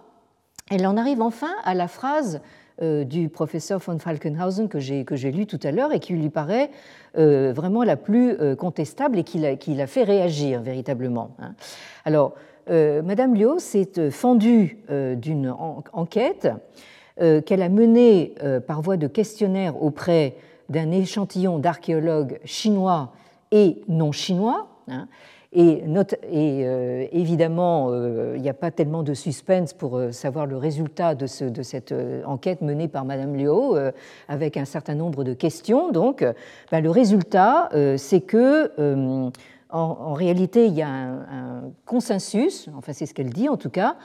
elle 0.69 0.85
en 0.85 0.97
arrive 0.97 1.21
enfin 1.21 1.53
à 1.63 1.73
la 1.73 1.87
phrase 1.87 2.35
euh, 2.35 2.41
du 2.81 3.29
professeur 3.29 3.79
von 3.79 3.99
Falkenhausen 3.99 4.67
que 4.67 4.79
j'ai 4.79 5.31
lu 5.31 5.45
tout 5.45 5.59
à 5.63 5.71
l'heure 5.71 5.93
et 5.93 5.99
qui 5.99 6.13
lui 6.13 6.29
paraît 6.29 6.69
euh, 7.17 7.53
vraiment 7.55 7.83
la 7.83 7.95
plus 7.95 8.31
euh, 8.31 8.55
contestable 8.55 9.17
et 9.17 9.23
qui 9.23 9.39
l'a 9.39 9.87
fait 9.87 10.03
réagir 10.03 10.61
véritablement. 10.61 11.31
Hein. 11.39 11.53
Alors, 12.03 12.33
Madame 12.67 13.35
Liu 13.35 13.59
s'est 13.59 14.09
fendue 14.09 14.79
d'une 14.89 15.53
enquête 15.93 16.47
qu'elle 17.15 17.61
a 17.61 17.69
menée 17.69 18.33
par 18.65 18.81
voie 18.81 18.97
de 18.97 19.05
questionnaire 19.05 19.79
auprès 19.83 20.35
d'un 20.69 20.89
échantillon 20.89 21.59
d'archéologues 21.59 22.39
chinois 22.43 23.13
et 23.51 23.83
non 23.87 24.11
chinois. 24.11 24.67
Et, 25.57 25.83
et 26.31 27.19
évidemment, 27.19 27.89
il 28.35 28.41
n'y 28.41 28.49
a 28.49 28.53
pas 28.53 28.71
tellement 28.71 29.03
de 29.03 29.13
suspense 29.13 29.73
pour 29.73 29.99
savoir 30.11 30.45
le 30.45 30.57
résultat 30.57 31.15
de, 31.15 31.27
ce, 31.27 31.45
de 31.45 31.63
cette 31.63 31.93
enquête 32.25 32.61
menée 32.61 32.89
par 32.89 33.05
Madame 33.05 33.35
Léo, 33.35 33.77
avec 34.27 34.57
un 34.57 34.65
certain 34.65 34.95
nombre 34.95 35.23
de 35.23 35.33
questions. 35.33 35.91
Donc, 35.91 36.25
ben, 36.71 36.81
le 36.81 36.89
résultat, 36.89 37.69
c'est 37.97 38.21
que 38.21 38.71
en, 39.69 40.13
réalité, 40.13 40.67
il 40.67 40.73
y 40.73 40.81
a 40.81 40.87
un, 40.89 41.63
consensus, 41.85 42.69
enfin 42.77 42.93
c'est 42.93 43.05
ce 43.05 43.13
qu'elle 43.13 43.31
dit 43.31 43.49
en 43.49 43.57
tout 43.57 43.69
cas, 43.69 43.95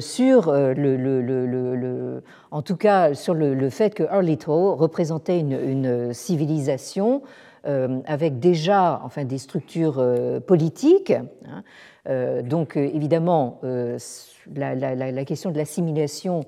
sur 0.00 0.52
le, 0.52 2.22
en 2.50 2.62
tout 2.62 2.76
cas 2.76 3.14
sur 3.14 3.34
le, 3.34 3.70
fait 3.70 3.94
que 3.94 4.02
Earlito 4.04 4.74
représentait 4.74 5.40
une, 5.40 6.12
civilisation 6.12 7.22
euh, 7.22 7.47
avec 7.64 8.38
déjà 8.38 9.00
enfin, 9.04 9.24
des 9.24 9.38
structures 9.38 9.98
euh, 9.98 10.40
politiques. 10.40 11.10
Hein. 11.12 11.62
Euh, 12.08 12.42
donc 12.42 12.76
évidemment, 12.76 13.60
la, 14.54 15.24
question 15.24 15.50
de 15.50 15.56
l'assimilation 15.58 16.44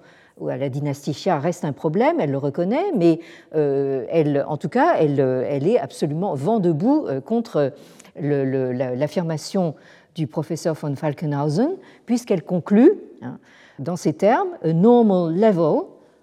à 0.49 0.57
la 0.57 0.71
dynastie 0.71 1.13
Xia 1.13 1.39
reste 1.39 1.65
un 1.65 1.73
problème, 1.73 2.19
elle 2.19 2.31
le 2.31 2.39
reconnaît, 2.39 2.93
mais 2.97 3.21
elle, 3.53 4.43
en 4.49 4.57
tout 4.57 4.71
cas, 4.71 4.95
elle, 4.99 5.21
elle, 5.21 5.69
est 5.69 5.79
absolument 5.79 6.35
vent 6.35 6.61
debout 6.61 7.07
contre 7.27 7.75
l'affirmation 8.17 9.75
du 10.15 10.27
professeur 10.27 10.75
von 10.75 10.97
Falkenhausen, 10.97 11.77
puisqu'elle 12.07 12.43
conclut, 12.43 12.93
hein, 13.21 13.39
dans 13.79 13.97
ces 13.97 14.15
termes, 14.15 14.49
a 14.63 14.73
normal 14.73 15.35
level 15.35 15.83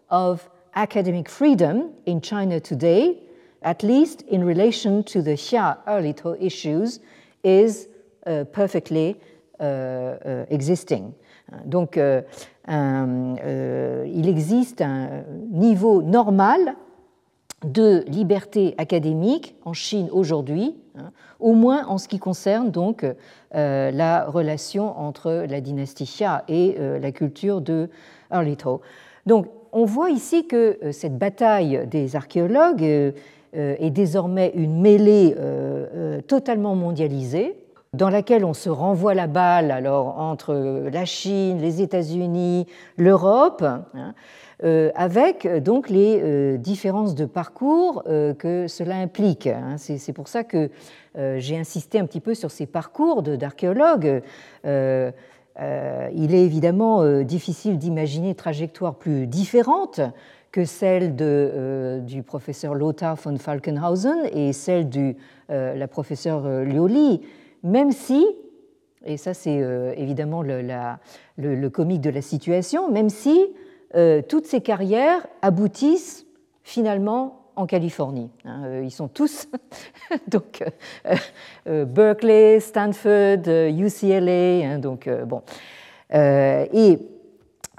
of 0.09 0.49
academic 0.73 1.29
freedom 1.29 1.89
in 2.07 2.19
China 2.21 2.59
today 2.59 3.17
at 3.67 3.83
least 3.83 4.23
in 4.29 4.45
relation 4.45 5.03
to 5.03 5.21
the 5.21 5.35
Xia 5.35 5.77
Erlito 5.85 6.37
issues, 6.39 7.01
is 7.43 7.89
uh, 8.25 8.45
perfectly 8.45 9.17
uh, 9.59 9.63
uh, 9.63 10.45
existing. 10.49 11.13
Donc, 11.65 11.97
euh, 11.97 12.21
euh, 12.69 14.05
il 14.13 14.27
existe 14.27 14.81
un 14.81 15.23
niveau 15.51 16.01
normal 16.01 16.75
de 17.65 18.03
liberté 18.07 18.75
académique 18.77 19.55
en 19.65 19.73
Chine 19.73 20.09
aujourd'hui, 20.11 20.75
hein, 20.97 21.11
au 21.39 21.53
moins 21.53 21.85
en 21.87 21.97
ce 21.97 22.07
qui 22.07 22.19
concerne 22.19 22.71
donc 22.71 23.03
euh, 23.03 23.91
la 23.91 24.25
relation 24.25 24.97
entre 24.99 25.45
la 25.49 25.61
dynastie 25.61 26.05
Xia 26.05 26.43
et 26.47 26.77
la 27.01 27.11
culture 27.11 27.61
de 27.61 27.89
Erlito. 28.31 28.81
Donc, 29.25 29.47
on 29.71 29.85
voit 29.85 30.09
ici 30.09 30.47
que 30.47 30.77
cette 30.91 31.17
bataille 31.17 31.85
des 31.87 32.15
archéologues 32.15 33.13
est 33.53 33.89
désormais 33.89 34.51
une 34.55 34.81
mêlée 34.81 35.33
euh, 35.37 35.85
euh, 35.95 36.21
totalement 36.21 36.75
mondialisée 36.75 37.55
dans 37.93 38.09
laquelle 38.09 38.43
on 38.43 38.53
se 38.53 38.69
renvoie 38.69 39.13
la 39.13 39.27
balle 39.27 39.71
alors 39.71 40.19
entre 40.19 40.53
la 40.91 41.05
Chine, 41.05 41.59
les 41.59 41.81
États-Unis, 41.81 42.67
l'Europe, 42.97 43.63
hein, 43.63 44.13
avec 44.93 45.47
donc 45.63 45.89
les 45.89 46.57
différences 46.57 47.15
de 47.15 47.25
parcours 47.25 48.03
que 48.03 48.65
cela 48.67 48.97
implique. 48.97 49.47
Hein. 49.47 49.77
C'est 49.77 50.13
pour 50.13 50.27
ça 50.27 50.43
que 50.43 50.69
j'ai 51.15 51.57
insisté 51.57 51.97
un 51.97 52.05
petit 52.05 52.19
peu 52.19 52.35
sur 52.35 52.51
ces 52.51 52.65
parcours 52.65 53.23
d'archéologues. 53.23 54.21
il 54.65 55.13
est 55.55 56.43
évidemment 56.43 57.23
difficile 57.23 57.79
d'imaginer 57.79 58.35
trajectoires 58.35 58.95
plus 58.95 59.27
différentes 59.27 60.01
que 60.51 60.65
celle 60.65 61.15
euh, 61.21 61.99
du 61.99 62.23
professeur 62.23 62.73
Lothar 62.73 63.15
von 63.15 63.37
Falkenhausen 63.37 64.27
et 64.31 64.53
celle 64.53 64.89
de 64.89 65.15
euh, 65.49 65.75
la 65.75 65.87
professeure 65.87 66.45
euh, 66.45 66.63
Lioli, 66.63 67.21
même 67.63 67.91
si, 67.91 68.25
et 69.05 69.17
ça 69.17 69.33
c'est 69.33 69.57
évidemment 69.97 70.41
le, 70.41 71.67
comique 71.69 72.01
de 72.01 72.09
la 72.09 72.21
situation, 72.21 72.91
même 72.91 73.09
si 73.09 73.47
toutes 74.27 74.45
ces 74.45 74.61
carrières 74.61 75.25
aboutissent 75.41 76.25
finalement 76.63 77.51
en 77.55 77.65
Californie. 77.65 78.29
Hein, 78.45 78.81
ils 78.83 78.91
sont 78.91 79.07
tous, 79.07 79.47
donc 80.27 80.63
Berkeley, 81.65 82.59
Stanford, 82.59 83.47
UCLA, 83.47 84.65
hein, 84.65 84.79
donc 84.79 85.09
bon. 85.25 85.41
et 86.11 86.99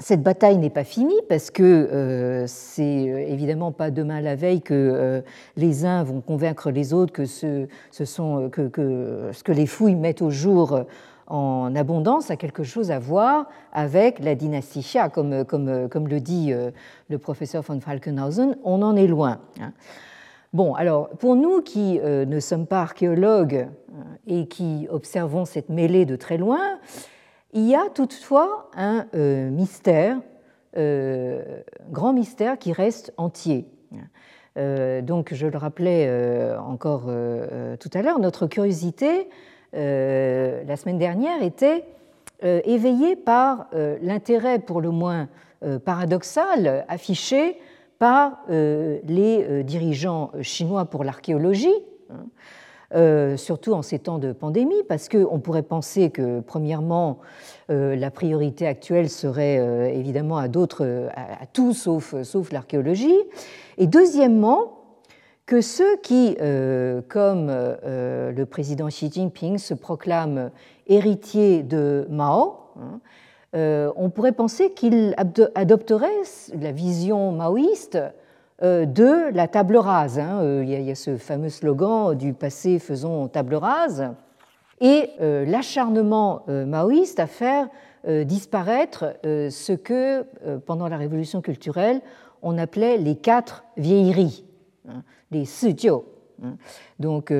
cette 0.01 0.23
bataille 0.23 0.59
n'est 0.59 0.71
pas 0.71 0.85
finie 0.85 1.21
parce 1.29 1.51
que 1.51 1.63
euh, 1.63 2.47
c'est 2.47 3.11
euh, 3.11 3.19
évidemment 3.19 3.73
pas 3.73 3.91
demain 3.91 4.21
la 4.21 4.37
veille 4.37 4.63
que 4.63 4.75
euh, 4.75 5.21
les 5.57 5.85
uns 5.85 6.05
vont 6.05 6.21
convaincre 6.21 6.71
les 6.71 6.95
autres 6.95 7.13
que 7.13 7.25
ce, 7.25 7.67
que 8.49 9.53
les 9.53 9.67
fouilles 9.67 9.97
mettent 9.97 10.23
au 10.23 10.31
jour 10.31 10.85
en 11.27 11.75
abondance 11.75 12.31
a 12.31 12.37
quelque 12.37 12.63
chose 12.63 12.91
à 12.91 12.99
voir 12.99 13.49
avec 13.73 14.21
la 14.21 14.35
dynastie 14.35 14.81
Xia, 14.81 15.09
comme, 15.09 15.45
comme, 15.45 15.89
comme 15.89 16.09
le 16.09 16.21
dit 16.21 16.55
le 17.11 17.19
professeur 17.19 17.63
von 17.63 17.81
Falkenhausen, 17.81 18.57
on 18.65 18.81
en 18.81 18.97
est 18.97 19.07
loin. 19.07 19.39
Hein. 19.61 19.73
Bon, 20.55 20.75
alors 20.75 21.11
pour 21.11 21.37
nous 21.37 21.61
qui 21.61 22.01
ne 22.01 22.41
sommes 22.41 22.67
pas 22.67 22.81
archéologues 22.81 23.69
et 24.27 24.47
qui 24.47 24.87
observons 24.91 25.45
cette 25.45 25.69
mêlée 25.69 26.07
de 26.07 26.17
très 26.17 26.39
loin, 26.39 26.79
il 27.53 27.67
y 27.67 27.75
a 27.75 27.89
toutefois 27.95 28.71
un 28.77 29.07
euh, 29.15 29.51
mystère, 29.51 30.19
euh, 30.77 31.63
grand 31.91 32.13
mystère 32.13 32.59
qui 32.59 32.73
reste 32.73 33.13
entier. 33.17 33.67
Euh, 34.57 35.03
donc, 35.03 35.33
je 35.35 35.47
le 35.47 35.57
rappelais 35.57 36.11
encore 36.59 37.11
tout 37.81 37.91
à 37.95 38.03
l'heure, 38.03 38.19
notre 38.19 38.47
curiosité 38.47 39.29
la 39.73 40.77
semaine 40.77 40.99
dernière 40.99 41.43
était 41.43 41.85
éveillée 42.43 43.17
par 43.17 43.69
l'intérêt 44.01 44.59
pour 44.59 44.81
le 44.81 44.91
moins 44.91 45.29
paradoxal 45.85 46.87
affiché 46.89 47.59
par 47.99 48.41
les 48.49 49.63
dirigeants 49.63 50.33
chinois 50.41 50.87
pour 50.87 51.05
l'archéologie. 51.05 51.75
Hein, 52.11 52.27
euh, 52.95 53.37
surtout 53.37 53.75
en 53.75 53.83
ces 53.83 53.99
temps 53.99 54.17
de 54.17 54.33
pandémie, 54.33 54.83
parce 54.89 55.11
qu'on 55.11 55.41
pourrait 55.41 55.63
penser 55.63 56.09
que, 56.09 56.41
premièrement, 56.41 57.19
euh, 57.71 57.95
la 57.95 58.11
priorité 58.11 58.67
actuelle 58.67 59.11
serait 59.11 59.59
euh, 59.59 59.89
évidemment 59.89 60.39
à 60.39 60.49
d'autres, 60.49 61.11
à, 61.15 61.45
tout 61.45 61.75
sauf, 61.75 62.15
l'archéologie, 62.51 63.19
et 63.77 63.87
deuxièmement, 63.87 64.75
que 65.45 65.61
ceux 65.61 65.97
qui, 66.03 66.37
comme 67.09 67.49
le 67.49 68.45
président 68.45 68.89
Xi 68.89 69.11
Jinping, 69.11 69.57
se 69.57 69.73
proclament 69.73 70.51
héritiers 70.87 71.63
de 71.63 72.07
Mao, 72.11 72.57
hein, 72.79 73.01
on 73.97 74.11
pourrait 74.11 74.33
penser 74.33 74.73
qu'il 74.73 75.15
adopterait 75.55 76.23
la 76.53 76.73
vision 76.73 77.33
maoïste 77.33 77.99
de 78.63 79.33
la 79.35 79.49
table 79.49 79.77
rase. 79.77 80.19
Hein. 80.19 80.63
Il 80.63 80.69
y 80.69 80.91
a 80.91 80.95
ce 80.95 81.17
fameux 81.17 81.49
slogan 81.49 82.15
du 82.15 82.33
passé 82.35 82.79
faisons 82.79 83.29
table 83.29 83.55
rase. 83.55 84.11
Et 84.81 85.11
l'acharnement 85.21 86.43
maoïste 86.47 87.21
à 87.21 87.27
faire 87.27 87.69
disparaître 88.07 89.17
ce 89.25 89.73
que, 89.73 90.25
pendant 90.67 90.89
la 90.89 90.97
révolution 90.97 91.41
culturelle, 91.41 92.01
on 92.43 92.59
appelait 92.59 92.99
les 92.99 93.17
quatre 93.17 93.65
vieilleries, 93.77 94.45
hein, 94.89 95.03
les 95.31 95.45
si 95.45 95.77
hein. 95.91 96.55
Donc, 97.01 97.33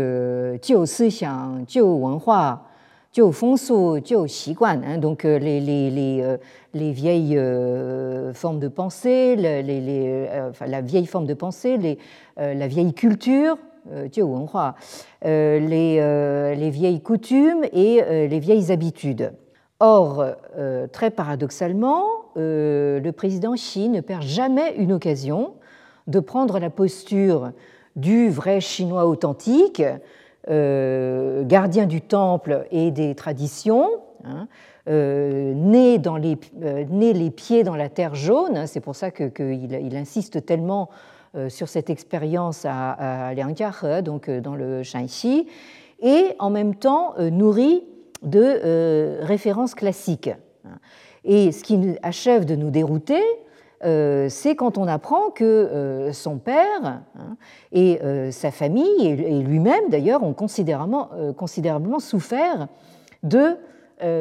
euh, 3.21 4.83
hein. 4.85 4.99
donc 4.99 5.25
euh, 5.25 5.39
les, 5.39 5.61
les, 5.61 5.91
les, 5.91 6.21
euh, 6.23 6.37
les 6.75 6.93
vieilles 6.93 7.39
formes 8.35 8.59
de 8.59 8.69
pensée, 8.69 9.37
la 9.37 10.81
vieille 10.81 11.07
forme 11.07 11.27
de 11.27 11.35
pensée, 11.35 11.99
la 12.37 12.67
vieille 12.67 12.95
culture, 12.95 13.57
les, 15.23 16.55
les 16.57 16.71
vieilles 16.71 17.01
coutumes 17.01 17.65
et 17.73 18.29
les 18.29 18.39
vieilles 18.39 18.71
habitudes. 18.71 19.33
Or, 19.81 20.25
très 20.93 21.11
paradoxalement, 21.11 22.05
euh, 22.39 23.01
le 23.01 23.13
président 23.13 23.55
Xi 23.55 23.89
ne 23.89 24.01
perd 24.01 24.23
jamais 24.23 24.75
une 24.77 24.93
occasion 24.93 25.55
de 26.07 26.21
prendre 26.21 26.59
la 26.59 26.71
posture 26.71 27.51
du 27.97 28.31
vrai 28.31 28.61
chinois 28.61 29.07
authentique, 29.07 29.81
euh, 29.81 29.99
gardien 30.49 31.87
du 31.87 32.01
temple 32.01 32.67
et 32.71 32.91
des 32.91 33.15
traditions, 33.15 33.89
hein, 34.25 34.49
euh, 34.89 35.53
les, 35.55 35.99
né, 36.91 37.13
les, 37.13 37.31
pieds 37.31 37.63
dans 37.65 37.77
la 37.77 37.89
terre 37.89 38.15
jaune. 38.15 38.57
Hein, 38.57 38.67
c'est 38.67 38.81
pour 38.81 38.97
ça 38.97 39.11
qu'il 39.11 39.73
il 39.73 39.97
insiste 39.97 40.45
tellement 40.47 40.89
sur 41.49 41.69
cette 41.69 41.91
expérience 41.91 42.65
à, 42.65 43.29
à 43.29 43.35
Liangjiahe, 43.35 44.03
donc 44.03 44.31
dans 44.31 44.57
le 44.57 44.83
Shanxi, 44.83 45.47
et 46.01 46.35
en 46.39 46.49
même 46.49 46.75
temps 46.75 47.15
nourri 47.19 47.85
de 48.23 49.21
références 49.23 49.75
classiques. 49.75 50.31
Hein. 50.65 50.79
Et 51.25 51.53
ce 51.53 51.63
qui 51.63 51.79
achève 52.03 52.47
de 52.47 52.55
nous 52.55 52.71
dérouter, 52.71 53.21
euh, 53.21 53.48
c'est 53.83 54.57
quand 54.57 54.79
on 54.79 54.89
apprend 54.89 55.31
que 55.31 55.45
euh, 55.45 56.13
son 56.13 56.39
père 56.39 56.83
hein, 56.85 57.37
et 57.73 58.01
euh, 58.03 58.31
sa 58.31 58.51
famille, 58.51 59.07
et 59.07 59.43
lui-même 59.43 59.89
d'ailleurs, 59.89 60.23
ont 60.23 60.35
considérablement, 60.35 62.01
souffert 62.01 62.69
de 63.23 63.57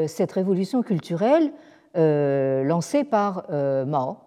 cette 0.08 0.32
révolution 0.32 0.82
culturelle 0.82 1.52
lancée 1.94 3.04
par 3.04 3.46
Mao. 3.52 4.18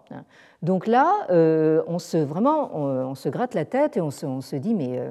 Donc 0.61 0.87
là, 0.87 1.27
on 1.29 1.99
se, 1.99 2.17
vraiment, 2.17 2.73
on, 2.73 3.15
se 3.15 3.27
gratte 3.27 3.53
la 3.53 3.65
tête 3.65 3.97
et 3.97 4.01
on 4.01 4.11
se 4.11 4.55
dit, 4.55 4.73
mais 4.73 5.01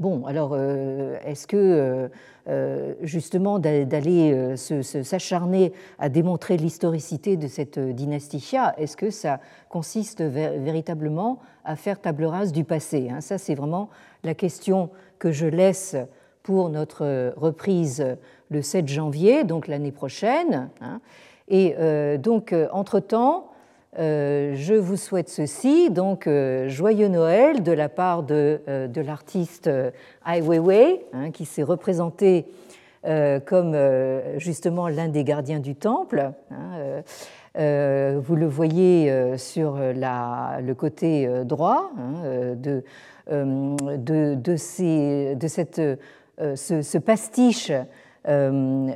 Bon, 0.00 0.26
alors, 0.26 0.50
euh, 0.54 1.16
est-ce 1.24 1.46
que 1.46 1.56
euh, 1.56 2.08
euh, 2.48 2.94
justement 3.02 3.60
d'aller 3.60 4.56
s'acharner 4.56 5.72
à 6.00 6.08
démontrer 6.08 6.56
l'historicité 6.56 7.36
de 7.36 7.46
cette 7.46 7.78
dynastie 7.78 8.38
Xia, 8.38 8.74
est-ce 8.76 8.96
que 8.96 9.10
ça 9.10 9.38
consiste 9.68 10.20
véritablement 10.20 11.38
à 11.64 11.76
faire 11.76 12.00
table 12.00 12.24
rase 12.24 12.50
du 12.50 12.64
passé 12.64 13.08
hein? 13.08 13.20
Ça, 13.20 13.38
c'est 13.38 13.54
vraiment 13.54 13.88
la 14.24 14.34
question 14.34 14.90
que 15.20 15.30
je 15.30 15.46
laisse 15.46 15.96
pour 16.42 16.70
notre 16.70 17.32
reprise 17.36 18.04
le 18.50 18.62
7 18.62 18.88
janvier, 18.88 19.44
donc 19.44 19.68
l'année 19.68 19.92
prochaine. 19.92 20.70
Hein. 20.80 21.00
Et 21.48 21.76
donc, 22.18 22.54
entre-temps, 22.72 23.48
euh, 23.98 24.54
je 24.56 24.74
vous 24.74 24.96
souhaite 24.96 25.28
ceci, 25.28 25.88
donc 25.90 26.26
euh, 26.26 26.68
joyeux 26.68 27.06
Noël 27.06 27.62
de 27.62 27.70
la 27.70 27.88
part 27.88 28.24
de, 28.24 28.60
euh, 28.68 28.88
l'artiste 28.96 29.70
Ai 30.26 30.40
Weiwei, 30.40 31.00
hein, 31.12 31.30
qui 31.30 31.44
s'est 31.44 31.62
représenté 31.62 32.46
comme 33.44 33.76
justement 34.38 34.88
l'un 34.88 35.08
des 35.08 35.24
gardiens 35.24 35.58
du 35.58 35.74
temple. 35.74 36.32
Hein, 36.50 37.02
vous 38.16 38.34
le 38.34 38.46
voyez 38.46 39.36
sur 39.36 39.76
la, 39.76 40.58
le 40.62 40.74
côté 40.74 41.28
droit 41.44 41.90
hein, 41.98 42.54
de, 42.56 42.82
ces, 44.56 45.34
de 45.34 45.48
cette, 45.48 45.82
ce, 46.38 46.96
pastiche 46.96 47.72
d'une 48.26 48.94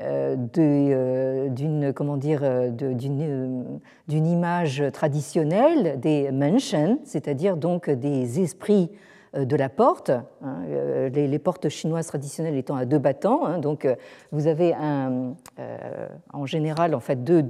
comment 1.95 2.17
dire 2.17 2.43
d'une 2.73 4.27
image 4.27 4.85
traditionnelle 4.93 6.01
des 6.01 6.31
Menschen, 6.33 6.99
c'est-à-dire 7.05 7.57
donc 7.57 7.91
des 7.91 8.41
esprits 8.41 8.91
euh, 8.91 9.08
de 9.35 9.57
la 9.57 9.69
porte, 9.69 10.11
hein, 10.11 10.63
euh, 10.69 11.09
les, 11.09 11.39
portes 11.39 11.69
chinoises 11.69 12.07
traditionnelles 12.07 12.57
étant 12.57 12.77
à 12.77 12.85
deux 12.85 12.99
battants. 12.99 13.45
Hein, 13.47 13.59
donc 13.59 13.85
euh, 13.85 13.95
vous 14.33 14.47
avez 14.47 14.75
en 14.75 16.47
général 16.47 16.95
en 16.95 17.01
fait 17.01 17.23
deux, 17.25 17.43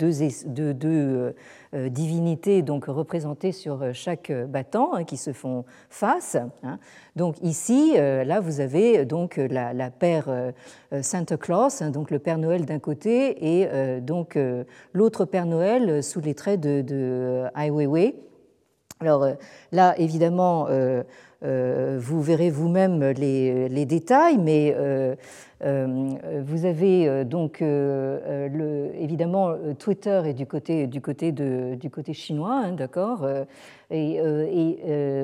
divinités 1.73 2.63
donc 2.63 2.87
représentées 2.87 3.53
sur 3.53 3.93
chaque 3.93 4.33
battant 4.33 4.95
hein, 4.95 5.05
qui 5.05 5.17
se 5.17 5.33
font 5.33 5.65
face. 5.91 6.37
Donc 7.17 7.37
ici, 7.43 7.95
là 7.97 8.41
vous 8.41 8.61
avez 8.61 9.05
donc 9.05 9.37
la, 9.37 9.73
la 9.73 9.91
Père 9.91 10.53
Santa 11.03 11.37
Claus, 11.37 11.83
donc 11.83 12.11
le 12.11 12.19
Père 12.19 12.39
Noël 12.39 12.65
d'un 12.65 12.79
côté 12.79 13.61
et 13.61 14.01
donc 14.01 14.39
l'autre 14.93 15.25
Père 15.25 15.47
Noël 15.47 16.03
sous 16.03 16.21
les 16.21 16.35
traits 16.35 16.61
de, 16.61 17.45
Ai 17.57 17.71
Weiwei. 17.71 18.15
Alors 19.01 19.29
là, 19.71 19.95
évidemment, 19.99 20.67
euh, 20.69 21.05
vous 21.43 22.23
verrez 22.23 22.51
vous-même 22.51 23.03
les, 23.11 23.85
détails, 23.87 24.39
mais 24.39 24.75
euh, 24.77 25.15
euh, 25.65 26.11
vous 26.45 26.65
avez 26.65 27.25
donc 27.25 27.59
le, 27.61 28.91
évidemment 28.99 29.55
Twitter 29.79 30.23
est 30.27 30.35
du 30.35 30.47
côté, 30.47 30.87
du 30.87 31.01
côté, 31.01 31.33
de, 31.33 31.75
du 31.77 31.91
côté 31.91 32.13
chinois, 32.13 32.63
hein, 32.65 32.73
d'accord 32.73 33.27
et 33.91 34.21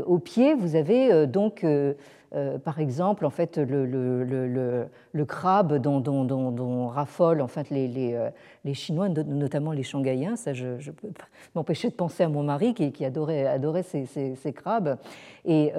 au 0.06 0.18
pied, 0.18 0.54
vous 0.54 0.76
avez 0.76 1.26
donc 1.26 1.64
par 2.64 2.80
exemple, 2.80 3.26
en 3.26 3.30
fait, 3.30 3.58
le, 3.58 3.86
le, 3.86 4.24
le, 4.24 4.86
le 5.12 5.24
crabe 5.24 5.76
dont, 5.76 6.00
dont, 6.00 6.24
dont, 6.24 6.88
raffolent 6.88 7.42
en 7.42 7.48
fait, 7.48 7.70
les, 7.70 7.86
les, 7.88 8.18
les, 8.64 8.74
Chinois, 8.74 9.08
notamment 9.08 9.72
les 9.72 9.82
Shanghaïens. 9.82 10.36
Ça, 10.36 10.52
je 10.52 10.66
ne 10.66 10.90
peux 10.90 11.08
m'empêcher 11.54 11.88
de 11.90 11.94
penser 11.94 12.24
à 12.24 12.28
mon 12.28 12.42
mari 12.42 12.74
qui, 12.74 12.92
qui 12.92 13.04
adorait, 13.04 13.46
adorait 13.46 13.82
ces, 13.84 14.06
ces, 14.06 14.34
ces 14.34 14.52
crabes. 14.52 14.98
Et 15.44 15.72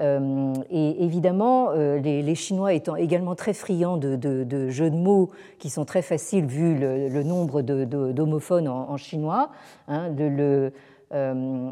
euh, 0.00 0.54
et 0.70 1.04
évidemment, 1.04 1.70
euh, 1.70 1.98
les, 1.98 2.34
Chinois 2.34 2.72
étant 2.72 2.96
également 2.96 3.34
très 3.34 3.52
friands 3.52 3.96
de, 3.96 4.68
jeux 4.70 4.90
de 4.90 4.96
mots 4.96 5.30
qui 5.58 5.68
sont 5.68 5.84
très 5.84 6.02
faciles 6.02 6.46
vu 6.46 6.74
le, 6.76 7.22
nombre 7.22 7.60
d'homophones 7.62 8.68
en, 8.68 8.96
chinois, 8.96 9.50
hein, 9.88 10.08
le, 10.16 10.72
euh, 11.12 11.68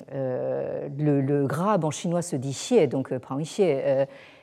le, 0.98 1.46
grab 1.46 1.84
en 1.84 1.90
chinois 1.90 2.22
se 2.22 2.36
dit 2.36 2.50
xie, 2.50 2.88
donc 2.88 3.16
prend 3.18 3.38
xie. 3.38 3.62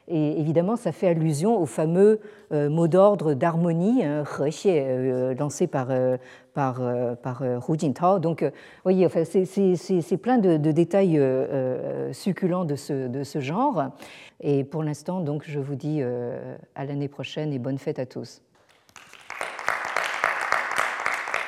Et 0.07 0.39
évidemment, 0.39 0.75
ça 0.75 0.91
fait 0.91 1.07
allusion 1.07 1.59
au 1.59 1.65
fameux 1.65 2.19
mot 2.51 2.87
d'ordre 2.87 3.33
d'harmonie, 3.33 4.05
hein, 4.05 4.23
lancé 5.37 5.65
par, 5.67 5.87
par, 6.55 6.81
euh, 6.81 7.13
par 7.13 7.43
euh, 7.43 7.59
Hu 7.59 7.77
Jintao. 7.77 8.17
Donc, 8.17 8.41
vous 8.41 8.49
voyez, 8.83 9.05
enfin, 9.05 9.23
c'est 9.25 10.17
plein 10.17 10.39
de, 10.39 10.57
détails 10.57 11.19
euh, 11.19 12.11
succulents 12.13 12.65
de 12.65 12.75
ce, 12.75 13.07
de 13.07 13.23
ce, 13.23 13.39
genre. 13.39 13.91
Et 14.41 14.63
pour 14.63 14.81
l'instant, 14.81 15.19
donc, 15.19 15.43
je 15.45 15.59
vous 15.59 15.75
dis 15.75 16.01
à 16.73 16.85
l'année 16.85 17.09
prochaine 17.09 17.53
et 17.53 17.59
bonne 17.59 17.77
fête 17.77 17.99
à 17.99 18.07
tous. 18.07 18.41